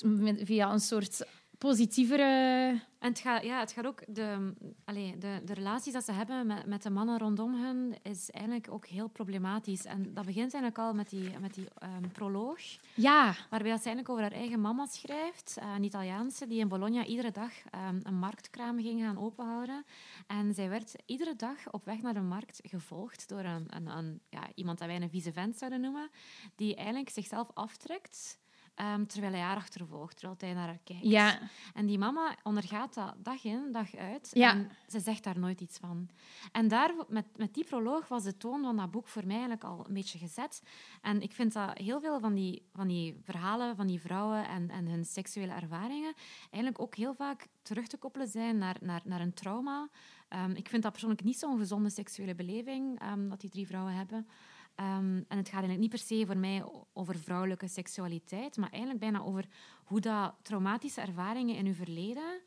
via 0.45 0.73
een 0.73 0.81
soort 0.81 1.27
positievere... 1.63 2.81
En 2.99 3.09
het 3.09 3.19
gaat, 3.19 3.43
ja, 3.43 3.59
het 3.61 3.73
gaat 3.73 3.87
ook... 3.87 4.03
De, 4.07 4.53
allee, 4.85 5.19
de, 5.19 5.41
de 5.45 5.55
relaties 5.55 5.93
dat 5.93 6.05
ze 6.05 6.13
hebben 6.13 6.47
met, 6.47 6.67
met 6.67 6.83
de 6.83 6.91
mannen 6.91 7.19
rondom 7.19 7.55
hen 7.55 7.95
is 8.03 8.31
eigenlijk 8.31 8.73
ook 8.73 8.87
heel 8.87 9.09
problematisch. 9.09 9.85
En 9.85 10.15
dat 10.15 10.25
begint 10.25 10.55
eigenlijk 10.55 10.79
al 10.79 10.95
met 10.95 11.11
die, 11.11 11.39
met 11.41 11.55
die 11.55 11.67
ehm, 11.79 12.09
proloog, 12.13 12.61
Ja, 12.95 13.35
waarbij 13.51 13.71
dat 13.71 13.83
ze 13.83 13.87
eigenlijk 13.87 14.09
over 14.09 14.23
haar 14.23 14.41
eigen 14.41 14.61
mama 14.61 14.87
schrijft, 14.87 15.57
eh, 15.57 15.75
een 15.77 15.85
Italiaanse, 15.85 16.47
die 16.47 16.59
in 16.59 16.69
Bologna 16.69 17.05
iedere 17.05 17.31
dag 17.31 17.53
ehm, 17.71 18.01
een 18.03 18.19
marktkraam 18.19 18.81
ging 18.81 19.01
gaan 19.01 19.19
openhouden. 19.19 19.85
En 20.27 20.55
zij 20.55 20.69
werd 20.69 20.95
iedere 21.07 21.37
dag 21.37 21.71
op 21.71 21.85
weg 21.85 22.03
naar 22.03 22.15
de 22.15 22.21
markt 22.21 22.61
gevolgd 22.63 23.29
door 23.29 23.45
een, 23.45 23.67
een, 23.69 23.87
een, 23.87 24.21
ja, 24.29 24.49
iemand 24.55 24.79
dat 24.79 24.89
wij 24.89 25.01
een 25.01 25.11
vieze 25.11 25.33
vent 25.33 25.57
zouden 25.57 25.81
noemen, 25.81 26.11
die 26.55 26.75
eigenlijk 26.75 27.09
zichzelf 27.09 27.51
aftrekt... 27.55 28.41
ehm, 28.75 29.07
terwijl 29.07 29.33
hij 29.33 29.43
haar 29.43 29.57
achtervolgt, 29.57 30.17
terwijl 30.17 30.37
hij 30.39 30.53
naar 30.53 30.67
haar 30.67 30.81
kijkt. 30.85 31.03
ja, 31.05 31.39
En 31.75 31.87
die 31.87 31.99
mama 31.99 32.37
ondergaat 32.43 32.95
dat 32.95 33.15
dag 33.19 33.45
in, 33.45 33.73
dag 33.73 33.97
uit. 33.97 34.31
Ja. 34.33 34.53
En 34.53 34.71
ze 34.87 35.01
zegt 35.01 35.25
daar 35.25 35.39
nooit 35.39 35.61
iets 35.61 35.79
van. 35.79 36.09
En 36.53 36.69
daar, 36.69 36.95
met, 37.09 37.27
met 37.37 37.55
die 37.55 37.65
proloog 37.65 38.09
was 38.09 38.23
de 38.23 38.37
toon 38.37 38.63
van 38.63 38.77
dat 38.77 38.91
boek 38.91 39.09
voor 39.09 39.27
mij 39.27 39.37
eigenlijk 39.37 39.65
al 39.65 39.85
een 39.89 39.95
beetje 39.95 40.19
gezet. 40.19 40.63
En 41.01 41.23
ik 41.23 41.33
vind 41.33 41.53
dat 41.53 41.79
heel 41.79 42.01
veel 42.01 42.21
van 42.21 42.35
die, 42.35 42.69
van 42.73 42.89
die 42.89 43.21
verhalen 43.23 43.77
van 43.77 43.87
die 43.87 44.01
vrouwen 44.01 44.49
en, 44.49 44.71
en 44.71 44.87
hun 44.87 45.05
seksuele 45.05 45.53
ervaringen 45.53 46.15
eigenlijk 46.41 46.81
ook 46.81 46.95
heel 46.95 47.15
vaak 47.15 47.47
terug 47.63 47.87
te 47.87 47.97
koppelen 47.97 48.29
zijn 48.29 48.59
naar, 48.59 48.77
naar, 48.81 49.01
naar 49.05 49.21
een 49.21 49.35
trauma. 49.35 49.89
Ehm, 50.29 50.51
ik 50.51 50.69
vind 50.69 50.83
dat 50.83 50.93
persoonlijk 50.93 51.25
niet 51.25 51.39
zo'n 51.39 51.59
gezonde 51.59 51.91
seksuele 51.91 52.35
beleving 52.35 53.01
ehm, 53.01 53.29
dat 53.29 53.41
die 53.41 53.51
drie 53.51 53.67
vrouwen 53.67 53.95
hebben. 53.95 54.29
Ehm, 54.75 55.17
en 55.29 55.37
het 55.37 55.49
gaat 55.49 55.63
eigenlijk 55.63 55.79
niet 55.79 55.91
per 55.91 55.99
se 55.99 56.27
voor 56.27 56.37
mij 56.37 56.65
over 56.93 57.19
vrouwelijke 57.19 57.69
seksualiteit, 57.69 58.57
maar 58.57 58.71
eigenlijk 58.71 59.01
bijna 59.01 59.21
over 59.21 59.45
hoe 59.85 60.01
dat 60.01 60.35
traumatische 60.43 61.01
ervaringen 61.01 61.57
in 61.57 61.67
uw 61.67 61.75
verleden 61.75 62.41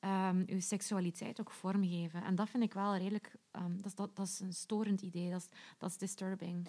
ehm, 0.00 0.42
uw 0.46 0.60
seksualiteit 0.60 1.40
ook 1.40 1.50
vormgeven. 1.50 2.22
En 2.22 2.34
dat 2.34 2.48
vind 2.48 2.62
ik 2.62 2.72
wel 2.72 2.96
redelijk... 2.96 3.36
ehm, 3.58 3.76
dat, 3.76 3.86
is, 3.86 3.94
dat, 3.94 4.16
dat 4.16 4.26
is 4.26 4.40
een 4.40 4.52
storend 4.52 5.02
idee. 5.02 5.30
Dat 5.30 5.40
is, 5.40 5.48
dat 5.78 5.90
is 5.90 5.96
disturbing. 5.96 6.68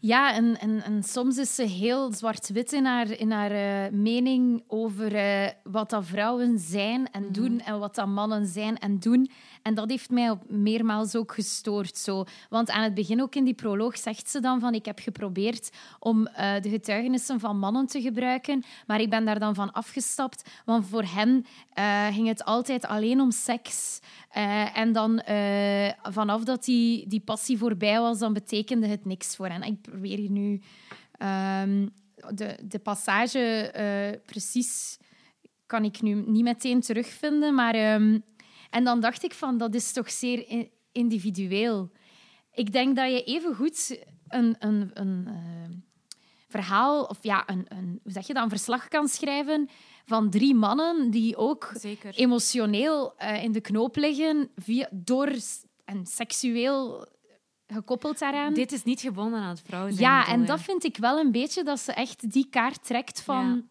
ja 0.00 0.34
en, 0.34 0.60
en, 0.60 0.82
en 0.82 1.02
soms 1.02 1.38
is 1.38 1.54
ze 1.54 1.62
heel 1.62 2.12
zwart-wit 2.12 2.72
in 2.72 2.84
haar, 2.84 3.10
in 3.10 3.30
haar 3.30 3.50
eh, 3.50 3.92
mening 3.92 4.62
over 4.66 5.14
eh, 5.14 5.50
wat 5.62 5.90
dat 5.90 6.06
vrouwen 6.06 6.58
zijn 6.58 7.10
en 7.10 7.32
doen 7.32 7.60
en 7.60 7.78
wat 7.78 7.94
dat 7.94 8.06
mannen 8.06 8.46
zijn 8.46 8.78
en 8.78 8.98
doen. 8.98 9.30
En 9.62 9.74
dat 9.74 9.90
heeft 9.90 10.10
mij 10.10 10.30
op 10.30 10.50
meermaals 10.50 11.16
ook 11.16 11.34
gestoord. 11.34 11.96
Zo. 11.96 12.24
Want 12.48 12.70
aan 12.70 12.82
het 12.82 12.94
begin, 12.94 13.22
ook 13.22 13.34
in 13.34 13.44
die 13.44 13.54
proloog, 13.54 13.98
zegt 13.98 14.30
ze 14.30 14.40
dan 14.40 14.60
van 14.60 14.74
ik 14.74 14.84
heb 14.84 14.98
geprobeerd 14.98 15.70
om 15.98 16.26
eh, 16.26 16.60
de 16.60 16.68
getuigenissen 16.68 17.40
van 17.40 17.58
mannen 17.58 17.86
te 17.86 18.00
gebruiken, 18.00 18.64
maar 18.86 19.00
ik 19.00 19.10
ben 19.10 19.24
daar 19.24 19.38
dan 19.38 19.54
van 19.54 19.72
afgestapt, 19.72 20.50
want 20.64 20.86
voor 20.86 21.04
hen 21.04 21.46
ging 22.12 22.28
het 22.28 22.44
altijd 22.44 22.86
alleen 22.86 23.20
om 23.20 23.30
seks. 23.30 24.00
Eh, 24.30 24.76
en 24.78 24.92
dan 24.92 25.18
eh, 25.20 25.92
vanaf 26.02 26.44
dat 26.44 26.64
die, 26.64 27.06
die 27.06 27.20
passie 27.20 27.58
voorbij 27.58 28.00
was, 28.00 28.18
dan 28.18 28.32
betekende 28.32 28.86
het 28.86 29.04
niks 29.04 29.36
voor 29.36 29.46
hen. 29.46 29.62
Ik 29.62 29.82
probeer 29.82 30.18
hier 30.18 30.30
nu 30.30 30.60
ehm, 31.12 31.86
de, 32.34 32.58
de 32.64 32.78
passage 32.78 33.70
eh, 33.70 34.20
precies 34.26 34.98
kan 35.66 35.84
ik 35.84 36.02
nu 36.02 36.14
niet 36.14 36.44
meteen 36.44 36.80
terugvinden, 36.80 37.54
maar 37.54 37.74
ehm, 37.74 38.18
en 38.70 38.84
dan 38.84 39.00
dacht 39.00 39.22
ik 39.24 39.32
van 39.32 39.58
dat 39.58 39.74
is 39.74 39.92
toch 39.92 40.10
zeer 40.10 40.68
individueel. 40.92 41.90
Ik 42.52 42.72
denk 42.72 42.96
dat 42.96 43.10
je 43.10 43.24
even 43.24 43.54
goed 43.54 44.04
een, 44.28 44.56
een, 44.58 44.90
een 44.94 45.28
verhaal 46.48 47.04
of 47.04 47.18
ja, 47.22 47.42
een, 47.48 47.64
een, 47.68 48.00
hoe 48.02 48.12
zeg 48.12 48.26
je 48.26 48.34
dat, 48.34 48.42
een 48.42 48.48
verslag 48.48 48.88
kan 48.88 49.08
schrijven 49.08 49.68
van 50.10 50.30
drie 50.30 50.54
mannen 50.54 51.10
die 51.10 51.36
ook 51.36 51.72
Zeker. 51.74 52.14
emotioneel 52.14 53.14
eh, 53.16 53.42
in 53.42 53.52
de 53.52 53.60
knoop 53.60 53.96
liggen 53.96 54.50
via, 54.56 54.88
door 54.90 55.32
en 55.84 56.06
seksueel 56.06 57.06
gekoppeld 57.66 58.18
daaraan. 58.18 58.54
Dit 58.54 58.72
is 58.72 58.82
niet 58.82 59.00
gebonden 59.00 59.40
aan 59.40 59.48
het 59.48 59.62
vrouw 59.66 59.86
zijn. 59.86 60.00
ja, 60.00 60.26
en 60.26 60.46
dat 60.46 60.60
vind 60.60 60.84
ik 60.84 60.96
wel 60.96 61.18
een 61.18 61.32
beetje 61.32 61.64
dat 61.64 61.80
ze 61.80 61.92
echt 61.92 62.32
die 62.32 62.46
kaart 62.50 62.84
trekt 62.84 63.22
van... 63.22 63.68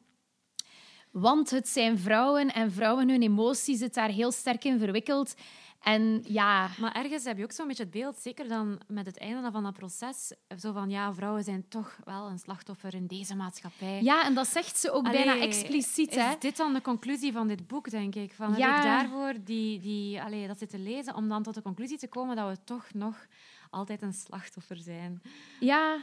Want 1.11 1.49
het 1.49 1.67
zijn 1.67 1.97
vrouwen 1.97 2.53
en 2.53 2.71
vrouwen 2.71 3.09
hun 3.09 3.21
emoties 3.21 3.79
zit 3.79 3.93
daar 3.93 4.09
heel 4.09 4.31
sterk 4.31 4.63
in 4.63 4.79
verwikkeld. 4.79 5.33
En 5.79 6.23
ja, 6.27 6.69
Maar 6.79 6.91
ergens 6.95 7.23
heb 7.23 7.37
je 7.37 7.43
ook 7.43 7.51
zo'n 7.51 7.67
beetje 7.67 7.83
het 7.83 7.91
beeld, 7.91 8.17
zeker 8.17 8.47
dan 8.47 8.79
met 8.87 9.05
het 9.05 9.17
einde 9.17 9.51
van 9.51 9.63
dat 9.63 9.73
proces, 9.73 10.33
zo 10.59 10.71
van 10.73 10.89
ja, 10.89 11.13
vrouwen 11.13 11.43
zijn 11.43 11.65
toch 11.69 11.97
wel 12.05 12.27
een 12.29 12.39
slachtoffer 12.39 12.93
in 12.95 13.07
deze 13.07 13.35
maatschappij. 13.35 14.01
ja, 14.01 14.25
en 14.25 14.33
dat 14.33 14.47
zegt 14.47 14.77
ze 14.77 14.91
ook 14.91 15.11
bijna 15.11 15.39
expliciet. 15.39 16.09
Is 16.09 16.15
Hè? 16.15 16.33
dit 16.39 16.57
dan 16.57 16.73
de 16.73 16.81
conclusie 16.81 17.31
van 17.31 17.47
dit 17.47 17.67
boek, 17.67 17.89
denk 17.89 18.15
ik? 18.15 18.33
Van, 18.33 18.55
Ja. 18.57 18.67
Heb 18.67 18.77
ik 18.77 18.83
daarvoor 18.83 19.33
die, 19.43 19.79
die, 19.79 20.21
allee, 20.21 20.47
dat 20.47 20.57
zitten 20.57 20.83
lezen 20.83 21.15
om 21.15 21.27
dan 21.29 21.43
tot 21.43 21.53
de 21.53 21.61
conclusie 21.61 21.97
te 21.97 22.07
komen 22.07 22.35
dat 22.35 22.49
we 22.49 22.63
toch 22.63 22.85
nog 22.93 23.27
altijd 23.69 24.01
een 24.01 24.13
slachtoffer 24.13 24.77
zijn? 24.77 25.21
Ja, 25.59 25.97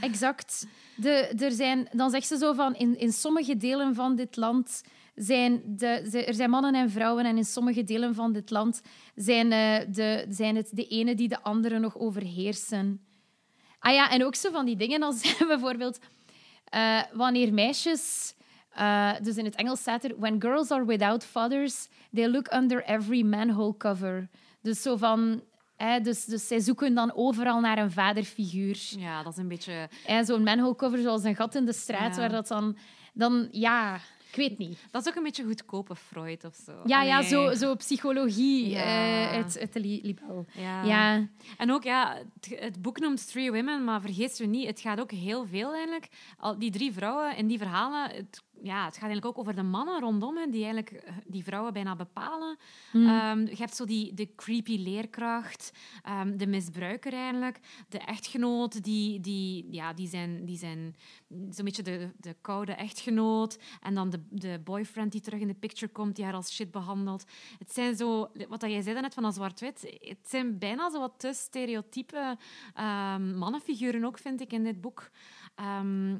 exact. 0.00 0.66
De, 0.96 1.10
er 1.38 1.52
zijn, 1.52 1.88
dan 1.92 2.10
zegt 2.10 2.26
ze 2.26 2.36
zo 2.36 2.52
van, 2.52 2.74
in, 2.74 2.98
in 2.98 3.12
sommige 3.12 3.56
delen 3.56 3.94
van 3.94 4.16
dit 4.16 4.36
land 4.36 4.82
zijn, 5.18 5.62
de, 5.66 6.06
ze- 6.10 6.24
er 6.24 6.34
zijn 6.34 6.50
mannen 6.50 6.74
en 6.74 6.90
vrouwen 6.90 7.24
en 7.24 7.36
in 7.36 7.44
sommige 7.44 7.84
delen 7.84 8.14
van 8.14 8.32
dit 8.32 8.50
land 8.50 8.82
zijn, 9.14 9.52
eh, 9.52 9.86
de, 9.94 10.26
zijn 10.28 10.56
het 10.56 10.68
de 10.72 10.86
ene 10.86 11.14
die 11.14 11.28
de 11.28 11.42
andere 11.42 11.78
nog 11.78 11.98
overheersen. 11.98 13.00
Ah 13.78 13.92
ja, 13.94 14.10
en 14.10 14.24
ook 14.24 14.34
zo 14.34 14.50
van 14.50 14.64
die 14.66 14.76
dingen 14.76 15.02
als 15.02 15.36
bijvoorbeeld 15.48 15.98
eh, 16.64 17.02
wanneer 17.12 17.52
meisjes... 17.52 18.34
eh, 18.70 19.12
dus 19.22 19.36
in 19.36 19.44
het 19.44 19.54
Engels 19.54 19.80
staat 19.80 20.04
er... 20.04 20.14
When 20.18 20.40
girls 20.40 20.70
are 20.70 20.84
without 20.84 21.24
fathers, 21.24 21.88
they 22.12 22.28
look 22.28 22.52
under 22.54 22.84
every 22.84 23.22
manhole 23.22 23.76
cover. 23.76 24.28
Dus 24.62 24.82
zo 24.82 24.96
van... 24.96 25.42
Hè, 25.76 26.00
dus, 26.00 26.24
dus 26.24 26.46
zij 26.46 26.60
zoeken 26.60 26.94
dan 26.94 27.12
overal 27.14 27.60
naar 27.60 27.78
een 27.78 27.90
vaderfiguur. 27.90 28.78
Ja, 28.98 29.22
dat 29.22 29.32
is 29.32 29.38
een 29.38 29.48
beetje... 29.48 29.88
En 30.06 30.24
zo'n 30.24 30.42
manhole 30.42 30.76
cover 30.76 30.98
zoals 30.98 31.24
een 31.24 31.36
gat 31.36 31.54
in 31.54 31.64
de 31.64 31.72
straat, 31.72 32.14
Ja. 32.14 32.20
waar 32.20 32.30
dat 32.30 32.48
dan... 32.48 32.76
Dan, 33.14 33.48
ja, 33.50 33.98
ik 34.30 34.36
weet 34.36 34.58
niet. 34.58 34.78
Dat 34.90 35.02
is 35.02 35.08
ook 35.08 35.16
een 35.16 35.22
beetje 35.22 35.44
goedkope 35.44 35.96
Freud 35.96 36.44
of 36.44 36.54
zo. 36.64 36.72
Ja, 36.84 37.02
ja 37.02 37.22
zo, 37.22 37.54
zo 37.54 37.74
psychologie 37.74 38.68
Ja. 38.68 38.82
eh, 38.82 39.30
uit, 39.36 39.58
uit 39.60 39.72
de 39.72 39.80
li- 39.80 40.00
libel. 40.02 40.46
Ja. 40.52 40.82
Ja. 40.84 41.28
En 41.56 41.72
ook, 41.72 41.82
ja, 41.82 42.22
het, 42.40 42.60
het 42.60 42.82
boek 42.82 42.98
noemt 43.00 43.26
Three 43.28 43.52
Women, 43.52 43.84
maar 43.84 44.00
vergeet 44.00 44.38
je 44.38 44.46
niet, 44.46 44.66
het 44.66 44.80
gaat 44.80 45.00
ook 45.00 45.10
heel 45.10 45.46
veel 45.46 45.72
eigenlijk. 45.72 46.08
Al 46.38 46.58
die 46.58 46.70
drie 46.70 46.92
vrouwen 46.92 47.36
in 47.36 47.46
die 47.46 47.58
verhalen, 47.58 48.10
het, 48.16 48.42
ja, 48.62 48.84
het 48.84 48.94
gaat 48.94 49.02
eigenlijk 49.02 49.26
ook 49.26 49.38
over 49.38 49.54
de 49.54 49.62
mannen 49.62 50.00
rondom 50.00 50.36
hen, 50.36 50.50
die 50.50 50.64
eigenlijk 50.64 50.90
eh, 50.90 51.14
die 51.26 51.44
vrouwen 51.44 51.72
bijna 51.72 51.96
bepalen. 51.96 52.56
Hmm. 52.90 53.08
Ehm, 53.08 53.40
je 53.40 53.56
hebt 53.56 53.76
zo 53.76 53.84
die, 53.84 54.14
de 54.14 54.34
creepy 54.34 54.78
leerkracht, 54.78 55.70
ehm, 56.02 56.36
de 56.36 56.46
misbruiker 56.46 57.12
eigenlijk, 57.12 57.60
de 57.88 57.98
echtgenoot, 57.98 58.84
die, 58.84 59.20
die, 59.20 59.66
ja, 59.70 59.92
die 59.92 60.08
zijn, 60.08 60.44
die 60.44 60.56
zijn 60.56 60.96
zo'n 61.28 61.64
beetje 61.64 61.82
de, 61.82 62.10
de 62.16 62.36
koude 62.40 62.72
echtgenoot. 62.72 63.58
En 63.80 63.94
dan 63.94 64.10
de, 64.10 64.22
de 64.30 64.60
boyfriend 64.64 65.12
die 65.12 65.20
terug 65.20 65.40
in 65.40 65.48
de 65.48 65.54
picture 65.54 65.92
komt, 65.92 66.16
die 66.16 66.24
haar 66.24 66.34
als 66.34 66.54
shit 66.54 66.70
behandelt. 66.70 67.24
Het 67.58 67.72
zijn 67.72 67.96
zo, 67.96 68.30
wat 68.48 68.60
jij 68.60 68.82
zei 68.82 69.00
net 69.00 69.14
van 69.14 69.22
dat 69.22 69.34
zwart-wit, 69.34 69.98
het 70.00 70.28
zijn 70.28 70.58
bijna 70.58 70.90
zo 70.90 70.98
wat 70.98 71.14
te 71.16 71.32
stereotype 71.32 72.36
ehm, 72.74 73.36
mannenfiguren 73.38 74.04
ook, 74.04 74.18
vind 74.18 74.40
ik, 74.40 74.52
in 74.52 74.64
dit 74.64 74.80
boek. 74.80 75.10
Ehm, 75.54 76.16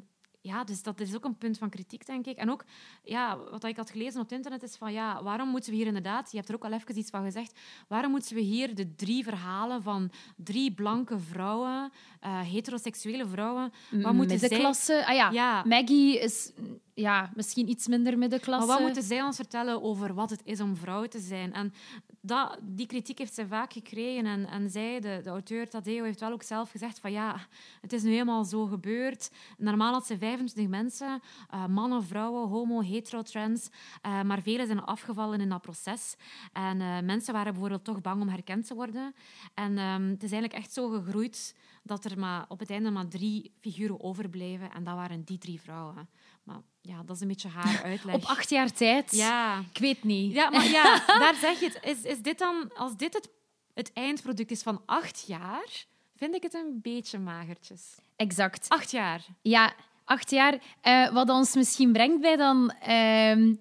ja, 0.49 0.65
dus 0.65 0.83
dat 0.83 1.01
is 1.01 1.15
ook 1.15 1.25
een 1.25 1.39
punt 1.39 1.59
van 1.59 1.71
kritiek, 1.71 2.07
denk 2.07 2.27
ik. 2.27 2.37
En 2.37 2.51
ook, 2.51 2.65
ja, 3.03 3.39
wat 3.51 3.65
ik 3.65 3.77
had 3.77 3.91
gelezen 3.91 4.21
op 4.21 4.29
het 4.29 4.37
internet 4.37 4.63
is 4.63 4.77
van, 4.77 4.93
ja, 4.93 5.23
waarom 5.23 5.49
moeten 5.49 5.71
we 5.71 5.77
hier 5.77 5.87
inderdaad, 5.87 6.31
je 6.31 6.37
hebt 6.37 6.49
er 6.49 6.55
ook 6.55 6.65
al 6.65 6.73
even 6.73 6.99
iets 6.99 7.11
van 7.11 7.25
gezegd, 7.25 7.59
waarom 7.89 8.11
moeten 8.11 8.35
we 8.35 8.41
hier 8.41 8.75
de 8.75 8.95
drie 8.95 9.25
verhalen 9.25 9.83
van 9.83 10.11
drie 10.37 10.73
blanke 10.73 11.19
vrouwen, 11.19 11.93
eh, 12.21 12.41
heteroseksuele 12.41 13.27
vrouwen, 13.27 13.73
wat 13.91 14.13
moeten 14.13 14.39
zij... 14.39 14.49
middenklasse. 14.49 15.07
Ah 15.07 15.15
ja, 15.15 15.31
Ja. 15.31 15.65
Maggie 15.65 16.21
is 16.21 16.53
ja, 16.99 17.31
misschien 17.35 17.69
iets 17.69 17.87
minder 17.87 18.19
middenklasse. 18.19 18.67
Maar 18.67 18.77
wat 18.77 18.85
moeten 18.85 19.03
zij 19.03 19.23
ons 19.23 19.37
vertellen 19.37 19.83
over 19.83 20.15
wat 20.15 20.31
het 20.31 20.41
is 20.45 20.61
om 20.61 20.77
vrouw 20.77 21.07
te 21.07 21.19
zijn? 21.19 21.53
En 21.53 21.73
dat, 22.21 22.59
die 22.63 22.87
kritiek 22.87 23.19
heeft 23.19 23.35
zij 23.35 23.47
vaak 23.47 23.73
gekregen. 23.73 24.27
En, 24.27 24.47
en 24.47 24.71
zij, 24.71 25.01
de, 25.01 25.21
de 25.23 25.31
auteur 25.31 25.69
Tadeo, 25.69 26.05
heeft 26.05 26.21
wel 26.21 26.33
ook 26.33 26.43
zelf 26.43 26.71
gezegd 26.71 27.01
van 27.01 27.13
ja, 27.13 27.37
het 27.81 27.93
is 27.93 28.03
nu 28.03 28.11
helemaal 28.11 28.45
zo 28.45 28.67
gebeurd. 28.67 29.31
Normaal 29.57 29.93
had 29.93 30.07
ze 30.07 30.19
25 30.19 30.69
mensen, 30.69 31.21
eh, 31.51 31.67
mannen, 31.67 32.05
vrouwen, 32.05 32.49
homo, 32.49 32.81
hetero, 32.81 33.23
trans. 33.23 33.69
eh, 34.03 34.23
maar 34.23 34.43
velen 34.43 34.67
zijn 34.67 34.81
afgevallen 34.81 35.41
in 35.41 35.49
dat 35.49 35.63
proces. 35.63 36.17
En 36.53 36.81
eh, 36.81 37.01
mensen 37.01 37.33
waren 37.33 37.53
bijvoorbeeld 37.53 37.85
toch 37.85 38.01
bang 38.01 38.23
om 38.23 38.29
herkend 38.29 38.67
te 38.67 38.75
worden. 38.75 39.15
En 39.55 39.79
ehm, 39.79 40.03
het 40.03 40.23
is 40.23 40.33
eigenlijk 40.33 40.63
echt 40.63 40.73
zo 40.73 40.89
gegroeid 40.89 41.55
dat 41.83 42.05
er 42.05 42.19
maar, 42.19 42.45
op 42.49 42.59
het 42.59 42.71
einde 42.71 42.91
maar 42.91 43.09
drie 43.09 43.53
figuren 43.61 44.03
overbleven. 44.03 44.73
En 44.73 44.85
dat 44.85 44.95
waren 44.95 45.25
die 45.25 45.39
drie 45.39 45.61
vrouwen. 45.61 46.09
Maar 46.49 46.63
ja, 46.81 47.03
dat 47.03 47.17
is 47.17 47.23
een 47.23 47.29
beetje 47.29 47.49
haar 47.49 47.83
uitleg. 47.91 48.15
Op 48.15 48.25
acht 48.25 48.51
jaar 48.51 48.73
tijd? 48.73 49.17
Ja. 49.17 49.59
Ik 49.73 49.79
weet 49.79 50.05
niet. 50.05 50.33
Ja, 50.33 50.51
maar 50.51 50.69
ja, 50.69 51.03
daar 51.25 51.35
zeg 51.35 51.61
je 51.61 51.67
het. 51.67 51.79
Is, 51.83 52.03
is 52.03 52.23
dit 52.23 52.39
dan, 52.39 52.71
als 52.75 52.97
dit 52.97 53.15
het, 53.15 53.31
het 53.75 53.93
eindproduct 53.93 54.51
is 54.51 54.63
van 54.63 54.83
acht 54.87 55.25
jaar, 55.27 55.87
vind 56.17 56.35
ik 56.35 56.43
het 56.43 56.55
een 56.55 56.79
beetje 56.83 57.19
magertjes. 57.19 57.97
Exact. 58.17 58.69
Acht 58.69 58.91
jaar. 58.91 59.27
Ja, 59.43 59.73
acht 60.05 60.31
jaar. 60.31 60.59
Eh, 60.81 61.13
wat 61.13 61.29
ons 61.29 61.55
misschien 61.55 61.93
brengt 61.93 62.21
bij 62.21 62.37
dan 62.37 62.71
ehm, 62.71 63.55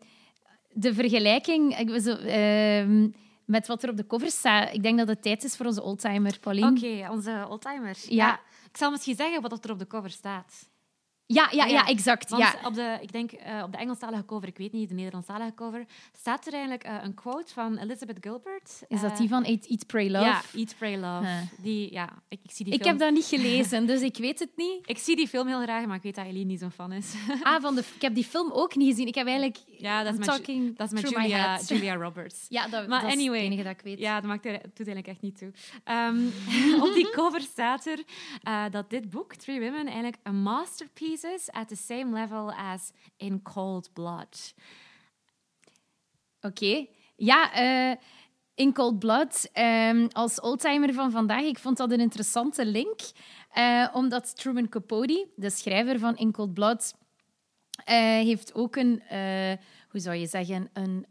de 0.69 0.93
vergelijking 0.93 1.73
ehm, 1.73 3.09
met 3.45 3.67
wat 3.67 3.83
er 3.83 3.89
op 3.89 3.97
de 3.97 4.07
cover 4.07 4.31
staat. 4.31 4.73
Ik 4.73 4.83
denk 4.83 4.97
dat 4.97 5.07
het 5.07 5.21
tijd 5.21 5.43
is 5.43 5.55
voor 5.55 5.65
onze 5.65 5.81
oldtimer, 5.81 6.39
Pauline. 6.39 6.69
Oké, 6.69 7.11
onze 7.11 7.45
oldtimer. 7.49 7.97
Ja. 8.09 8.39
Ik 8.69 8.77
zal 8.77 8.91
misschien 8.91 9.15
zeggen 9.15 9.41
wat 9.41 9.65
er 9.65 9.71
op 9.71 9.79
de 9.79 9.87
cover 9.87 10.09
staat. 10.09 10.69
Ja, 11.29 11.47
ja, 11.51 11.63
Ah, 11.63 11.69
ja, 11.69 11.75
ja. 11.75 11.85
exact. 11.87 12.29
Want 12.29 12.41
Ja. 12.43 12.55
op 12.67 12.73
de, 12.73 12.97
ik 13.01 13.11
denk 13.11 13.31
eh, 13.31 13.61
op 13.63 13.71
de 13.71 13.77
Engelstalige 13.77 14.25
cover, 14.25 14.47
ik 14.47 14.57
weet 14.57 14.71
niet, 14.71 14.89
de 14.89 14.95
Nederlandstalige 14.95 15.53
cover, 15.53 15.85
staat 16.17 16.45
er 16.47 16.51
eigenlijk 16.53 16.83
eh, 16.83 16.95
een 17.01 17.13
quote 17.13 17.53
van 17.53 17.77
Elizabeth 17.77 18.17
Gilbert. 18.21 18.81
Is 18.87 19.01
dat 19.01 19.11
Eh, 19.11 19.17
die 19.17 19.29
van 19.29 19.43
Eat, 19.43 19.65
Eat 19.65 19.87
Pray, 19.87 20.09
Love? 20.11 20.25
Ja, 20.25 20.41
Eat, 20.55 20.75
Pray, 20.77 20.95
Love. 20.97 21.25
Huh. 21.27 21.37
Die, 21.61 21.93
ja, 21.93 22.09
ik, 22.29 22.39
ik 22.43 22.51
zie 22.51 22.65
die 22.65 22.73
ik 22.73 22.79
film... 22.81 22.91
heb 22.91 22.99
dat 23.05 23.13
niet 23.13 23.25
gelezen, 23.25 23.85
dus 23.85 24.01
ik 24.01 24.17
weet 24.17 24.39
het 24.39 24.49
niet. 24.55 24.79
Ik 24.89 24.97
zie 24.97 25.15
die 25.15 25.27
film 25.27 25.47
heel 25.47 25.61
graag, 25.61 25.85
maar 25.85 25.95
ik 25.95 26.01
weet 26.03 26.15
dat 26.15 26.25
Eline 26.25 26.45
niet 26.45 26.59
zo'n 26.59 26.71
fan 26.71 26.91
is. 26.91 27.13
Ah, 27.43 27.61
van 27.61 27.75
de, 27.75 27.83
ik 27.95 28.01
heb 28.01 28.15
die 28.15 28.23
film 28.25 28.51
ook 28.51 28.75
niet 28.75 28.89
gezien. 28.89 29.07
Ik 29.07 29.15
heb 29.15 29.27
eigenlijk... 29.27 29.57
Ja, 29.67 30.03
dat 30.03 30.13
is 30.13 30.19
met, 30.25 30.45
Ju- 30.45 30.73
dat 30.73 30.91
is 30.93 31.01
met 31.01 31.09
Julia, 31.11 31.37
head. 31.37 31.67
Julia 31.69 31.95
Roberts. 32.05 32.45
Ja, 32.49 32.67
dat, 32.67 32.87
Maar 32.87 33.01
dat 33.01 33.09
is 33.09 33.15
anyway. 33.15 33.37
het 33.37 33.45
enige 33.47 33.63
dat 33.63 33.71
ik 33.71 33.81
weet. 33.81 33.99
Ja, 33.99 34.15
dat 34.19 34.29
maakt 34.29 34.45
er, 34.45 34.51
doet 34.51 34.87
eigenlijk 34.87 35.07
echt 35.07 35.21
niet 35.21 35.37
toe. 35.37 35.51
Ehm, 35.83 36.25
op 36.87 36.93
die 36.93 37.09
cover 37.09 37.41
staat 37.41 37.85
er 37.85 37.99
dat 38.71 38.89
dit 38.89 39.09
boek, 39.09 39.35
Three 39.35 39.59
Women, 39.59 39.85
eigenlijk 39.85 40.17
een 40.23 40.41
masterpiece 40.41 41.15
at 41.51 41.67
the 41.67 41.75
same 41.75 42.11
level 42.19 42.51
as 42.51 42.91
In 43.17 43.41
Cold 43.41 43.93
Blood. 43.93 44.53
Oké. 46.41 46.85
Ja, 47.15 47.53
eh, 47.53 47.97
in 48.55 48.73
Cold 48.73 48.99
Blood, 48.99 49.49
ehm, 49.53 50.07
als 50.11 50.41
oldtimer 50.41 50.93
van 50.93 51.11
vandaag, 51.11 51.43
ik 51.43 51.59
vond 51.59 51.77
dat 51.77 51.91
een 51.91 51.99
interessante 51.99 52.65
link. 52.65 52.99
eh, 53.51 53.87
omdat 53.93 54.35
Truman 54.35 54.69
Capote, 54.69 55.27
de 55.35 55.49
schrijver 55.49 55.99
van 55.99 56.17
In 56.17 56.31
Cold 56.31 56.53
Blood, 56.53 56.93
eh, 57.85 57.95
heeft 57.97 58.53
ook 58.53 58.75
een, 58.75 59.01
hoe 59.89 59.99
zou 59.99 60.15
je 60.15 60.27
zeggen, 60.27 60.69
een, 60.73 61.05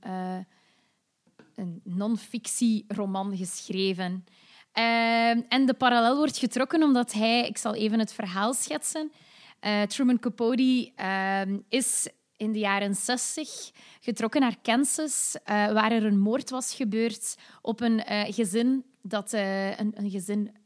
een 1.55 1.81
non-fictie-roman 1.85 3.37
geschreven. 3.37 4.25
Ehm, 4.73 5.41
en 5.49 5.67
de 5.67 5.75
parallel 5.75 6.17
wordt 6.17 6.39
getrokken 6.39 6.83
omdat 6.83 7.13
hij, 7.13 7.47
ik 7.47 7.59
zal 7.59 7.75
even 7.75 7.99
het 7.99 8.13
verhaal 8.13 8.55
schetsen. 8.55 9.13
Eh, 9.61 9.83
Truman 9.83 10.19
Capote 10.19 10.93
ehm, 10.95 11.59
is 11.69 12.09
in 12.37 12.53
de 12.53 12.59
jaren 12.59 12.95
60 12.95 13.71
getrokken 14.01 14.41
naar 14.41 14.57
Kansas, 14.63 15.37
eh, 15.45 15.73
waar 15.73 15.93
er 15.93 16.05
een 16.05 16.19
moord 16.19 16.51
was 16.51 16.75
gebeurd 16.75 17.37
op 17.63 17.81
een 17.81 18.05
eh, 18.05 18.35
gezin 18.35 18.85
dat 19.03 19.33
een, 19.33 19.93
een 19.95 20.11
gezin 20.11 20.57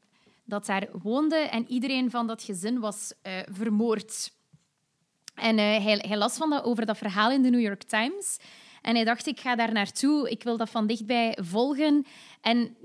dat 0.44 0.66
daar 0.66 0.88
woonde 0.92 1.36
en 1.36 1.66
iedereen 1.68 2.10
van 2.10 2.26
dat 2.26 2.42
gezin 2.42 2.80
was 2.80 3.12
vermoord. 3.52 4.32
En 5.34 5.58
hij, 5.58 6.04
hij 6.06 6.16
las 6.16 6.36
van 6.36 6.50
dat, 6.50 6.64
over 6.64 6.86
dat 6.86 6.98
verhaal 6.98 7.30
in 7.30 7.42
de 7.42 7.50
New 7.50 7.60
York 7.60 7.82
Times. 7.82 8.38
En 8.82 8.94
hij 8.94 9.04
dacht, 9.04 9.26
ik 9.26 9.40
ga 9.40 9.56
daar 9.56 9.72
naartoe, 9.72 10.30
ik 10.30 10.42
wil 10.42 10.56
dat 10.56 10.70
van 10.70 10.86
dichtbij 10.86 11.38
volgen. 11.40 12.06
En 12.40 12.76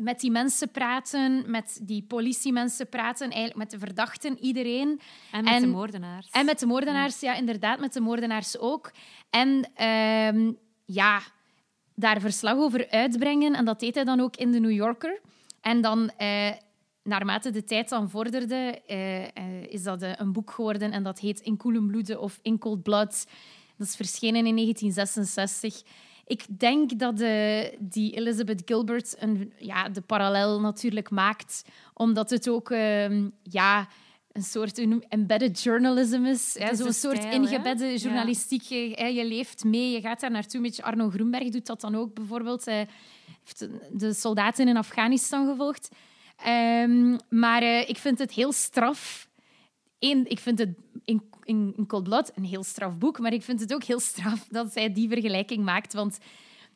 met 0.00 0.20
die 0.20 0.30
mensen 0.30 0.70
praten, 0.70 1.50
met 1.50 1.80
die 1.82 2.02
politiemensen 2.02 2.88
praten, 2.88 3.30
eigenlijk 3.30 3.56
met 3.56 3.70
de 3.70 3.78
verdachten, 3.78 4.38
iedereen. 4.38 5.00
En 5.32 5.44
met 5.44 5.52
En- 5.52 5.60
de 5.60 5.66
moordenaars. 5.66 6.28
En 6.30 6.44
met 6.44 6.58
de 6.58 6.66
moordenaars, 6.66 7.20
ja, 7.20 7.34
inderdaad, 7.34 7.80
met 7.80 7.92
de 7.92 8.00
moordenaars 8.00 8.58
ook. 8.58 8.92
En 9.30 9.70
ehm, 9.74 10.52
ja, 10.84 11.20
daar 11.94 12.20
verslag 12.20 12.56
over 12.56 12.90
uitbrengen. 12.90 13.54
En 13.54 13.64
dat 13.64 13.80
deed 13.80 13.94
hij 13.94 14.04
dan 14.04 14.20
ook 14.20 14.36
in 14.36 14.50
de 14.52 14.60
New 14.60 14.70
Yorker. 14.70 15.20
En 15.60 15.80
dan, 15.80 16.10
eh, 16.16 16.50
naarmate 17.02 17.50
de 17.50 17.64
tijd 17.64 17.88
dan 17.88 18.10
vorderde, 18.10 18.82
eh, 18.86 19.24
eh, 19.24 19.62
is 19.68 19.82
dat 19.82 20.02
een 20.02 20.32
boek 20.32 20.50
geworden. 20.50 20.92
En 20.92 21.02
dat 21.02 21.18
heet 21.18 21.40
In 21.40 21.56
koelen 21.56 21.86
bloeden 21.86 22.20
of 22.20 22.38
In 22.42 22.58
cold 22.58 22.82
blood. 22.82 23.26
Dat 23.76 23.86
is 23.86 23.96
verschenen 23.96 24.46
in 24.46 24.54
1966. 24.54 25.82
Ik 26.30 26.44
denk 26.58 26.98
dat 26.98 27.18
de, 27.18 27.74
die 27.78 28.12
Elizabeth 28.12 28.62
Gilbert 28.64 29.14
een, 29.18 29.52
ja, 29.58 29.88
de 29.88 30.00
parallel 30.00 30.60
natuurlijk 30.60 31.10
maakt, 31.10 31.64
omdat 31.94 32.30
het 32.30 32.48
ook 32.48 32.70
ehm, 32.70 33.28
ja, 33.42 33.88
een 34.32 34.42
soort 34.42 34.86
embedded 35.08 35.62
journalism 35.62 36.24
is. 36.24 36.52
Zo'n 36.72 36.92
soort 36.92 37.24
ingebedde 37.24 37.96
journalistiek. 37.96 38.62
Je, 38.62 39.12
je, 39.14 39.24
leeft 39.24 39.64
mee, 39.64 39.90
je 39.90 40.00
gaat 40.00 40.20
daar 40.20 40.30
naartoe. 40.30 40.72
Arno 40.82 41.10
Groenberg 41.10 41.48
doet 41.48 41.66
dat 41.66 41.80
dan 41.80 41.94
ook 41.94 42.14
bijvoorbeeld. 42.14 42.64
Hij 42.64 42.88
heeft 43.44 43.68
de 43.92 44.14
soldaten 44.14 44.68
in 44.68 44.76
Afghanistan 44.76 45.46
gevolgd. 45.46 45.88
Um, 46.46 47.18
maar 47.28 47.62
uh, 47.62 47.88
ik 47.88 47.98
vind 47.98 48.18
het 48.18 48.32
heel 48.32 48.52
straf. 48.52 49.28
Eén, 50.00 50.30
ik 50.30 50.38
vind 50.38 50.58
het 50.58 50.74
in, 51.04 51.22
in, 51.42 51.84
Cold 51.86 52.02
Blood 52.04 52.32
een 52.34 52.44
heel 52.44 52.62
straf 52.62 52.98
boek, 52.98 53.18
maar 53.18 53.32
ik 53.32 53.42
vind 53.42 53.60
het 53.60 53.74
ook 53.74 53.84
heel 53.84 54.00
straf 54.00 54.46
dat 54.48 54.72
zij 54.72 54.92
die 54.92 55.08
vergelijking 55.08 55.64
maakt. 55.64 55.92
Want 55.92 56.18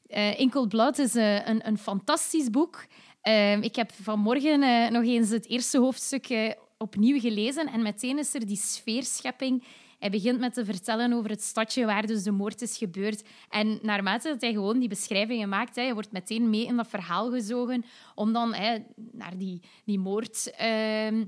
uh, 0.09 0.41
In 0.41 0.51
Cold 0.51 0.69
Blood 0.69 0.99
is 0.99 1.17
uh, 1.17 1.47
een, 1.47 1.67
een 1.67 1.79
fantastisch 1.79 2.51
boek. 2.51 2.87
Ehm, 3.21 3.63
ik 3.63 3.77
heb 3.77 3.93
vanmorgen 3.93 4.93
nog 4.93 5.05
eens 5.05 5.31
het 5.31 5.49
eerste 5.49 5.79
hoofdstuk 5.79 6.57
opnieuw 6.79 7.21
gelezen 7.21 7.67
en 7.67 7.83
meteen 7.83 8.19
is 8.19 8.35
er 8.35 8.47
die 8.47 8.57
sfeerschepping 8.57 9.65
hij 10.05 10.13
begint 10.13 10.39
met 10.39 10.55
te 10.55 10.65
vertellen 10.65 11.13
over 11.13 11.31
het 11.31 11.43
stadje 11.43 11.85
waar 11.85 12.07
dus 12.07 12.23
de 12.23 12.31
moord 12.31 12.63
is 12.63 12.77
gebeurd. 12.77 13.23
En 13.49 13.79
naarmate 13.83 14.29
dat 14.29 14.41
hij 14.41 14.53
gewoon 14.53 14.79
die 14.79 14.89
beschrijvingen 14.89 15.49
maakt, 15.49 15.77
hè, 15.77 15.83
je 15.83 15.95
wordt 15.95 16.13
meteen 16.13 16.51
mee 16.51 16.67
in 16.67 16.77
dat 16.77 16.89
verhaal 16.89 17.31
gezogen 17.31 17.85
om 18.15 18.33
dan 18.33 18.55
hè, 18.55 18.79
naar 19.13 19.39
die, 19.39 19.61
die 19.85 19.99
moord... 19.99 20.47
Uh, 20.47 21.23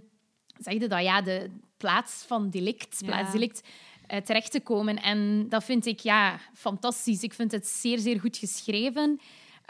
zeg 0.59 0.73
je 0.73 0.89
dat? 0.89 1.03
Ja, 1.03 1.23
de 1.23 1.51
plaats 1.77 2.25
van 2.27 2.51
delict, 2.51 3.03
plaats 3.05 3.33
delict 3.33 3.69
uh, 4.13 4.19
terecht 4.19 4.51
te 4.51 4.61
komen. 4.61 5.03
En 5.03 5.49
dat 5.49 5.65
vind 5.65 5.87
ik 5.87 6.01
ja, 6.01 6.39
fantastisch. 6.55 7.23
Ik 7.23 7.35
vind 7.35 7.53
het 7.53 7.67
zeer, 7.67 7.99
zeer 7.99 8.21
goed 8.21 8.37
geschreven. 8.37 9.21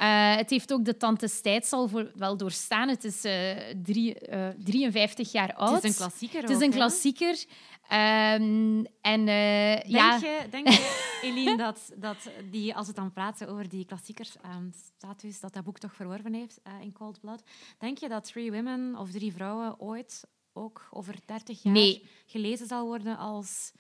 Uh, 0.00 0.36
het 0.36 0.50
heeft 0.50 0.72
ook 0.72 0.84
de 0.84 0.96
Tantes 0.96 1.40
Tijdsal 1.40 1.88
voor, 1.88 2.10
wel 2.14 2.36
doorstaan. 2.36 2.88
Het 2.88 3.04
is 3.04 3.24
uh, 3.24 3.56
drie, 3.82 4.28
uh, 4.30 4.48
53 4.58 5.32
jaar 5.32 5.54
oud. 5.54 5.74
Het 5.74 5.84
is 5.84 5.90
een 5.90 5.96
klassieker. 5.96 6.40
Het 6.40 6.50
is 6.50 6.60
een 6.60 6.70
klassieker. 6.70 7.44
Um, 7.92 8.86
en, 9.00 9.24
denk, 9.24 9.86
ja. 9.86 10.16
je, 10.16 10.46
denk 10.50 10.68
je, 10.68 11.18
Eline, 11.22 11.56
dat, 11.66 11.92
dat 11.96 12.30
die, 12.50 12.74
als 12.74 12.86
we 12.86 12.92
dan 12.92 13.12
praten 13.12 13.48
over 13.48 13.68
die 13.68 13.84
klassiekersstatus, 13.84 15.34
um, 15.34 15.40
dat 15.40 15.54
dat 15.54 15.64
boek 15.64 15.78
toch 15.78 15.94
verworven 15.94 16.34
heeft 16.34 16.60
in 16.80 16.92
Cold 16.92 17.20
Blood, 17.20 17.42
denk 17.78 17.98
je 17.98 18.08
dat 18.08 18.24
Three 18.24 18.52
Women 18.52 18.96
of 18.98 19.10
Drie 19.10 19.32
Vrouwen 19.32 19.80
ooit 19.80 20.24
ook 20.56 20.88
over 20.90 21.14
30 21.26 21.62
jaar 21.62 21.72
nee. 21.72 22.08
gelezen 22.26 22.66
zal 22.66 22.86
worden 22.86 23.18
als 23.18 23.72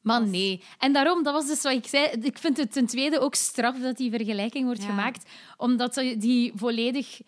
Man, 0.00 0.30
nee. 0.30 0.62
En 0.78 0.92
daarom, 0.92 1.22
dat 1.22 1.32
was 1.32 1.46
dus 1.46 1.62
wat 1.62 1.72
ik 1.72 1.86
zei, 1.86 2.06
ik 2.22 2.38
vind 2.38 2.56
het 2.56 2.72
ten 2.72 2.86
tweede 2.86 3.20
ook 3.20 3.34
straf 3.34 3.78
dat 3.78 3.96
die 3.96 4.10
vergelijking 4.10 4.64
wordt 4.64 4.84
gemaakt, 4.84 5.30
omdat 5.56 5.94
die 6.16 6.52
volledig 6.54 7.20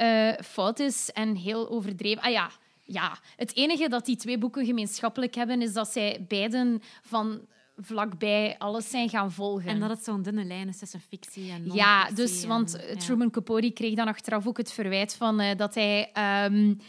uh, 0.00 0.32
fout 0.44 0.78
is 0.78 1.10
en 1.10 1.36
heel 1.36 1.70
overdreven. 1.70 2.22
Ah 2.22 2.30
ja, 2.30 2.50
ja, 2.84 3.18
het 3.36 3.56
enige 3.56 3.88
dat 3.88 4.06
die 4.06 4.16
twee 4.16 4.38
boeken 4.38 4.64
gemeenschappelijk 4.64 5.34
hebben, 5.34 5.62
is 5.62 5.72
dat 5.72 5.88
zij 5.88 6.24
beiden 6.28 6.82
van 7.02 7.40
vlakbij 7.76 8.54
alles 8.58 8.90
zijn 8.90 9.08
gaan 9.08 9.32
volgen. 9.32 9.68
En 9.68 9.80
dat 9.80 9.90
het 9.90 10.04
zo'n 10.04 10.22
dunne 10.22 10.44
lijn 10.44 10.68
is 10.68 10.78
tussen 10.78 11.00
fictie 11.00 11.50
en 11.50 11.72
Ja, 11.72 12.10
dus, 12.10 12.44
want 12.44 12.78
Truman 12.98 13.30
Capote 13.30 13.70
kreeg 13.70 13.94
dan 13.94 14.06
achteraf 14.06 14.46
ook 14.46 14.56
het 14.56 14.72
verwijt 14.72 15.14
van 15.14 15.40
uh, 15.40 15.56
dat 15.56 15.74
hij... 15.74 16.12
Um, 16.44 16.80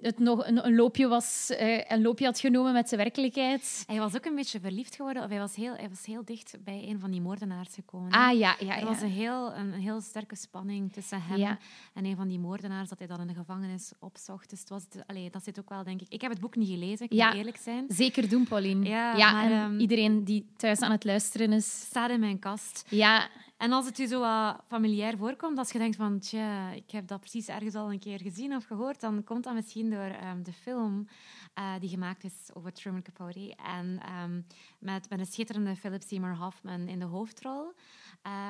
het 0.00 0.18
nog 0.18 0.46
een, 0.46 0.66
een 0.66 0.74
loopje 0.74 1.08
was, 1.08 1.50
uh, 1.60 1.80
een 1.88 2.02
loopje 2.02 2.24
had 2.24 2.40
genomen 2.40 2.72
met 2.72 2.88
de 2.88 2.96
werkelijkheid. 2.96 3.84
Hij 3.86 3.98
was 3.98 4.14
ook 4.16 4.24
een 4.24 4.34
beetje 4.34 4.60
verliefd 4.60 4.96
geworden, 4.96 5.22
of 5.22 5.28
hij 5.28 5.38
was 5.38 5.54
heel, 5.54 5.74
hij 5.74 5.88
was 5.88 6.06
heel 6.06 6.24
dicht 6.24 6.56
bij 6.64 6.88
een 6.88 7.00
van 7.00 7.10
die 7.10 7.20
moordenaars 7.20 7.74
gekomen. 7.74 8.10
Ah 8.10 8.38
ja, 8.38 8.56
ja. 8.58 8.78
Er 8.78 8.86
was 8.86 9.00
een 9.00 9.10
heel, 9.10 9.54
een, 9.54 9.72
heel 9.72 10.00
sterke 10.00 10.36
spanning 10.36 10.92
tussen 10.92 11.22
hem 11.22 11.58
en 11.94 12.04
een 12.04 12.16
van 12.16 12.28
die 12.28 12.38
moordenaars 12.38 12.88
dat 12.88 12.98
hij 12.98 13.08
dan 13.08 13.20
in 13.20 13.26
de 13.26 13.34
gevangenis 13.34 13.92
opzocht. 13.98 14.50
Dus 14.50 14.60
het 14.60 14.68
was, 14.68 14.82
allee, 15.06 15.30
dat 15.30 15.44
zit 15.44 15.58
ook 15.58 15.68
wel, 15.68 15.84
denk 15.84 16.00
ik. 16.00 16.06
Ik 16.08 16.20
heb 16.20 16.30
het 16.30 16.40
boek 16.40 16.56
niet 16.56 16.68
gelezen, 16.68 17.06
ik 17.06 17.12
moet 17.12 17.34
eerlijk 17.34 17.56
zijn. 17.56 17.84
Zeker 17.88 18.28
doen, 18.28 18.44
Pauline. 18.44 18.88
Ja, 18.88 19.32
maar, 19.32 19.50
en 19.50 19.72
um, 19.72 19.78
iedereen 19.78 20.24
die 20.24 20.46
thuis 20.56 20.80
aan 20.80 20.90
het 20.90 21.04
luisteren 21.04 21.52
is. 21.52 21.80
Staat 21.80 22.10
in 22.10 22.20
mijn 22.20 22.38
kast. 22.38 22.84
Ja, 22.88 23.28
en 23.56 23.72
als 23.72 23.86
het 23.86 23.96
je 23.96 24.06
zo 24.06 24.20
wat 24.20 24.62
familiair 24.68 25.16
voorkomt, 25.16 25.58
als 25.58 25.70
je 25.70 25.78
denkt 25.78 25.96
van, 25.96 26.18
tja, 26.18 26.70
ik 26.70 26.90
heb 26.90 27.06
dat 27.06 27.20
precies 27.20 27.48
ergens 27.48 27.74
al 27.74 27.92
een 27.92 27.98
keer 27.98 28.20
gezien 28.20 28.54
of 28.54 28.64
gehoord, 28.64 29.00
dan 29.00 29.24
komt 29.24 29.44
dat 29.44 29.54
misschien 29.54 29.90
door 29.90 30.16
um, 30.30 30.42
de 30.42 30.52
film 30.52 31.08
uh, 31.58 31.72
die 31.80 31.88
gemaakt 31.88 32.24
is 32.24 32.50
over 32.52 32.72
Truman 32.72 33.02
Capote. 33.02 33.54
En 33.56 34.00
um, 34.22 34.46
met, 34.78 35.08
met 35.10 35.18
een 35.18 35.26
schitterende 35.26 35.76
Philip 35.76 36.02
Seymour 36.02 36.36
Hoffman 36.36 36.88
in 36.88 36.98
de 36.98 37.04
hoofdrol. 37.04 37.72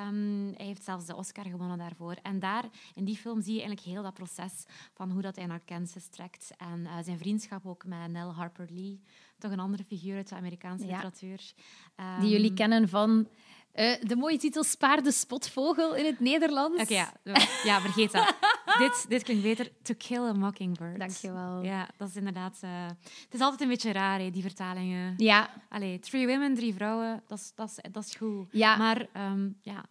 Um, 0.07 0.53
hij 0.57 0.67
heeft 0.67 0.85
zelfs 0.85 1.07
de 1.07 1.17
Oscar 1.17 1.45
gewonnen 1.45 1.79
daarvoor. 1.79 2.17
En 2.23 2.39
daar, 2.39 2.65
in 2.95 3.05
die 3.05 3.17
film 3.17 3.43
zie 3.43 3.55
je 3.55 3.61
eigenlijk 3.61 3.89
heel 3.89 4.03
dat 4.03 4.15
proces 4.15 4.65
van 4.93 5.11
hoe 5.11 5.23
dat 5.23 5.37
hij 5.37 5.47
naar 5.47 5.61
Kansas 5.65 6.07
trekt. 6.07 6.51
En 6.57 6.81
uh, 6.81 6.97
zijn 7.03 7.19
vriendschap 7.19 7.67
ook 7.67 7.85
met 7.85 8.11
Nell 8.11 8.29
Harper 8.29 8.69
Lee, 8.71 9.01
toch 9.39 9.51
een 9.51 9.61
andere 9.61 9.85
figuur 9.85 10.17
uit 10.17 10.29
de 10.29 10.35
Amerikaanse 10.35 10.87
ja. 10.87 10.93
literatuur. 10.93 11.53
die 12.21 12.31
jullie 12.31 12.55
kennen 12.55 12.89
van 12.89 13.29
uh, 13.75 13.95
de 14.01 14.17
mooie 14.17 14.39
titel 14.39 14.65
Spaar 14.65 15.03
de 15.03 15.13
spotvogel 15.13 15.95
in 15.95 16.05
het 16.05 16.21
Nederlands. 16.21 16.83
Oké, 16.83 16.93
okay, 16.93 17.07
ja. 17.23 17.49
ja, 17.65 17.81
vergeet 17.81 18.13
dat. 18.13 18.35
dit, 18.79 19.05
dit 19.09 19.23
klinkt 19.23 19.43
beter. 19.43 19.73
To 19.83 19.95
Kill 19.99 20.23
a 20.23 20.33
Mockingbird. 20.33 20.99
Dankjewel. 20.99 21.63
Ja, 21.63 21.89
dat 21.97 22.09
is 22.09 22.17
inderdaad... 22.17 22.61
Uh, 22.65 22.87
het 23.25 23.35
is 23.35 23.41
altijd 23.41 23.61
een 23.61 23.69
beetje 23.69 23.93
raar, 23.93 24.19
hè, 24.19 24.31
die 24.31 24.43
vertalingen. 24.43 25.15
Ja. 25.17 25.51
Allee, 25.69 25.99
Three 25.99 26.27
Women, 26.27 26.55
Drie 26.55 26.75
Vrouwen, 26.75 27.23
dat 27.27 27.39
is, 27.39 27.53
dat 27.55 27.69
is, 27.69 27.93
dat 27.93 28.05
is 28.05 28.15
goed. 28.15 28.49
Ja. 28.51 28.77
Maar 28.77 29.07
um, 29.17 29.59
ja, 29.61 29.85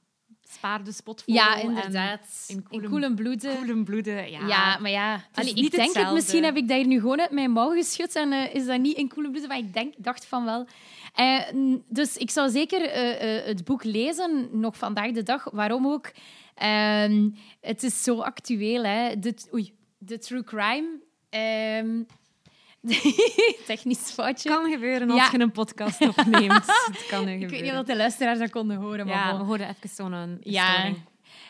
Spaar 0.53 0.83
de. 0.83 0.93
Ja, 1.25 1.55
inderdaad. 1.55 2.45
In 2.47 2.63
koelen 2.63 3.15
bloeden. 3.15 3.57
Koelen 3.57 3.83
bloeden, 3.83 4.31
ja. 4.31 4.47
Ja, 4.47 4.77
maar 4.79 4.91
ja. 4.91 5.23
Allee, 5.33 5.53
ik 5.53 5.71
denk 5.71 5.95
het, 5.95 6.11
misschien 6.11 6.43
heb 6.43 6.55
ik 6.55 6.67
dat 6.67 6.77
hier 6.77 6.87
nu 6.87 6.99
gewoon 6.99 7.19
uit 7.19 7.31
mijn 7.31 7.51
mouw 7.51 7.69
geschud 7.69 8.15
en 8.15 8.31
uh, 8.31 8.55
is 8.55 8.65
dat 8.65 8.79
niet 8.79 8.97
in 8.97 9.07
koelen 9.07 9.31
bloeden, 9.31 9.49
maar 9.49 9.59
ik 9.59 9.73
denk, 9.73 9.93
dacht 9.97 10.25
van 10.25 10.45
wel. 10.45 10.67
Uh, 11.19 11.79
dus 11.89 12.17
ik 12.17 12.29
zou 12.29 12.49
zeker 12.49 12.81
uh, 12.81 13.45
het 13.45 13.63
boek 13.63 13.83
lezen, 13.83 14.49
nog 14.51 14.77
vandaag 14.77 15.11
de 15.11 15.23
dag. 15.23 15.49
Waarom 15.51 15.87
ook? 15.87 16.11
Ehm, 16.55 17.29
het 17.61 17.83
is 17.83 18.03
zo 18.03 18.19
actueel, 18.19 18.83
hè. 18.83 19.19
De, 19.19 19.33
oei, 19.53 19.73
de 19.97 20.17
true 20.17 20.43
crime. 20.43 20.87
Technisch 23.65 24.11
foutje. 24.11 24.49
kan 24.49 24.71
gebeuren 24.71 25.09
als 25.09 25.31
je 25.31 25.39
een 25.39 25.51
podcast 25.51 26.01
opneemt. 26.01 26.53
het 26.91 27.05
kan 27.09 27.27
Ik 27.27 27.49
weet 27.49 27.61
niet 27.61 27.71
of 27.71 27.83
de 27.83 27.95
luisteraars 27.95 28.39
dat 28.39 28.49
konden 28.49 28.77
horen. 28.77 29.05
Maar 29.05 29.15
ja, 29.15 29.37
we 29.37 29.43
hoorden 29.43 29.69
even 29.69 29.89
zo'n 29.89 30.37
ja. 30.39 30.85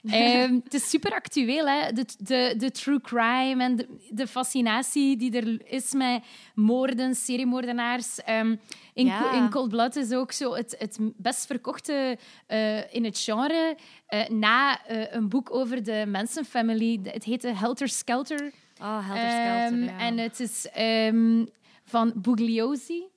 um, 0.02 0.62
het 0.64 0.74
is 0.74 0.90
super 0.90 1.12
actueel, 1.12 1.68
hè? 1.68 1.92
De, 1.92 2.06
de, 2.18 2.54
de 2.58 2.72
true 2.72 3.02
crime 3.02 3.64
en 3.64 3.76
de, 3.76 3.88
de 4.10 4.28
fascinatie 4.28 5.18
die 5.18 5.38
er 5.38 5.72
is 5.72 5.94
met 5.94 6.24
moorden, 6.56 7.16
seriemoordenaars. 7.16 8.20
Um, 8.30 8.60
in, 8.94 9.06
ja. 9.06 9.32
in 9.32 9.50
Cold 9.50 9.70
Blood 9.70 9.96
is 9.96 10.12
ook 10.12 10.32
zo 10.32 10.56
het, 10.56 10.76
het 10.80 10.98
best 11.00 11.46
verkochte 11.46 12.18
uh, 12.48 12.94
in 12.94 13.06
het 13.06 13.20
genre 13.20 13.78
uh, 14.10 14.28
na 14.28 14.80
uh, 14.92 15.14
een 15.14 15.30
boek 15.30 15.54
over 15.54 15.84
de 15.84 16.06
Manson 16.08 16.46
family. 16.46 17.00
Het 17.04 17.24
heette 17.24 17.48
Helter 17.48 17.88
Skelter. 17.88 18.52
Oh, 18.82 19.08
Helter 19.08 19.30
Skelter, 19.30 19.74
um, 19.74 19.84
ja. 19.84 20.00
En 20.00 20.18
het 20.18 20.40
is 20.40 20.68
um, 20.80 21.48
van 21.84 22.14
Bugliosi. 22.16 23.12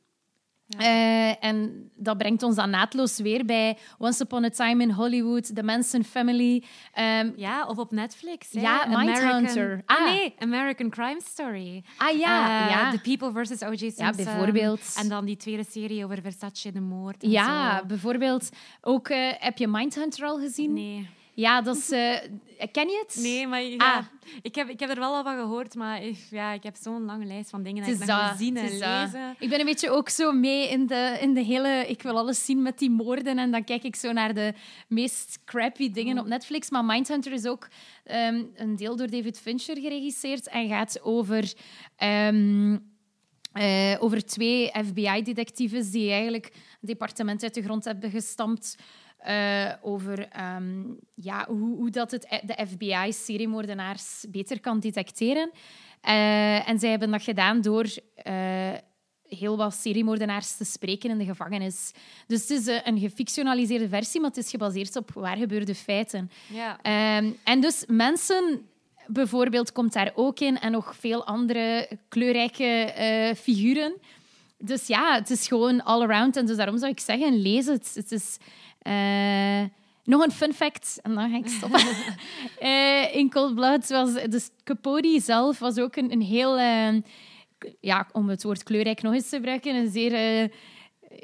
Ja. 0.67 0.81
Uh, 0.81 1.45
en 1.45 1.91
dat 1.95 2.19
brengt 2.19 2.43
ons 2.43 2.57
dan 2.57 2.71
naadloos 2.71 3.19
weer 3.19 3.45
bij 3.45 3.79
Once 3.99 4.23
Upon 4.23 4.45
a 4.45 4.49
Time 4.49 4.83
in 4.83 4.91
Hollywood, 4.91 5.55
The 5.55 5.63
Manson 5.63 6.05
Family. 6.05 6.65
Um, 6.99 7.33
ja, 7.37 7.67
of 7.67 7.79
op 7.79 7.91
Netflix. 7.91 8.53
Hè? 8.53 8.61
Ja, 8.61 8.87
Mindhunter. 8.87 9.83
Ah, 9.87 9.97
ah, 9.97 10.05
nee, 10.05 10.35
American 10.39 10.91
Crime 10.91 11.21
Story. 11.25 11.85
Ah 11.97 12.19
ja, 12.19 12.65
uh, 12.65 12.71
ja. 12.71 12.91
The 12.91 13.01
People 13.01 13.33
versus 13.33 13.63
O.J. 13.63 13.77
Simpson. 13.77 14.07
Ja, 14.07 14.13
bijvoorbeeld. 14.13 14.95
En 14.99 15.09
dan 15.09 15.25
die 15.25 15.37
tweede 15.37 15.65
serie 15.71 16.05
over 16.05 16.23
Versace 16.23 16.73
de 16.73 16.81
moord. 16.81 17.17
Ja, 17.19 17.79
zo. 17.79 17.87
bijvoorbeeld. 17.87 18.49
Ook, 18.81 19.09
uh, 19.09 19.33
heb 19.33 19.59
je 19.59 19.69
Mindhunter 19.69 20.25
al 20.25 20.39
gezien? 20.39 20.73
Nee. 20.73 21.09
Ja, 21.37 21.63
dat 21.63 21.77
is... 21.77 21.91
Uh, 21.91 22.17
ken 22.73 22.89
je 22.89 23.05
het? 23.07 23.17
Nee, 23.23 23.47
maar 23.47 23.63
ja, 23.63 23.97
ah. 23.97 24.05
ik, 24.43 24.55
heb, 24.55 24.69
ik 24.69 24.81
heb 24.81 24.91
er 24.91 24.99
wel 24.99 25.15
al 25.15 25.23
van 25.23 25.37
gehoord, 25.37 25.75
maar 25.75 26.03
ja, 26.31 26.53
ik 26.53 26.63
heb 26.63 26.77
zo'n 26.81 27.05
lange 27.05 27.25
lijst 27.25 27.51
van 27.51 27.63
dingen 27.63 27.85
dat 27.87 28.01
ik 28.01 28.07
nog 28.07 28.37
zien 28.37 28.57
en 28.57 28.65
lezen. 28.65 29.37
Ik 29.39 29.49
ben 29.49 29.61
een 29.61 29.67
beetje 29.67 29.91
ook 29.91 30.09
zo 30.09 30.33
mee 30.33 30.69
in 30.69 30.87
de, 30.87 31.19
in 31.21 31.35
de 31.35 31.41
hele... 31.41 31.85
Ik 31.89 32.03
wil 32.03 32.19
alles 32.19 32.45
zien 32.45 32.63
met 32.63 32.79
die 32.79 32.91
moorden 32.91 33.39
en 33.39 33.51
dan 33.51 33.65
kijk 33.65 33.83
ik 33.83 33.97
zo 33.97 34.13
naar 34.13 34.35
de 34.35 34.55
meest 34.89 35.39
crappy 35.45 35.91
dingen 35.91 36.17
oh. 36.17 36.23
op 36.23 36.29
Netflix. 36.29 36.71
Maar 36.71 36.85
Mindhunter 36.85 37.33
is 37.33 37.47
ook 37.47 37.69
um, 38.05 38.51
een 38.55 38.77
deel 38.77 38.97
door 38.97 39.11
David 39.11 39.41
Fincher 39.41 39.77
geregisseerd 39.77 40.49
en 40.49 40.69
gaat 40.69 41.03
over... 41.03 41.53
Um, 42.05 42.95
uh, 43.55 43.97
over 43.99 44.27
twee 44.27 44.71
FBI-detectives 44.85 45.91
die 45.91 46.11
eigenlijk 46.11 46.47
een 46.55 46.89
departement 46.89 47.43
uit 47.43 47.55
de 47.55 47.63
grond 47.63 47.85
hebben 47.85 48.11
gestampt 48.11 48.77
uh, 49.29 49.73
over 49.81 50.29
um, 50.57 50.99
ja, 51.15 51.47
hoe, 51.49 51.77
hoe 51.77 51.91
dat 51.91 52.11
het, 52.11 52.41
de 52.43 52.67
FBI 52.67 53.13
seriemoordenaars 53.13 54.25
beter 54.29 54.61
kan 54.61 54.81
detecteren. 54.81 55.51
Uh, 56.09 56.69
en 56.69 56.79
zij 56.79 56.91
hebben 56.91 57.11
dat 57.11 57.23
gedaan 57.23 57.61
door 57.61 57.87
uh, 58.27 58.73
heel 59.29 59.57
wat 59.57 59.75
seriemoordenaars 59.75 60.57
te 60.57 60.65
spreken 60.65 61.11
in 61.11 61.19
de 61.19 61.25
gevangenis. 61.25 61.93
Dus 62.27 62.41
het 62.41 62.51
is 62.51 62.67
eh, 62.67 62.81
een 62.85 62.99
gefictionaliseerde 62.99 63.89
versie, 63.89 64.21
maar 64.21 64.31
het 64.31 64.39
is 64.39 64.51
gebaseerd 64.51 64.97
op 64.97 65.11
waar 65.15 65.37
gebeurde 65.37 65.75
feiten. 65.75 66.31
Ja. 66.53 66.79
Ehm, 66.83 67.31
en 67.45 67.61
dus 67.61 67.85
mensen 67.87 68.69
bijvoorbeeld 69.07 69.73
komt 69.73 69.93
daar 69.93 70.13
ook 70.15 70.41
in 70.41 70.59
en 70.59 70.73
nog 70.73 70.97
veel 70.97 71.27
andere 71.27 71.89
kleurrijke 72.09 72.65
eh, 72.65 73.35
figuren. 73.35 73.97
Dus 74.59 74.87
ja, 74.87 75.15
het 75.15 75.31
is 75.31 75.49
gewoon 75.49 75.85
all 75.85 76.03
around. 76.03 76.37
En 76.37 76.47
dus 76.47 76.57
daarom 76.57 76.79
zou 76.79 76.91
ik 76.91 77.01
zeggen, 77.01 77.41
lees 77.41 77.67
het. 77.67 77.91
Het 77.95 78.13
is... 78.13 78.37
eh, 78.87 79.65
nog 80.05 80.25
een 80.25 80.31
fun 80.31 80.53
fact, 80.53 80.99
en 81.03 81.15
dan 81.15 81.31
ga 81.31 81.37
ik 81.37 81.49
stoppen. 81.49 81.81
Eh, 82.59 83.15
in 83.15 83.31
Cold 83.31 83.55
Blood 83.55 83.89
was... 83.89 84.13
Dus 84.13 84.51
Capote 84.65 85.21
zelf 85.21 85.59
was 85.59 85.79
ook 85.79 85.97
een, 85.97 86.13
een 86.13 86.23
heel... 86.23 86.59
eh, 86.59 86.95
ja, 87.81 88.09
om 88.13 88.29
het 88.29 88.43
woord 88.43 88.63
kleurrijk 88.63 89.03
nog 89.03 89.13
eens 89.15 89.29
te 89.29 89.37
gebruiken, 89.37 89.75
een 89.75 89.91
zeer... 89.91 90.13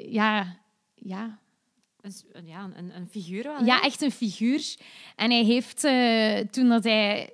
ja, 0.09 0.57
ja, 0.95 1.39
Een, 2.01 2.45
ja, 2.45 2.69
een, 2.75 2.95
een 2.95 3.07
figuur 3.07 3.43
wel. 3.43 3.65
ja, 3.65 3.81
echt 3.81 4.01
een 4.01 4.11
figuur. 4.11 4.75
En 5.15 5.31
hij 5.31 5.43
heeft, 5.43 5.81
toen 6.51 6.69
dat 6.69 6.83
hij 6.83 7.29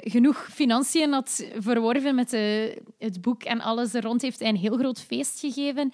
genoeg 0.00 0.48
financiën 0.52 1.12
had 1.12 1.46
verworven 1.58 2.14
met 2.14 2.30
de, 2.30 2.76
het 2.98 3.20
boek 3.20 3.42
en 3.42 3.60
alles 3.60 3.94
er 3.94 4.02
rond, 4.02 4.22
heeft 4.22 4.38
hij 4.38 4.48
een 4.48 4.56
heel 4.56 4.76
groot 4.76 5.00
feest 5.00 5.40
gegeven 5.40 5.92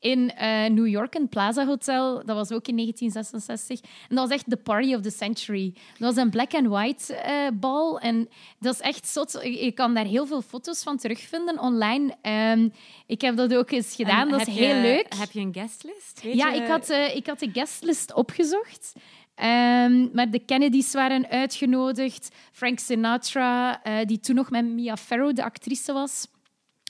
in 0.00 0.30
eh, 0.34 0.70
New 0.70 0.86
York, 0.86 1.14
een 1.14 1.28
Plaza 1.28 1.66
Hotel. 1.66 2.14
Dat 2.24 2.36
was 2.36 2.52
ook 2.52 2.66
in 2.68 2.76
1966. 2.76 3.80
En 4.08 4.16
dat 4.16 4.28
was 4.28 4.36
echt 4.36 4.50
de 4.50 4.56
party 4.56 4.94
of 4.94 5.00
the 5.00 5.10
century. 5.10 5.72
Dat 5.98 6.14
was 6.14 6.24
een 6.24 6.30
black 6.30 6.54
and 6.54 6.66
white 6.66 7.14
eh, 7.14 7.48
bal. 7.54 8.00
En 8.00 8.28
dat 8.58 8.74
is 8.74 8.80
echt 8.80 9.08
zot. 9.08 9.38
Je 9.42 9.72
kan 9.72 9.94
daar 9.94 10.04
heel 10.04 10.26
veel 10.26 10.42
foto's 10.42 10.82
van 10.82 10.96
terugvinden 10.96 11.58
online. 11.58 12.16
Ehm, 12.22 12.68
ik 13.06 13.20
heb 13.20 13.36
dat 13.36 13.54
ook 13.54 13.70
eens 13.70 13.94
gedaan. 13.94 14.20
En 14.20 14.38
dat 14.38 14.46
is 14.48 14.54
heel 14.54 14.80
leuk. 14.80 15.14
Heb 15.18 15.30
je 15.30 15.40
een 15.40 15.54
guestlist? 15.54 16.20
Weet 16.22 16.34
Ja, 16.34 16.48
je- 16.48 16.60
ik 16.62 16.68
had, 16.68 16.88
eh, 16.90 17.16
ik 17.16 17.26
had 17.26 17.38
de 17.38 17.50
guestlist 17.52 18.12
opgezocht. 18.14 18.92
Ehm, 19.34 20.08
maar 20.12 20.30
de 20.30 20.38
Kennedys 20.44 20.92
waren 20.92 21.28
uitgenodigd. 21.28 22.28
Frank 22.52 22.78
Sinatra, 22.78 23.80
die 24.04 24.20
toen 24.20 24.34
nog 24.34 24.50
met 24.50 24.64
Mia 24.64 24.96
Farrow 24.96 25.34
de 25.36 25.44
actrice 25.44 25.92
was. 25.92 26.26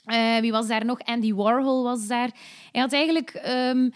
Eh, 0.03 0.37
wie 0.37 0.51
was 0.51 0.67
daar 0.67 0.85
nog? 0.85 0.99
Andy 0.99 1.33
Warhol 1.33 1.83
was 1.83 2.07
daar. 2.07 2.29
Hij 2.71 2.81
had 2.81 2.93
eigenlijk... 2.93 3.29
ehm, 3.29 3.89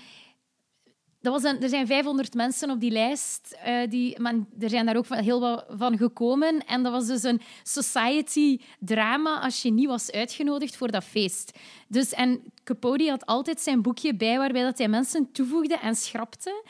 dat 1.21 1.41
was 1.41 1.51
een, 1.51 1.61
er 1.61 1.69
zijn 1.69 1.87
500 1.87 2.33
mensen 2.33 2.69
op 2.69 2.79
die 2.79 2.91
lijst. 2.91 3.57
eh, 3.63 3.89
die, 3.89 4.19
maar 4.19 4.33
er 4.59 4.69
zijn 4.69 4.85
daar 4.85 4.95
ook 4.97 5.05
van- 5.05 5.17
heel 5.17 5.39
wat 5.39 5.65
van 5.69 5.97
gekomen. 5.97 6.65
En 6.65 6.83
dat 6.83 6.91
was 6.91 7.07
dus 7.07 7.23
een 7.23 7.41
society-drama 7.63 9.39
als 9.39 9.61
je 9.61 9.71
niet 9.71 9.87
was 9.87 10.11
uitgenodigd 10.11 10.75
voor 10.75 10.91
dat 10.91 11.03
feest. 11.03 11.57
Dus, 11.87 12.13
en 12.13 12.41
Capote 12.63 13.09
had 13.09 13.25
altijd 13.25 13.61
zijn 13.61 13.81
boekje 13.81 14.15
bij 14.15 14.37
waarbij 14.37 14.63
dat 14.63 14.77
hij 14.77 14.87
mensen 14.87 15.31
toevoegde 15.31 15.77
en 15.77 15.95
schrapte. 15.95 16.63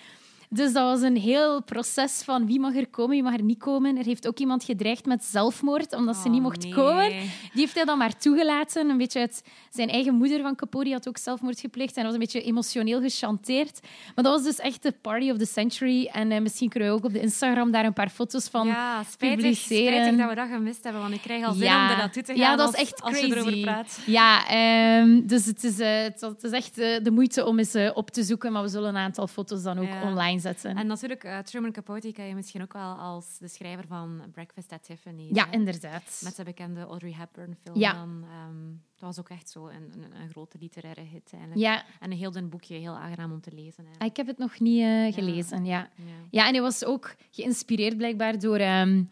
Dus 0.50 0.74
dat 0.74 0.84
was 0.84 1.02
een 1.02 1.18
heel 1.18 1.64
proces 1.64 2.22
van 2.24 2.46
wie 2.46 2.60
mag 2.60 2.76
er 2.76 2.88
komen, 2.88 3.12
wie 3.12 3.24
mag 3.24 3.34
er 3.34 3.44
niet 3.44 3.60
komen. 3.60 3.98
Er 3.98 4.06
heeft 4.06 4.28
ook 4.28 4.40
iemand 4.40 4.64
gedreigd 4.64 5.06
met 5.06 5.24
zelfmoord, 5.24 5.94
omdat 5.94 6.16
ze 6.16 6.26
Oh, 6.26 6.32
niet 6.32 6.42
mocht 6.42 6.64
nee. 6.64 6.74
komen. 6.74 7.10
Die 7.10 7.30
heeft 7.54 7.76
hij 7.76 7.86
dan 7.86 7.98
maar 7.98 8.18
toegelaten. 8.18 8.90
Een 8.90 8.98
beetje 8.98 9.20
uit 9.20 9.44
zijn 9.70 9.90
eigen 9.90 10.14
moeder 10.16 10.42
van 10.42 10.56
Capote 10.56 10.92
had 10.92 11.08
ook 11.08 11.18
zelfmoord 11.18 11.60
gepleegd. 11.60 11.98
En 11.98 12.04
was 12.04 12.14
een 12.14 12.20
beetje 12.20 12.42
emotioneel 12.42 13.02
gechanteerd. 13.02 13.80
Maar 14.16 14.24
dat 14.24 14.34
was 14.34 14.44
dus 14.44 14.60
echt 14.60 14.84
de 14.84 14.92
party 15.02 15.30
of 15.32 15.38
the 15.38 15.46
century. 15.46 16.06
En 16.06 16.32
eh, 16.32 16.42
misschien 16.42 16.70
kunnen 16.70 16.90
we 16.90 16.96
ook 16.96 17.04
op 17.06 17.14
de 17.14 17.20
Instagram 17.22 17.72
daar 17.72 17.86
een 17.86 17.94
paar 17.94 18.10
foto's 18.10 18.48
van 18.48 18.68
ja, 18.68 19.04
spijtig, 19.04 19.38
publiceren. 19.40 19.94
spijtig 19.94 20.18
dat 20.20 20.30
we 20.30 20.36
dat 20.36 20.48
gemist 20.50 20.84
hebben, 20.84 21.02
want 21.02 21.14
ik 21.14 21.22
krijg 21.22 21.46
al 21.46 21.54
zin 21.54 21.64
Ja. 21.66 21.84
om 21.86 21.92
er 21.92 21.98
naartoe 21.98 22.24
te 22.24 22.32
gaan 22.34 22.42
Ja, 22.42 22.56
dat 22.56 22.66
als, 22.66 22.76
is 22.76 22.82
echt 22.82 23.02
als 23.02 23.20
je 23.20 23.26
erover 23.26 23.42
crazy. 23.52 23.62
praat. 23.62 24.00
Ja, 24.06 24.48
ehm, 24.48 25.26
dus 25.28 25.46
het 25.46 25.64
is, 25.64 25.80
eh, 25.80 26.02
het, 26.04 26.44
is 26.44 26.52
echt 26.52 26.78
eh, 26.78 27.04
de 27.04 27.12
moeite 27.12 27.46
om 27.46 27.60
eens 27.60 27.76
op 27.94 28.10
te 28.12 28.24
zoeken. 28.24 28.52
Maar 28.52 28.62
we 28.62 28.68
zullen 28.70 28.90
een 28.90 29.02
aantal 29.02 29.28
foto's 29.28 29.64
dan 29.64 29.78
ook 29.80 29.88
Ja. 29.88 30.04
online 30.10 30.35
zetten. 30.40 30.78
En 30.78 30.88
natuurlijk, 30.88 31.24
eh, 31.24 31.40
Truman 31.40 31.72
Capote 31.72 32.12
ken 32.12 32.26
je 32.26 32.36
misschien 32.36 32.62
ook 32.62 32.74
wel 32.74 32.94
als 32.94 33.38
de 33.38 33.48
schrijver 33.48 33.88
van 33.88 34.22
Breakfast 34.32 34.72
at 34.72 34.84
Tiffany's. 34.84 35.36
ja, 35.36 35.46
hè? 35.46 35.52
inderdaad. 35.52 36.22
Met 36.24 36.36
de 36.36 36.44
bekende 36.44 36.82
Audrey 36.82 37.14
Hepburn 37.14 37.56
film. 37.64 37.80
Ja. 37.80 37.94
Dan, 37.94 38.24
ehm, 38.30 38.66
dat 38.96 39.16
was 39.16 39.20
ook 39.20 39.30
echt 39.30 39.50
zo 39.50 39.68
een, 39.68 39.92
een, 39.94 40.22
een 40.22 40.30
grote 40.30 40.58
literaire 40.60 41.02
hit 41.02 41.30
eigenlijk. 41.32 41.62
Ja, 41.62 41.84
En 42.00 42.12
een 42.12 42.18
heel 42.18 42.32
dun 42.32 42.50
boekje, 42.50 42.76
heel 42.76 42.96
aangenaam 42.98 43.32
om 43.32 43.42
te 43.42 43.52
lezen. 43.54 43.86
Hè. 43.86 43.92
Ah, 43.98 44.06
ik 44.08 44.18
heb 44.18 44.28
het 44.28 44.38
nog 44.38 44.60
niet 44.60 44.82
eh, 44.82 45.14
gelezen. 45.14 45.66
Ja. 45.66 45.90
Ja. 45.96 46.04
ja, 46.30 46.48
en 46.48 46.54
hij 46.54 46.62
was 46.62 46.86
ook 46.86 47.16
geïnspireerd 47.32 47.98
blijkbaar 47.98 48.40
door, 48.40 48.58
ehm, 48.58 49.04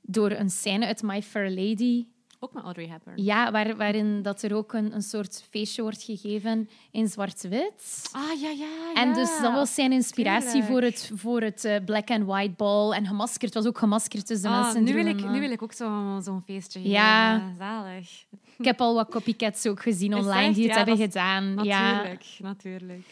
door 0.00 0.30
een 0.30 0.50
scène 0.50 0.86
uit 0.86 1.02
My 1.02 1.22
Fair 1.22 1.50
Lady. 1.50 2.06
Ook 2.44 2.52
met 2.52 2.62
Audrey 2.64 2.86
Hepburn. 2.88 3.22
Ja, 3.24 3.50
waar, 3.50 3.76
waarin 3.76 4.22
dat 4.22 4.42
er 4.42 4.54
ook 4.54 4.72
een, 4.72 4.94
een 4.94 5.02
soort 5.02 5.44
feestje 5.50 5.82
wordt 5.82 6.02
gegeven 6.02 6.68
in 6.90 7.08
zwart-wit. 7.08 8.08
Ah, 8.12 8.40
ja, 8.40 8.48
ja, 8.50 8.66
En 8.94 9.08
ja. 9.08 9.14
dus 9.14 9.30
dat 9.42 9.52
was 9.52 9.74
zijn 9.74 9.92
inspiratie 9.92 10.48
tuurlijk. 10.50 10.70
voor 10.70 10.82
het, 10.82 11.10
voor 11.14 11.40
het 11.40 11.64
eh, 11.64 11.76
black 11.84 12.10
and 12.10 12.24
white 12.24 12.52
ball. 12.56 12.92
En 12.92 13.06
gemaskerd. 13.06 13.54
Het 13.54 13.62
was 13.62 13.66
ook 13.72 13.78
gemaskerd, 13.78 14.28
dus 14.28 14.40
de 14.42 14.48
Ah, 14.48 14.60
mensen 14.62 14.84
nu, 14.84 14.94
wil 14.94 15.06
ik, 15.06 15.30
nu 15.30 15.40
wil 15.40 15.50
ik 15.50 15.62
ook 15.62 15.72
zo- 15.72 16.20
zo'n 16.22 16.42
feestje 16.46 16.88
Ja. 16.88 17.34
geven. 17.38 17.54
Zalig. 17.58 18.24
Ik 18.58 18.64
heb 18.64 18.80
al 18.80 18.94
wat 18.94 19.08
copycats 19.10 19.66
ook 19.66 19.82
gezien 19.82 20.14
online 20.14 20.46
echt? 20.46 20.54
die 20.54 20.62
het 20.68 20.72
Ja, 20.72 20.76
hebben 20.84 20.96
gedaan. 20.96 21.58
Ja. 21.64 22.02
Natuurlijk, 22.38 23.04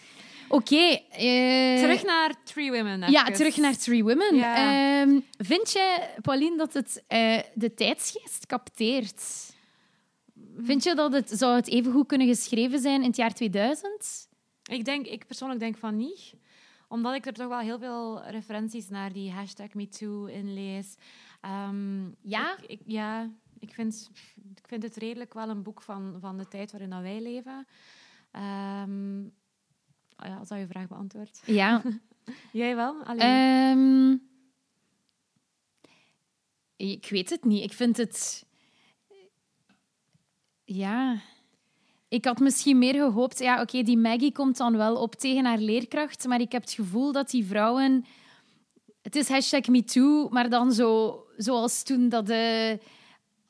Oké. 0.51 0.77
eh, 1.11 1.79
Terug 1.79 2.05
naar 2.05 2.35
Three 2.45 2.71
Women. 2.73 3.11
Ja, 3.11 3.23
even. 3.23 3.33
terug 3.35 3.57
naar 3.57 3.77
Three 3.77 4.05
Women. 4.05 4.35
Ja. 4.37 5.07
Vind 5.39 5.73
jij, 5.73 6.15
Pauline, 6.23 6.57
dat 6.57 6.73
het 6.73 7.05
eh, 7.07 7.39
de 7.55 7.75
tijdsgeest 7.75 8.47
capteert? 8.47 9.23
Vind 10.59 10.83
je 10.85 10.95
dat 10.95 11.13
het 11.13 11.31
zou 11.31 11.55
het 11.57 11.69
evengoed 11.69 12.07
kunnen 12.07 12.27
geschreven 12.27 12.79
zijn 12.81 13.01
in 13.01 13.07
het 13.07 13.17
jaar 13.17 13.35
2000? 13.35 14.29
Ik, 14.71 14.85
denk, 14.85 15.07
ik 15.07 15.27
persoonlijk 15.27 15.61
denk 15.61 15.77
van 15.77 15.97
niet. 15.97 16.35
Omdat 16.89 17.15
ik 17.15 17.27
er 17.27 17.33
toch 17.33 17.49
wel 17.49 17.59
heel 17.59 17.79
veel 17.79 18.23
referenties 18.23 18.89
naar 18.89 19.13
die 19.13 19.31
hashtag 19.31 19.75
MeToo 19.75 20.25
in 20.27 20.55
lees. 20.55 20.95
Ehm, 21.41 22.01
Ja? 22.23 22.57
Ik, 22.59 22.67
ik- 22.71 22.83
ja, 22.87 23.31
ik 23.59 23.75
vind, 23.75 24.11
ik 24.57 24.67
vind 24.67 24.83
het 24.83 24.97
redelijk 24.97 25.35
wel 25.35 25.49
een 25.49 25.63
boek 25.63 25.83
van, 25.83 26.17
van 26.21 26.37
de 26.39 26.49
tijd 26.49 26.71
waarin 26.73 27.03
wij 27.03 27.21
leven. 27.21 27.67
Ehm, 28.31 29.21
ja, 30.29 30.37
als 30.37 30.49
dat 30.49 30.59
je 30.59 30.67
vraag 30.67 30.89
beantwoordt. 30.89 31.43
Ja. 31.47 31.83
Jij 32.53 32.77
wel? 32.77 33.03
Allee. 33.05 33.21
Ehm, 33.21 34.17
ik 36.77 37.07
weet 37.11 37.31
het 37.31 37.45
niet. 37.45 37.65
Ik 37.65 37.73
vind 37.73 37.97
het... 37.97 38.47
Ja... 40.65 41.21
Ik 42.09 42.25
had 42.25 42.39
misschien 42.39 42.79
meer 42.79 42.95
gehoopt... 42.95 43.39
Ja, 43.39 43.61
oké, 43.61 43.83
die 43.83 43.99
Maggie 43.99 44.33
komt 44.33 44.57
dan 44.57 44.77
wel 44.77 44.97
op 44.97 45.15
tegen 45.15 45.45
haar 45.45 45.59
leerkracht, 45.59 46.27
maar 46.27 46.41
ik 46.41 46.53
heb 46.53 46.63
het 46.63 46.73
gevoel 46.73 47.13
dat 47.13 47.31
die 47.31 47.45
vrouwen... 47.45 48.05
Het 49.03 49.17
is 49.17 49.29
hashtag 49.29 49.67
MeToo, 49.67 50.29
maar 50.29 50.49
dan 50.49 50.73
zo, 50.73 51.19
zoals 51.37 51.83
toen 51.83 52.09
dat 52.09 52.27
de, 52.27 52.79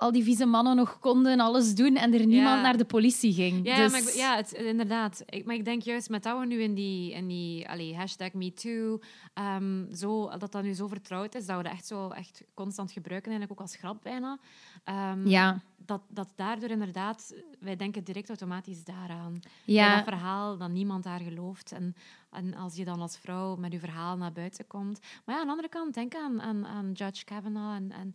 al 0.00 0.12
die 0.12 0.22
vieze 0.22 0.46
mannen 0.46 0.76
nog 0.76 0.98
konden 0.98 1.40
alles 1.40 1.74
doen 1.74 1.96
en 1.96 2.14
er 2.14 2.26
niemand 2.26 2.62
naar 2.62 2.76
de 2.76 2.84
politie 2.84 3.32
ging. 3.32 3.66
Ja, 3.66 3.76
Dus- 3.76 3.90
maar 3.92 4.00
ik, 4.00 4.08
ja 4.08 4.36
het, 4.36 4.52
inderdaad. 4.52 5.22
Ik, 5.26 5.44
maar 5.44 5.54
ik 5.54 5.64
denk 5.64 5.82
juist 5.82 6.08
met 6.08 6.22
dat 6.22 6.38
we 6.38 6.46
nu 6.46 6.62
in 6.62 6.74
die, 6.74 7.12
in 7.12 7.26
die 7.28 7.68
allee, 7.68 7.96
hashtag 7.96 8.32
MeToo, 8.32 8.98
ehm, 9.34 9.94
zo, 9.94 10.30
dat 10.38 10.52
dat 10.52 10.62
nu 10.62 10.72
zo 10.72 10.86
vertrouwd 10.86 11.34
is, 11.34 11.46
dat 11.46 11.56
we 11.56 11.62
dat 11.62 11.72
echt 11.72 11.86
zo 11.86 12.08
echt 12.08 12.42
constant 12.54 12.92
gebruiken, 12.92 13.30
eigenlijk 13.30 13.60
ook 13.60 13.66
als 13.66 13.76
grap 13.76 14.02
bijna. 14.02 14.38
Ehm, 14.84 15.28
Ja, 15.28 15.60
dat, 15.86 16.00
dat 16.08 16.32
daardoor 16.36 16.70
inderdaad, 16.70 17.34
wij 17.58 17.76
denken 17.76 18.04
direct 18.04 18.28
automatisch 18.28 18.84
daaraan. 18.84 19.32
Bij 19.64 19.74
ja. 19.74 19.94
dat 19.94 20.04
verhaal 20.04 20.56
dat 20.56 20.70
niemand 20.70 21.04
daar 21.04 21.20
gelooft. 21.20 21.72
En, 21.72 21.94
en 22.30 22.54
als 22.54 22.76
je 22.76 22.84
dan 22.84 23.00
als 23.00 23.18
vrouw 23.18 23.56
met 23.56 23.72
je 23.72 23.78
verhaal 23.78 24.16
naar 24.16 24.32
buiten 24.32 24.66
komt. 24.66 25.00
Maar 25.24 25.34
ja, 25.34 25.40
aan 25.40 25.46
de 25.46 25.52
andere 25.52 25.68
kant, 25.68 25.94
denk 25.94 26.14
aan, 26.14 26.42
aan, 26.42 26.66
aan 26.66 26.92
Judge 26.92 27.24
Kavanaugh. 27.24 27.74
En, 27.74 27.92
en 27.92 28.14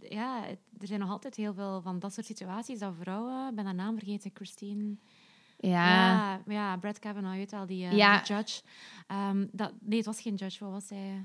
ja, 0.00 0.42
het- 0.42 0.58
er 0.80 0.86
zijn 0.86 1.00
nog 1.00 1.10
altijd 1.10 1.34
heel 1.36 1.54
veel 1.54 1.80
van 1.82 1.98
dat 1.98 2.12
soort 2.12 2.26
situaties 2.26 2.78
dat 2.78 2.94
vrouwen, 3.00 3.48
ik 3.48 3.54
ben 3.54 3.64
haar 3.64 3.74
naam 3.74 3.96
vergeten, 3.98 4.30
Christine. 4.34 4.96
ja. 5.58 5.86
Ja, 5.88 6.40
ja 6.46 6.76
Brad 6.76 6.98
Kavanaugh, 6.98 7.32
je 7.32 7.38
weet 7.38 7.50
wel, 7.50 7.66
die, 7.66 7.84
eh, 7.86 7.96
Ja. 7.96 8.16
die 8.22 8.34
judge. 8.34 8.62
Ehm, 9.06 9.46
dat, 9.52 9.72
nee, 9.80 9.96
het 9.96 10.06
was 10.06 10.20
geen 10.20 10.34
judge, 10.34 10.64
wat 10.64 10.72
was 10.72 10.86
zij? 10.86 11.24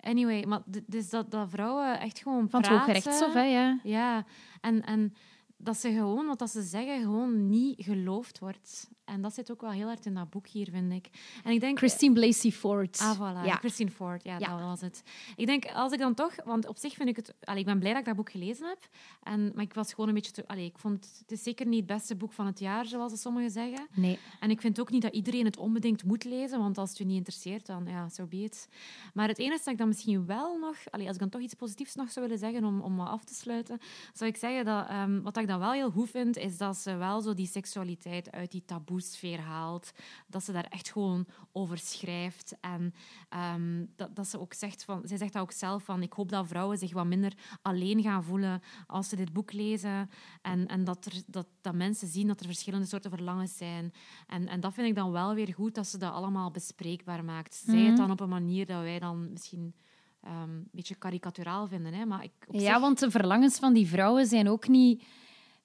Anyway, 0.00 0.44
maar 0.44 0.62
dus 0.86 1.10
dat, 1.10 1.30
dat 1.30 1.48
vrouwen 1.50 2.00
echt 2.00 2.18
gewoon 2.18 2.48
Van 2.50 2.60
het 2.60 2.70
praten. 2.70 2.94
Hè, 3.32 3.42
ja. 3.42 3.78
Ja, 3.82 4.24
en, 4.60 4.84
en 4.84 5.14
dat 5.56 5.76
ze 5.76 5.92
gewoon, 5.92 6.26
wat 6.26 6.38
dat 6.38 6.50
ze 6.50 6.62
zeggen, 6.62 7.00
gewoon 7.00 7.48
niet 7.48 7.84
geloofd 7.84 8.38
wordt. 8.38 8.90
En 9.04 9.22
dat 9.22 9.34
zit 9.34 9.50
ook 9.50 9.60
wel 9.60 9.70
heel 9.70 9.86
hard 9.86 10.06
in 10.06 10.14
dat 10.14 10.30
boek 10.30 10.46
hier, 10.46 10.68
vind 10.70 10.92
ik. 10.92 11.08
En 11.44 11.52
ik 11.52 11.60
denk... 11.60 11.78
Christine 11.78 12.14
Blasey 12.14 12.50
Ford. 12.50 12.98
Ah, 12.98 13.16
voilà. 13.16 13.46
Ja. 13.46 13.54
Christine 13.54 13.90
Ford, 13.90 14.24
ja, 14.24 14.38
Ja. 14.38 14.48
dat 14.56 14.60
was 14.60 14.80
het. 14.80 15.02
Ik 15.36 15.46
denk, 15.46 15.64
als 15.64 15.92
ik 15.92 15.98
dan 15.98 16.14
toch... 16.14 16.34
Want 16.44 16.68
op 16.68 16.76
zich 16.76 16.94
vind 16.94 17.08
ik 17.08 17.16
het... 17.16 17.34
Allee, 17.44 17.60
ik 17.60 17.66
ben 17.66 17.78
blij 17.78 17.90
dat 17.90 18.00
ik 18.00 18.06
dat 18.06 18.16
boek 18.16 18.30
gelezen 18.30 18.68
heb. 18.68 18.88
En, 19.22 19.52
maar 19.54 19.64
ik 19.64 19.74
was 19.74 19.90
gewoon 19.90 20.08
een 20.08 20.14
beetje 20.14 20.32
te... 20.32 20.48
Allee, 20.48 20.64
ik 20.64 20.78
vond... 20.78 21.16
Het 21.18 21.32
is 21.32 21.42
zeker 21.42 21.66
niet 21.66 21.78
het 21.88 21.98
beste 21.98 22.16
boek 22.16 22.32
van 22.32 22.46
het 22.46 22.58
jaar, 22.58 22.86
zoals 22.86 23.20
sommigen 23.20 23.50
zeggen. 23.50 23.86
Nee. 23.94 24.18
En 24.40 24.50
ik 24.50 24.60
vind 24.60 24.80
ook 24.80 24.90
niet 24.90 25.02
dat 25.02 25.14
iedereen 25.14 25.44
het 25.44 25.56
onbedingt 25.56 26.04
moet 26.04 26.24
lezen, 26.24 26.58
want 26.58 26.78
als 26.78 26.88
het 26.88 26.98
je 26.98 27.04
niet 27.04 27.16
interesseert, 27.16 27.66
dan 27.66 27.84
ja, 27.86 28.08
zo 28.08 28.22
so 28.22 28.26
be 28.28 28.36
it. 28.36 28.68
Maar 29.14 29.28
het 29.28 29.38
enige 29.38 29.58
dat 29.58 29.72
ik 29.72 29.78
dan 29.78 29.88
misschien 29.88 30.26
wel 30.26 30.58
nog, 30.58 30.76
allee, 30.90 31.06
als 31.06 31.14
ik 31.14 31.20
dan 31.20 31.30
toch 31.30 31.40
iets 31.40 31.54
positiefs 31.54 31.94
nog 31.94 32.10
zou 32.10 32.26
willen 32.26 32.40
zeggen 32.40 32.64
om, 32.64 32.80
om 32.80 32.96
wat 32.96 33.08
af 33.08 33.24
te 33.24 33.34
sluiten, 33.34 33.78
zou 34.12 34.30
ik 34.30 34.36
zeggen 34.36 34.64
dat 34.64 34.88
ehm, 34.88 35.20
wat 35.22 35.36
ik 35.36 35.46
dan 35.46 35.58
wel 35.58 35.72
heel 35.72 35.90
goed 35.90 36.10
vind, 36.10 36.36
is 36.36 36.56
dat 36.56 36.76
ze 36.76 36.96
wel 36.96 37.20
zo 37.20 37.34
die 37.34 37.46
seksualiteit 37.46 38.30
uit 38.30 38.50
die 38.50 38.64
taboesfeer 38.96 39.40
haalt. 39.40 39.92
Dat 40.26 40.44
ze 40.44 40.52
daar 40.52 40.64
echt 40.68 40.90
gewoon 40.92 41.26
over 41.52 41.78
schrijft. 41.78 42.56
En 42.60 42.94
ehm, 43.28 43.84
dat, 43.96 44.16
dat 44.16 44.26
ze 44.28 44.40
ook 44.40 44.52
zegt 44.54 44.84
van... 44.84 45.00
Zij 45.04 45.16
zegt 45.16 45.32
dat 45.32 45.42
ook 45.42 45.52
zelf 45.52 45.82
van... 45.84 46.02
Ik 46.02 46.12
hoop 46.12 46.28
dat 46.28 46.46
vrouwen 46.46 46.78
zich 46.78 46.92
wat 46.92 47.06
minder 47.06 47.32
alleen 47.62 48.02
gaan 48.02 48.24
voelen 48.24 48.60
als 48.86 49.08
ze 49.08 49.16
dit 49.16 49.32
boek 49.32 49.52
lezen. 49.52 50.10
En, 50.42 50.66
en 50.66 50.84
dat, 50.84 51.04
er, 51.04 51.22
dat, 51.26 51.46
dat 51.60 51.74
mensen 51.74 52.08
zien 52.08 52.26
dat 52.26 52.40
er 52.40 52.46
verschillende 52.46 52.86
soorten 52.86 53.10
verlangens 53.10 53.56
zijn. 53.56 53.92
En, 54.26 54.48
en 54.48 54.60
dat 54.60 54.74
vind 54.74 54.88
ik 54.88 54.94
dan 54.94 55.10
wel 55.10 55.34
weer 55.34 55.54
goed, 55.54 55.74
dat 55.74 55.86
ze 55.86 55.98
dat 55.98 56.12
allemaal 56.12 56.50
bespreekbaar 56.50 57.24
maakt. 57.24 57.54
Zij 57.54 57.78
het 57.78 57.86
Mhm. 57.88 57.96
dan 57.96 58.10
op 58.10 58.20
een 58.20 58.28
manier 58.28 58.66
dat 58.66 58.82
wij 58.82 58.98
dan 58.98 59.32
misschien 59.32 59.74
ehm, 60.20 60.50
een 60.50 60.68
beetje 60.72 60.94
karikaturaal 60.94 61.66
vinden. 61.66 61.94
Hè? 61.94 62.04
Maar 62.04 62.24
ik, 62.24 62.32
op 62.46 62.54
Ja, 62.54 62.60
zich- 62.72 62.80
want 62.80 62.98
de 62.98 63.10
verlangens 63.10 63.58
van 63.58 63.72
die 63.72 63.86
vrouwen 63.88 64.26
zijn 64.26 64.48
ook 64.48 64.68
niet... 64.68 65.04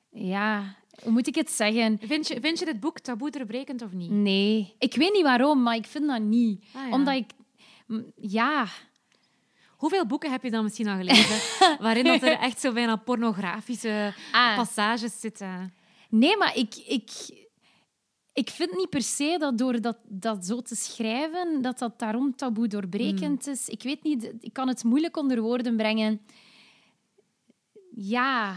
Ja, 0.09 0.75
hoe 1.03 1.11
moet 1.11 1.27
ik 1.27 1.35
het 1.35 1.51
zeggen? 1.51 1.99
Vind 2.01 2.27
je, 2.27 2.39
vind 2.41 2.59
je 2.59 2.65
dit 2.65 2.79
boek 2.79 2.99
taboe 2.99 3.29
doorbrekend 3.31 3.81
of 3.81 3.91
niet? 3.91 4.09
Nee. 4.11 4.75
Ik 4.79 4.95
weet 4.95 5.13
niet 5.13 5.23
waarom, 5.23 5.63
maar 5.63 5.75
ik 5.75 5.85
vind 5.85 6.07
dat 6.07 6.21
niet. 6.21 6.63
Ah, 6.73 6.81
ja. 6.87 6.91
Omdat 6.93 7.13
ik... 7.15 7.29
Ja... 8.15 8.67
Hoeveel 9.77 10.05
boeken 10.05 10.31
heb 10.31 10.43
je 10.43 10.51
dan 10.51 10.63
misschien 10.63 10.87
al 10.87 10.97
gelezen 10.97 11.39
waarin 11.85 12.03
dat 12.03 12.21
er 12.21 12.37
echt 12.39 12.59
zo 12.59 12.73
bijna 12.73 12.95
pornografische 12.95 14.13
Ah. 14.31 14.55
passages 14.55 15.19
zitten? 15.19 15.73
Nee, 16.09 16.37
maar 16.37 16.55
ik, 16.57 16.75
ik, 16.75 17.11
ik 18.33 18.49
vind 18.49 18.75
niet 18.75 18.89
per 18.89 19.01
se 19.01 19.35
dat 19.39 19.57
door 19.57 19.81
dat, 19.81 19.97
dat 20.03 20.45
zo 20.45 20.61
te 20.61 20.75
schrijven, 20.75 21.61
dat 21.61 21.79
dat 21.79 21.99
daarom 21.99 22.35
taboe 22.35 22.67
doorbrekend 22.67 23.45
Mm. 23.45 23.51
is. 23.53 23.67
Ik 23.69 23.83
weet 23.83 24.03
niet, 24.03 24.31
ik 24.39 24.53
kan 24.53 24.67
het 24.67 24.83
moeilijk 24.83 25.17
onder 25.17 25.41
woorden 25.41 25.75
brengen. 25.75 26.21
Ja, 27.95 28.55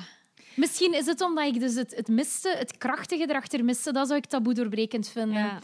misschien 0.57 0.95
is 0.95 1.07
het 1.07 1.21
omdat 1.21 1.47
ik 1.47 1.61
dus 1.61 1.75
het, 1.75 1.97
het 1.97 2.09
miste, 2.09 2.55
het 2.59 2.79
krachtige 2.79 3.29
erachter 3.29 3.65
miste, 3.65 3.93
dat 3.93 4.07
zou 4.07 4.19
ik 4.19 4.27
taboe 4.27 4.55
doorbrekend 4.55 5.09
vinden. 5.09 5.39
Ja. 5.39 5.59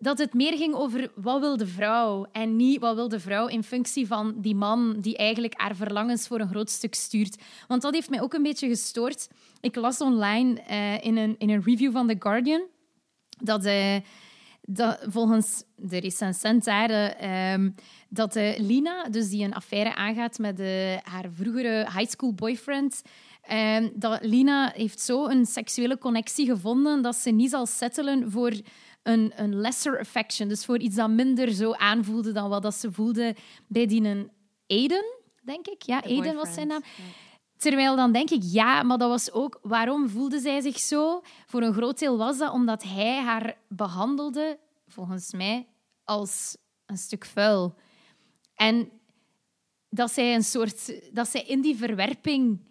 Dat 0.00 0.18
het 0.18 0.34
meer 0.34 0.56
ging 0.56 0.74
over 0.74 1.10
wat 1.14 1.40
wil 1.40 1.56
de 1.56 1.66
vrouw 1.66 2.26
en 2.32 2.56
niet 2.56 2.80
wat 2.80 2.94
wil 2.94 3.08
de 3.08 3.20
vrouw 3.20 3.46
in 3.46 3.62
functie 3.62 4.06
van 4.06 4.34
die 4.36 4.54
man 4.54 5.00
die 5.00 5.16
eigenlijk 5.16 5.54
haar 5.56 5.76
verlangens 5.76 6.26
voor 6.26 6.40
een 6.40 6.48
groot 6.48 6.70
stuk 6.70 6.94
stuurt. 6.94 7.42
Want 7.68 7.82
dat 7.82 7.94
heeft 7.94 8.10
mij 8.10 8.22
ook 8.22 8.34
een 8.34 8.42
beetje 8.42 8.68
gestoord. 8.68 9.28
Ik 9.60 9.76
las 9.76 10.00
online 10.00 10.60
eh, 10.60 11.04
in, 11.04 11.16
een, 11.16 11.34
in 11.38 11.50
een 11.50 11.62
review 11.62 11.92
van 11.92 12.06
The 12.06 12.16
Guardian 12.18 12.62
dat, 13.38 13.64
eh, 13.64 13.96
dat 14.62 14.98
volgens 15.08 15.64
de 15.76 15.98
recensent 15.98 16.64
daar, 16.64 16.90
ehm, 16.90 17.70
dat 18.08 18.34
Lina, 18.58 19.08
dus 19.08 19.28
die 19.28 19.44
een 19.44 19.54
affaire 19.54 19.94
aangaat 19.94 20.38
met 20.38 20.58
haar 21.02 21.24
vroegere 21.34 21.88
high 21.96 22.10
school 22.10 22.34
boyfriend, 22.34 23.02
ehm, 23.48 23.88
dat 23.94 24.18
Lina 24.22 24.72
heeft 24.74 25.00
zo 25.00 25.26
een 25.26 25.46
seksuele 25.46 25.98
connectie 25.98 26.46
gevonden 26.46 27.02
dat 27.02 27.16
ze 27.16 27.30
niet 27.30 27.50
zal 27.50 27.66
settelen 27.66 28.30
voor 28.30 28.52
een, 29.02 29.32
een 29.36 29.60
lesser 29.60 29.98
affection, 29.98 30.48
dus 30.48 30.64
voor 30.64 30.78
iets 30.78 30.96
dat 30.96 31.10
minder 31.10 31.52
zo 31.52 31.72
aanvoelde 31.72 32.32
dan 32.32 32.48
wat 32.48 32.62
dat 32.62 32.74
ze 32.74 32.92
voelde 32.92 33.36
bij 33.66 33.86
die 33.86 34.28
Aiden, 34.66 35.04
denk 35.42 35.66
ik. 35.66 35.82
Ja, 35.82 36.00
De 36.00 36.08
Aiden 36.08 36.34
was 36.34 36.54
zijn 36.54 36.66
naam. 36.66 36.82
Ja. 36.96 37.04
Terwijl 37.58 37.96
dan 37.96 38.12
denk 38.12 38.30
ik, 38.30 38.42
ja, 38.44 38.82
maar 38.82 38.98
dat 38.98 39.08
was 39.08 39.32
ook... 39.32 39.58
Waarom 39.62 40.08
voelde 40.08 40.40
zij 40.40 40.60
zich 40.60 40.78
zo? 40.78 41.22
Voor 41.46 41.62
een 41.62 41.72
groot 41.72 41.98
deel 41.98 42.16
was 42.16 42.38
dat 42.38 42.52
omdat 42.52 42.82
hij 42.82 43.22
haar 43.22 43.56
behandelde, 43.68 44.58
volgens 44.86 45.32
mij, 45.32 45.66
als 46.04 46.56
een 46.86 46.96
stuk 46.96 47.24
vuil. 47.24 47.74
En 48.54 48.90
dat 49.88 50.10
zij 50.10 50.34
een 50.34 50.44
soort... 50.44 51.00
Dat 51.12 51.28
zij 51.28 51.42
in 51.42 51.60
die 51.60 51.76
verwerping 51.76 52.66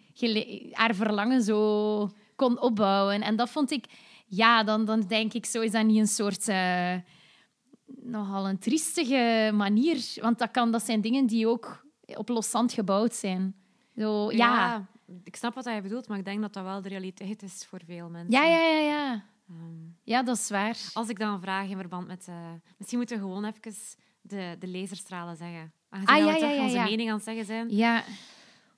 haar 0.72 0.94
verlangen 0.94 1.42
zo 1.42 2.10
kon 2.36 2.60
opbouwen. 2.60 3.22
En 3.22 3.36
dat 3.36 3.50
vond 3.50 3.70
ik... 3.70 3.84
Ja, 4.26 4.62
dan, 4.64 4.84
dan 4.84 5.00
denk 5.00 5.32
ik 5.32 5.46
zo, 5.46 5.60
is 5.60 5.70
dat 5.70 5.84
niet 5.84 5.98
een 5.98 6.06
soort... 6.06 6.48
eh, 6.48 6.94
nogal 7.86 8.48
een 8.48 8.58
triestige 8.58 9.50
manier. 9.54 10.14
Want 10.20 10.38
dat, 10.38 10.50
kan, 10.50 10.70
dat 10.72 10.82
zijn 10.82 11.00
dingen 11.00 11.26
die 11.26 11.46
ook 11.48 11.86
op 12.16 12.28
loszand 12.28 12.72
gebouwd 12.72 13.14
zijn. 13.14 13.54
Zo, 13.96 14.32
ja. 14.32 14.88
ik 15.24 15.36
snap 15.36 15.54
wat 15.54 15.64
je 15.64 15.80
bedoelt, 15.82 16.08
maar 16.08 16.18
ik 16.18 16.24
denk 16.24 16.40
dat 16.40 16.52
dat 16.52 16.64
wel 16.64 16.82
de 16.82 16.88
realiteit 16.88 17.42
is 17.42 17.64
voor 17.68 17.80
veel 17.86 18.08
mensen. 18.08 18.30
Ja, 18.30 18.44
ja, 18.44 18.58
ja, 18.58 18.78
ja. 18.80 19.24
Ehm, 19.48 19.86
Ja, 20.04 20.22
dat 20.22 20.36
is 20.36 20.48
waar. 20.50 20.76
als 20.92 21.08
ik 21.08 21.18
dan 21.18 21.40
vraag 21.40 21.68
in 21.68 21.76
verband 21.76 22.06
met... 22.06 22.26
eh, 22.28 22.34
misschien 22.78 22.98
moeten 22.98 23.16
we 23.16 23.22
gewoon 23.22 23.44
even 23.44 23.74
de, 24.20 24.56
de 24.58 24.68
laserstralen 24.68 25.36
zeggen. 25.36 25.72
Aangezien 25.88 26.16
Ah, 26.16 26.24
dat 26.32 26.40
ja, 26.40 26.46
we 26.46 26.52
toch 26.54 26.56
ja, 26.56 26.62
onze 26.64 26.90
mening 26.90 27.08
aan 27.08 27.14
het 27.16 27.24
zeggen 27.24 27.44
zijn. 27.44 27.76
Ja. 27.76 28.02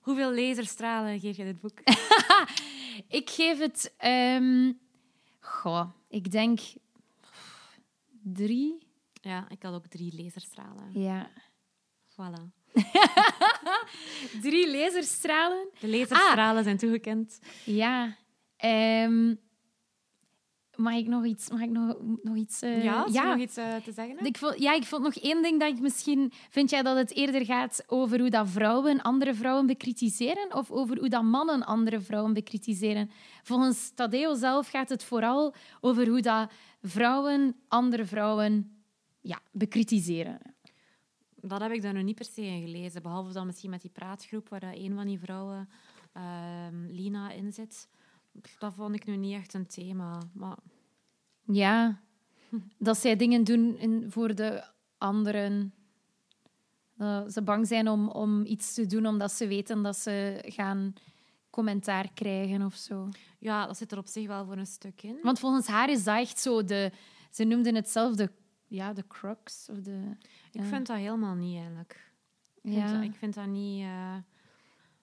Hoeveel 0.00 0.34
laserstralen 0.34 1.20
geef 1.20 1.36
je 1.36 1.44
dit 1.44 1.60
boek? 1.60 1.78
Ik 3.08 3.30
geef 3.30 3.58
het... 3.58 3.94
ehm 3.96 4.72
goh, 5.40 5.90
ik 6.08 6.30
denk... 6.30 6.60
Drie? 8.22 8.88
ja, 9.20 9.46
ik 9.48 9.62
had 9.62 9.74
ook 9.74 9.86
drie 9.86 10.22
laserstralen. 10.22 11.00
Ja. 11.00 11.30
Voilà. 12.10 12.58
Drie 14.42 14.70
laserstralen? 14.70 15.68
De 15.80 15.88
laserstralen 15.88 16.64
zijn 16.64 16.76
toegekend. 16.76 17.38
Ja. 17.64 18.16
Ehm, 18.56 19.34
mag 20.80 20.94
ik 20.94 21.06
nog 21.06 21.24
iets... 21.24 21.50
Mag 21.50 21.60
ik 21.60 21.70
nog, 21.70 21.96
nog 22.22 22.36
iets 22.36 22.62
eh, 22.62 22.84
ja, 22.84 23.06
nog 23.06 23.38
iets 23.38 23.56
eh, 23.56 23.76
te 23.76 23.92
zeggen? 23.92 24.24
Ik 24.24 24.36
vond, 24.36 24.58
ja, 24.58 24.74
ik 24.74 24.84
vond 24.84 25.02
nog 25.02 25.14
één 25.14 25.42
ding 25.42 25.60
dat 25.60 25.68
ik 25.68 25.80
misschien... 25.80 26.32
Vind 26.50 26.70
jij 26.70 26.82
dat 26.82 26.96
het 26.96 27.14
eerder 27.14 27.44
gaat 27.44 27.84
over 27.86 28.20
hoe 28.20 28.30
dat 28.30 28.48
vrouwen 28.48 29.02
andere 29.02 29.34
vrouwen 29.34 29.66
bekritiseren 29.66 30.54
of 30.54 30.70
over 30.70 30.98
hoe 30.98 31.08
dat 31.08 31.22
mannen 31.22 31.64
andere 31.64 32.00
vrouwen 32.00 32.32
bekritiseren? 32.32 33.10
Volgens 33.42 33.92
Tadeo 33.94 34.34
zelf 34.34 34.68
gaat 34.68 34.88
het 34.88 35.04
vooral 35.04 35.54
over 35.80 36.08
hoe 36.08 36.20
dat 36.20 36.50
vrouwen 36.82 37.56
andere 37.68 38.04
vrouwen 38.04 38.80
ja, 39.20 39.38
bekritiseren. 39.52 40.40
Dat 41.40 41.60
heb 41.60 41.72
ik 41.72 41.82
daar 41.82 41.94
nog 41.94 42.02
niet 42.02 42.16
per 42.16 42.24
se 42.24 42.42
in 42.42 42.60
gelezen. 42.60 43.02
Behalve 43.02 43.32
dan 43.32 43.46
misschien 43.46 43.70
met 43.70 43.80
die 43.80 43.90
praatgroep 43.90 44.48
waar 44.48 44.62
een 44.62 44.94
van 44.94 45.06
die 45.06 45.18
vrouwen, 45.18 45.68
ehm, 46.12 46.86
Lina, 46.86 47.30
in 47.30 47.52
zit. 47.52 47.88
Dat 48.58 48.74
vond 48.74 48.94
ik 48.94 49.06
nu 49.06 49.16
niet 49.16 49.34
echt 49.34 49.54
een 49.54 49.66
thema. 49.66 50.18
Maar 50.32 50.56
Ja, 51.44 52.00
dat 52.78 52.98
zij 52.98 53.16
dingen 53.16 53.44
doen 53.44 53.78
in, 53.78 54.10
voor 54.10 54.34
de 54.34 54.64
anderen. 54.98 55.74
Dat 56.96 57.32
ze 57.32 57.42
bang 57.42 57.66
zijn 57.66 57.88
om, 57.88 58.08
om 58.08 58.44
iets 58.44 58.74
te 58.74 58.86
doen 58.86 59.06
omdat 59.06 59.32
ze 59.32 59.46
weten 59.46 59.82
dat 59.82 59.96
ze 59.96 60.44
gaan 60.46 60.94
commentaar 61.50 62.12
krijgen 62.14 62.62
of 62.62 62.74
zo. 62.74 63.08
ja, 63.38 63.66
dat 63.66 63.76
zit 63.76 63.92
er 63.92 63.98
op 63.98 64.06
zich 64.06 64.26
wel 64.26 64.44
voor 64.44 64.56
een 64.56 64.66
stuk 64.66 65.02
in. 65.02 65.18
Want 65.22 65.38
volgens 65.38 65.66
haar 65.66 65.90
is 65.90 66.04
dat 66.04 66.18
echt 66.18 66.38
zo 66.38 66.64
de... 66.64 66.92
Ze 67.30 67.44
noemden 67.44 67.74
het 67.74 67.88
zelf 67.88 68.14
de, 68.14 68.30
ja, 68.66 68.92
de 68.92 69.06
crux. 69.06 69.68
Of 69.70 69.78
de, 69.80 70.16
Ik 70.52 70.62
vind 70.62 70.86
dat 70.86 70.96
helemaal 70.96 71.34
niet, 71.34 71.56
eigenlijk. 71.56 72.12
Ik, 72.54 72.72
vind, 72.72 72.74
ja. 72.74 72.92
dat, 72.92 73.02
ik 73.02 73.14
vind 73.14 73.34
dat 73.34 73.46
niet... 73.46 73.82
eh, 73.82 74.16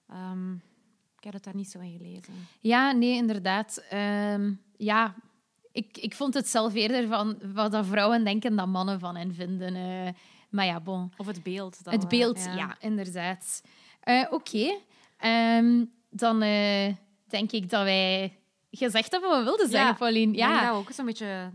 ehm, 0.06 0.54
ik 1.18 1.24
heb 1.24 1.32
het 1.32 1.44
daar 1.44 1.54
niet 1.54 1.70
zo 1.70 1.78
in 1.78 1.92
gelezen. 1.98 2.34
ja, 2.60 2.92
nee, 2.92 3.14
inderdaad. 3.16 3.82
Ehm, 3.90 4.52
ja, 4.76 5.14
ik, 5.72 5.98
ik 5.98 6.14
vond 6.14 6.34
het 6.34 6.48
zelf 6.48 6.74
eerder 6.74 7.08
van 7.08 7.38
wat 7.54 7.72
dat 7.72 7.86
vrouwen 7.86 8.24
denken 8.24 8.56
dat 8.56 8.66
mannen 8.66 9.00
van 9.00 9.16
hen 9.16 9.34
vinden. 9.34 9.74
eh. 9.74 10.12
maar 10.50 10.64
ja, 10.66 10.80
bon. 10.80 11.12
Of 11.16 11.26
het 11.26 11.42
beeld. 11.42 11.78
Het 11.84 12.08
beeld, 12.08 12.44
ja, 12.56 12.76
inderdaad. 12.80 13.62
Eh, 14.00 14.24
Oké, 14.30 14.76
Ehm, 15.18 15.84
dan 16.10 16.42
eh, 16.42 16.94
denk 17.28 17.52
ik 17.52 17.70
dat 17.70 17.82
wij 17.82 18.36
gezegd 18.70 19.10
hebben 19.12 19.30
wat 19.30 19.38
we 19.38 19.44
wilden 19.44 19.68
zeggen, 19.68 19.88
Ja, 19.88 19.94
Pauline. 19.94 20.32
Ik 20.32 20.38
denk 20.38 20.50
Ja, 20.50 20.60
dat 20.66 20.70
we 20.72 20.76
ook 20.80 20.92
zo'n 20.92 21.04
beetje 21.06 21.50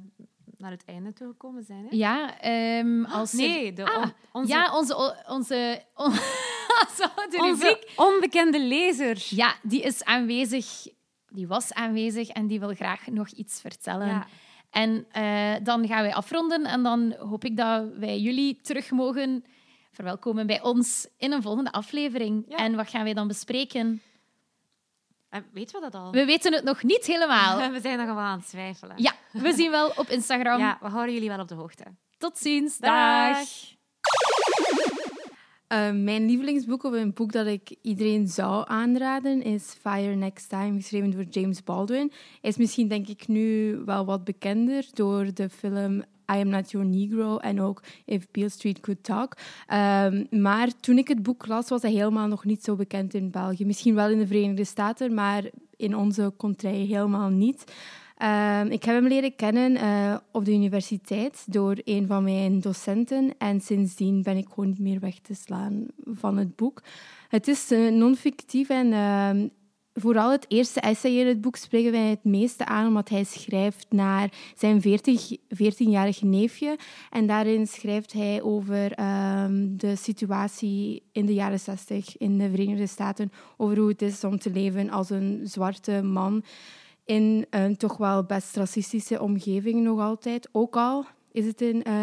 naar 0.58 0.72
het 0.72 0.86
einde 0.86 1.14
toe 1.14 1.28
gekomen 1.28 1.64
zijn. 1.64 1.88
Hè? 1.90 1.96
ja 1.96 2.40
ehm, 2.40 3.04
als 3.06 3.32
er- 3.32 3.38
Nee, 3.38 3.74
de, 3.74 3.86
Ah, 3.86 3.98
on- 4.02 4.14
onze, 4.32 4.52
ja, 4.54 4.78
onze, 4.78 5.24
onze, 5.28 5.84
on- 5.96 6.12
zo, 6.98 7.04
de 7.30 7.38
onze 7.42 7.66
rubriek. 7.68 7.92
onbekende 7.96 8.60
lezer. 8.60 9.26
Ja, 9.30 9.56
die 9.62 9.82
is 9.82 10.04
aanwezig. 10.04 10.88
Die 11.30 11.48
was 11.48 11.74
aanwezig 11.74 12.28
en 12.30 12.48
die 12.48 12.60
wil 12.60 12.74
graag 12.76 13.08
nog 13.08 13.30
iets 13.30 13.62
vertellen. 13.62 14.08
Ja. 14.08 14.28
En 14.70 15.06
eh, 15.12 15.54
dan 15.64 15.88
gaan 15.88 16.02
wij 16.02 16.14
afronden 16.14 16.66
en 16.66 16.84
dan 16.84 17.16
hoop 17.20 17.44
ik 17.46 17.58
dat 17.58 17.86
wij 17.98 18.20
jullie 18.20 18.60
terug 18.62 18.92
mogen 18.92 19.46
verwelkomen 19.92 20.48
bij 20.48 20.62
ons 20.62 21.08
in 21.18 21.32
een 21.32 21.42
volgende 21.42 21.72
aflevering. 21.72 22.46
Ja. 22.48 22.58
En 22.58 22.76
wat 22.76 22.90
gaan 22.90 23.04
wij 23.04 23.14
dan 23.14 23.28
bespreken? 23.28 24.02
Eh, 25.30 25.40
Weten 25.52 25.76
we 25.76 25.90
dat 25.92 26.02
al? 26.02 26.12
We 26.12 26.26
weten 26.26 26.54
het 26.54 26.64
nog 26.64 26.84
niet 26.84 27.06
helemaal. 27.06 27.58
We 27.72 27.80
zijn 27.82 27.98
nog 27.98 28.06
wel 28.08 28.18
aan 28.18 28.38
het 28.40 28.48
twijfelen. 28.50 28.96
Ja, 28.98 29.12
we 29.32 29.54
zien 29.54 29.72
wel 29.72 29.90
op 29.96 30.08
Instagram. 30.08 30.60
Ja, 30.60 30.78
we 30.82 30.88
houden 30.88 31.14
jullie 31.14 31.30
wel 31.30 31.40
op 31.40 31.48
de 31.48 31.56
hoogte. 31.56 31.84
Tot 32.18 32.38
ziens. 32.38 32.78
Dag. 32.78 33.38
Dag. 33.38 33.48
Eh, 35.74 35.92
mijn 35.92 36.26
lievelingsboek, 36.26 36.84
of 36.84 36.94
een 36.94 37.14
boek 37.14 37.32
dat 37.32 37.48
ik 37.48 37.76
iedereen 37.82 38.28
zou 38.28 38.64
aanraden, 38.68 39.42
is 39.42 39.76
Fire 39.82 40.16
Next 40.16 40.50
Time, 40.50 40.76
geschreven 40.76 41.12
door 41.12 41.24
James 41.24 41.64
Baldwin. 41.64 42.12
Hij 42.42 42.50
is 42.50 42.58
misschien, 42.58 42.88
denk 42.88 43.08
ik, 43.08 43.28
nu 43.28 43.76
wel 43.86 44.06
wat 44.06 44.24
bekender 44.24 44.86
door 44.94 45.34
de 45.34 45.50
film 45.50 45.98
I 46.00 46.40
Am 46.40 46.48
Not 46.48 46.72
Your 46.72 46.88
Negro 46.88 47.38
en 47.38 47.62
ook 47.62 47.84
If 48.06 48.28
Beale 48.32 48.50
Street 48.50 48.80
Could 48.80 49.04
Talk. 49.04 49.38
Ehm, 49.68 50.24
maar 50.30 50.80
toen 50.80 50.98
ik 50.98 51.08
het 51.08 51.24
boek 51.24 51.48
las, 51.48 51.70
was 51.70 51.82
hij 51.82 51.92
helemaal 51.92 52.28
nog 52.28 52.46
niet 52.46 52.64
zo 52.64 52.76
bekend 52.76 53.14
in 53.14 53.32
België. 53.32 53.66
Misschien 53.66 53.96
wel 53.96 54.10
in 54.10 54.20
de 54.20 54.28
Verenigde 54.28 54.66
Staten, 54.66 55.14
maar 55.14 55.44
in 55.76 55.96
onze 55.96 56.34
contrij 56.38 56.76
helemaal 56.76 57.30
niet. 57.30 57.64
Ehm, 58.24 58.68
ik 58.68 58.84
heb 58.84 58.96
hem 58.96 59.08
leren 59.08 59.36
kennen 59.36 59.72
uh, 59.72 60.18
op 60.32 60.46
de 60.46 60.52
universiteit 60.54 61.46
door 61.48 61.76
een 61.84 62.08
van 62.08 62.24
mijn 62.24 62.60
docenten. 62.60 63.34
En 63.38 63.62
sindsdien 63.62 64.22
ben 64.22 64.38
ik 64.38 64.48
gewoon 64.50 64.70
niet 64.70 64.80
meer 64.80 65.00
weg 65.00 65.20
te 65.20 65.34
slaan 65.34 65.86
van 66.06 66.38
het 66.38 66.56
boek. 66.56 66.84
Het 67.28 67.48
is 67.48 67.72
uh, 67.72 67.92
non-fictief 67.92 68.70
en 68.70 68.88
uh, 68.88 69.50
vooral 69.94 70.32
het 70.32 70.46
eerste 70.48 70.80
essay 70.80 71.12
in 71.12 71.28
het 71.28 71.42
boek 71.42 71.56
spreken 71.56 71.92
wij 71.92 72.10
het 72.10 72.24
meeste 72.24 72.66
aan, 72.66 72.88
omdat 72.88 73.10
hij 73.10 73.24
schrijft 73.24 73.86
naar 73.90 74.30
zijn 74.56 74.82
14-jarige 74.82 76.26
neefje. 76.26 76.78
En 77.10 77.28
daarin 77.28 77.68
schrijft 77.68 78.14
hij 78.14 78.42
over 78.42 78.92
ehm, 78.92 79.68
de 79.78 79.96
situatie 79.96 81.04
in 81.12 81.26
de 81.26 81.34
jaren 81.34 81.60
60 81.60 82.18
in 82.18 82.38
de 82.38 82.50
Verenigde 82.50 82.88
Staten, 82.88 83.32
over 83.58 83.78
hoe 83.78 83.90
het 83.90 84.02
is 84.02 84.24
om 84.24 84.40
te 84.40 84.52
leven 84.52 84.90
als 84.90 85.10
een 85.10 85.42
zwarte 85.44 86.02
man 86.02 86.44
in 87.06 87.46
een 87.50 87.78
toch 87.78 87.98
wel 87.98 88.24
best 88.24 88.56
racistische 88.56 89.22
omgeving 89.22 89.84
nog 89.84 90.00
altijd. 90.00 90.50
Ook 90.52 90.76
al 90.76 91.06
is 91.32 91.46
het 91.46 91.62
in 91.62 91.84
uh, 91.88 91.94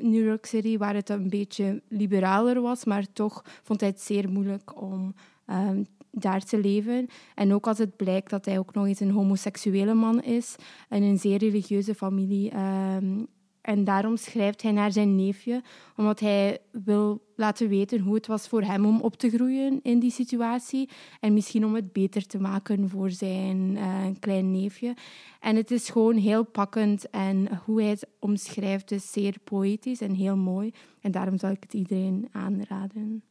New 0.00 0.24
York 0.24 0.46
City, 0.46 0.78
waar 0.78 0.94
het 0.94 1.08
een 1.08 1.28
beetje 1.28 1.82
liberaler 1.88 2.60
was, 2.60 2.84
maar 2.84 3.12
toch 3.12 3.44
vond 3.62 3.80
hij 3.80 3.88
het 3.88 4.00
zeer 4.00 4.30
moeilijk 4.30 4.80
om 4.82 5.14
um, 5.46 5.86
daar 6.10 6.44
te 6.44 6.60
leven. 6.60 7.08
En 7.34 7.54
ook 7.54 7.66
als 7.66 7.78
het 7.78 7.96
blijkt 7.96 8.30
dat 8.30 8.44
hij 8.44 8.58
ook 8.58 8.74
nog 8.74 8.86
eens 8.86 9.00
een 9.00 9.10
homoseksuele 9.10 9.94
man 9.94 10.22
is 10.22 10.56
en 10.88 11.02
een 11.02 11.18
zeer 11.18 11.38
religieuze 11.38 11.94
familie. 11.94 12.52
Um, 12.56 13.26
en 13.68 13.84
daarom 13.84 14.16
schrijft 14.16 14.62
hij 14.62 14.72
naar 14.72 14.92
zijn 14.92 15.16
neefje, 15.16 15.62
omdat 15.96 16.20
hij 16.20 16.58
wil 16.70 17.20
laten 17.36 17.68
weten 17.68 18.00
hoe 18.00 18.14
het 18.14 18.26
was 18.26 18.48
voor 18.48 18.62
hem 18.62 18.86
om 18.86 19.00
op 19.00 19.16
te 19.16 19.30
groeien 19.30 19.80
in 19.82 19.98
die 19.98 20.10
situatie. 20.10 20.88
En 21.20 21.34
misschien 21.34 21.64
om 21.64 21.74
het 21.74 21.92
beter 21.92 22.26
te 22.26 22.38
maken 22.38 22.88
voor 22.88 23.10
zijn 23.10 23.76
uh, 23.76 24.04
klein 24.20 24.50
neefje. 24.50 24.94
En 25.40 25.56
het 25.56 25.70
is 25.70 25.90
gewoon 25.90 26.16
heel 26.16 26.44
pakkend 26.44 27.10
en 27.10 27.60
hoe 27.64 27.80
hij 27.80 27.90
het 27.90 28.06
omschrijft 28.18 28.90
is 28.90 29.12
zeer 29.12 29.34
poëtisch 29.44 30.00
en 30.00 30.14
heel 30.14 30.36
mooi. 30.36 30.72
En 31.00 31.10
daarom 31.10 31.38
zal 31.38 31.50
ik 31.50 31.62
het 31.62 31.74
iedereen 31.74 32.28
aanraden. 32.32 33.22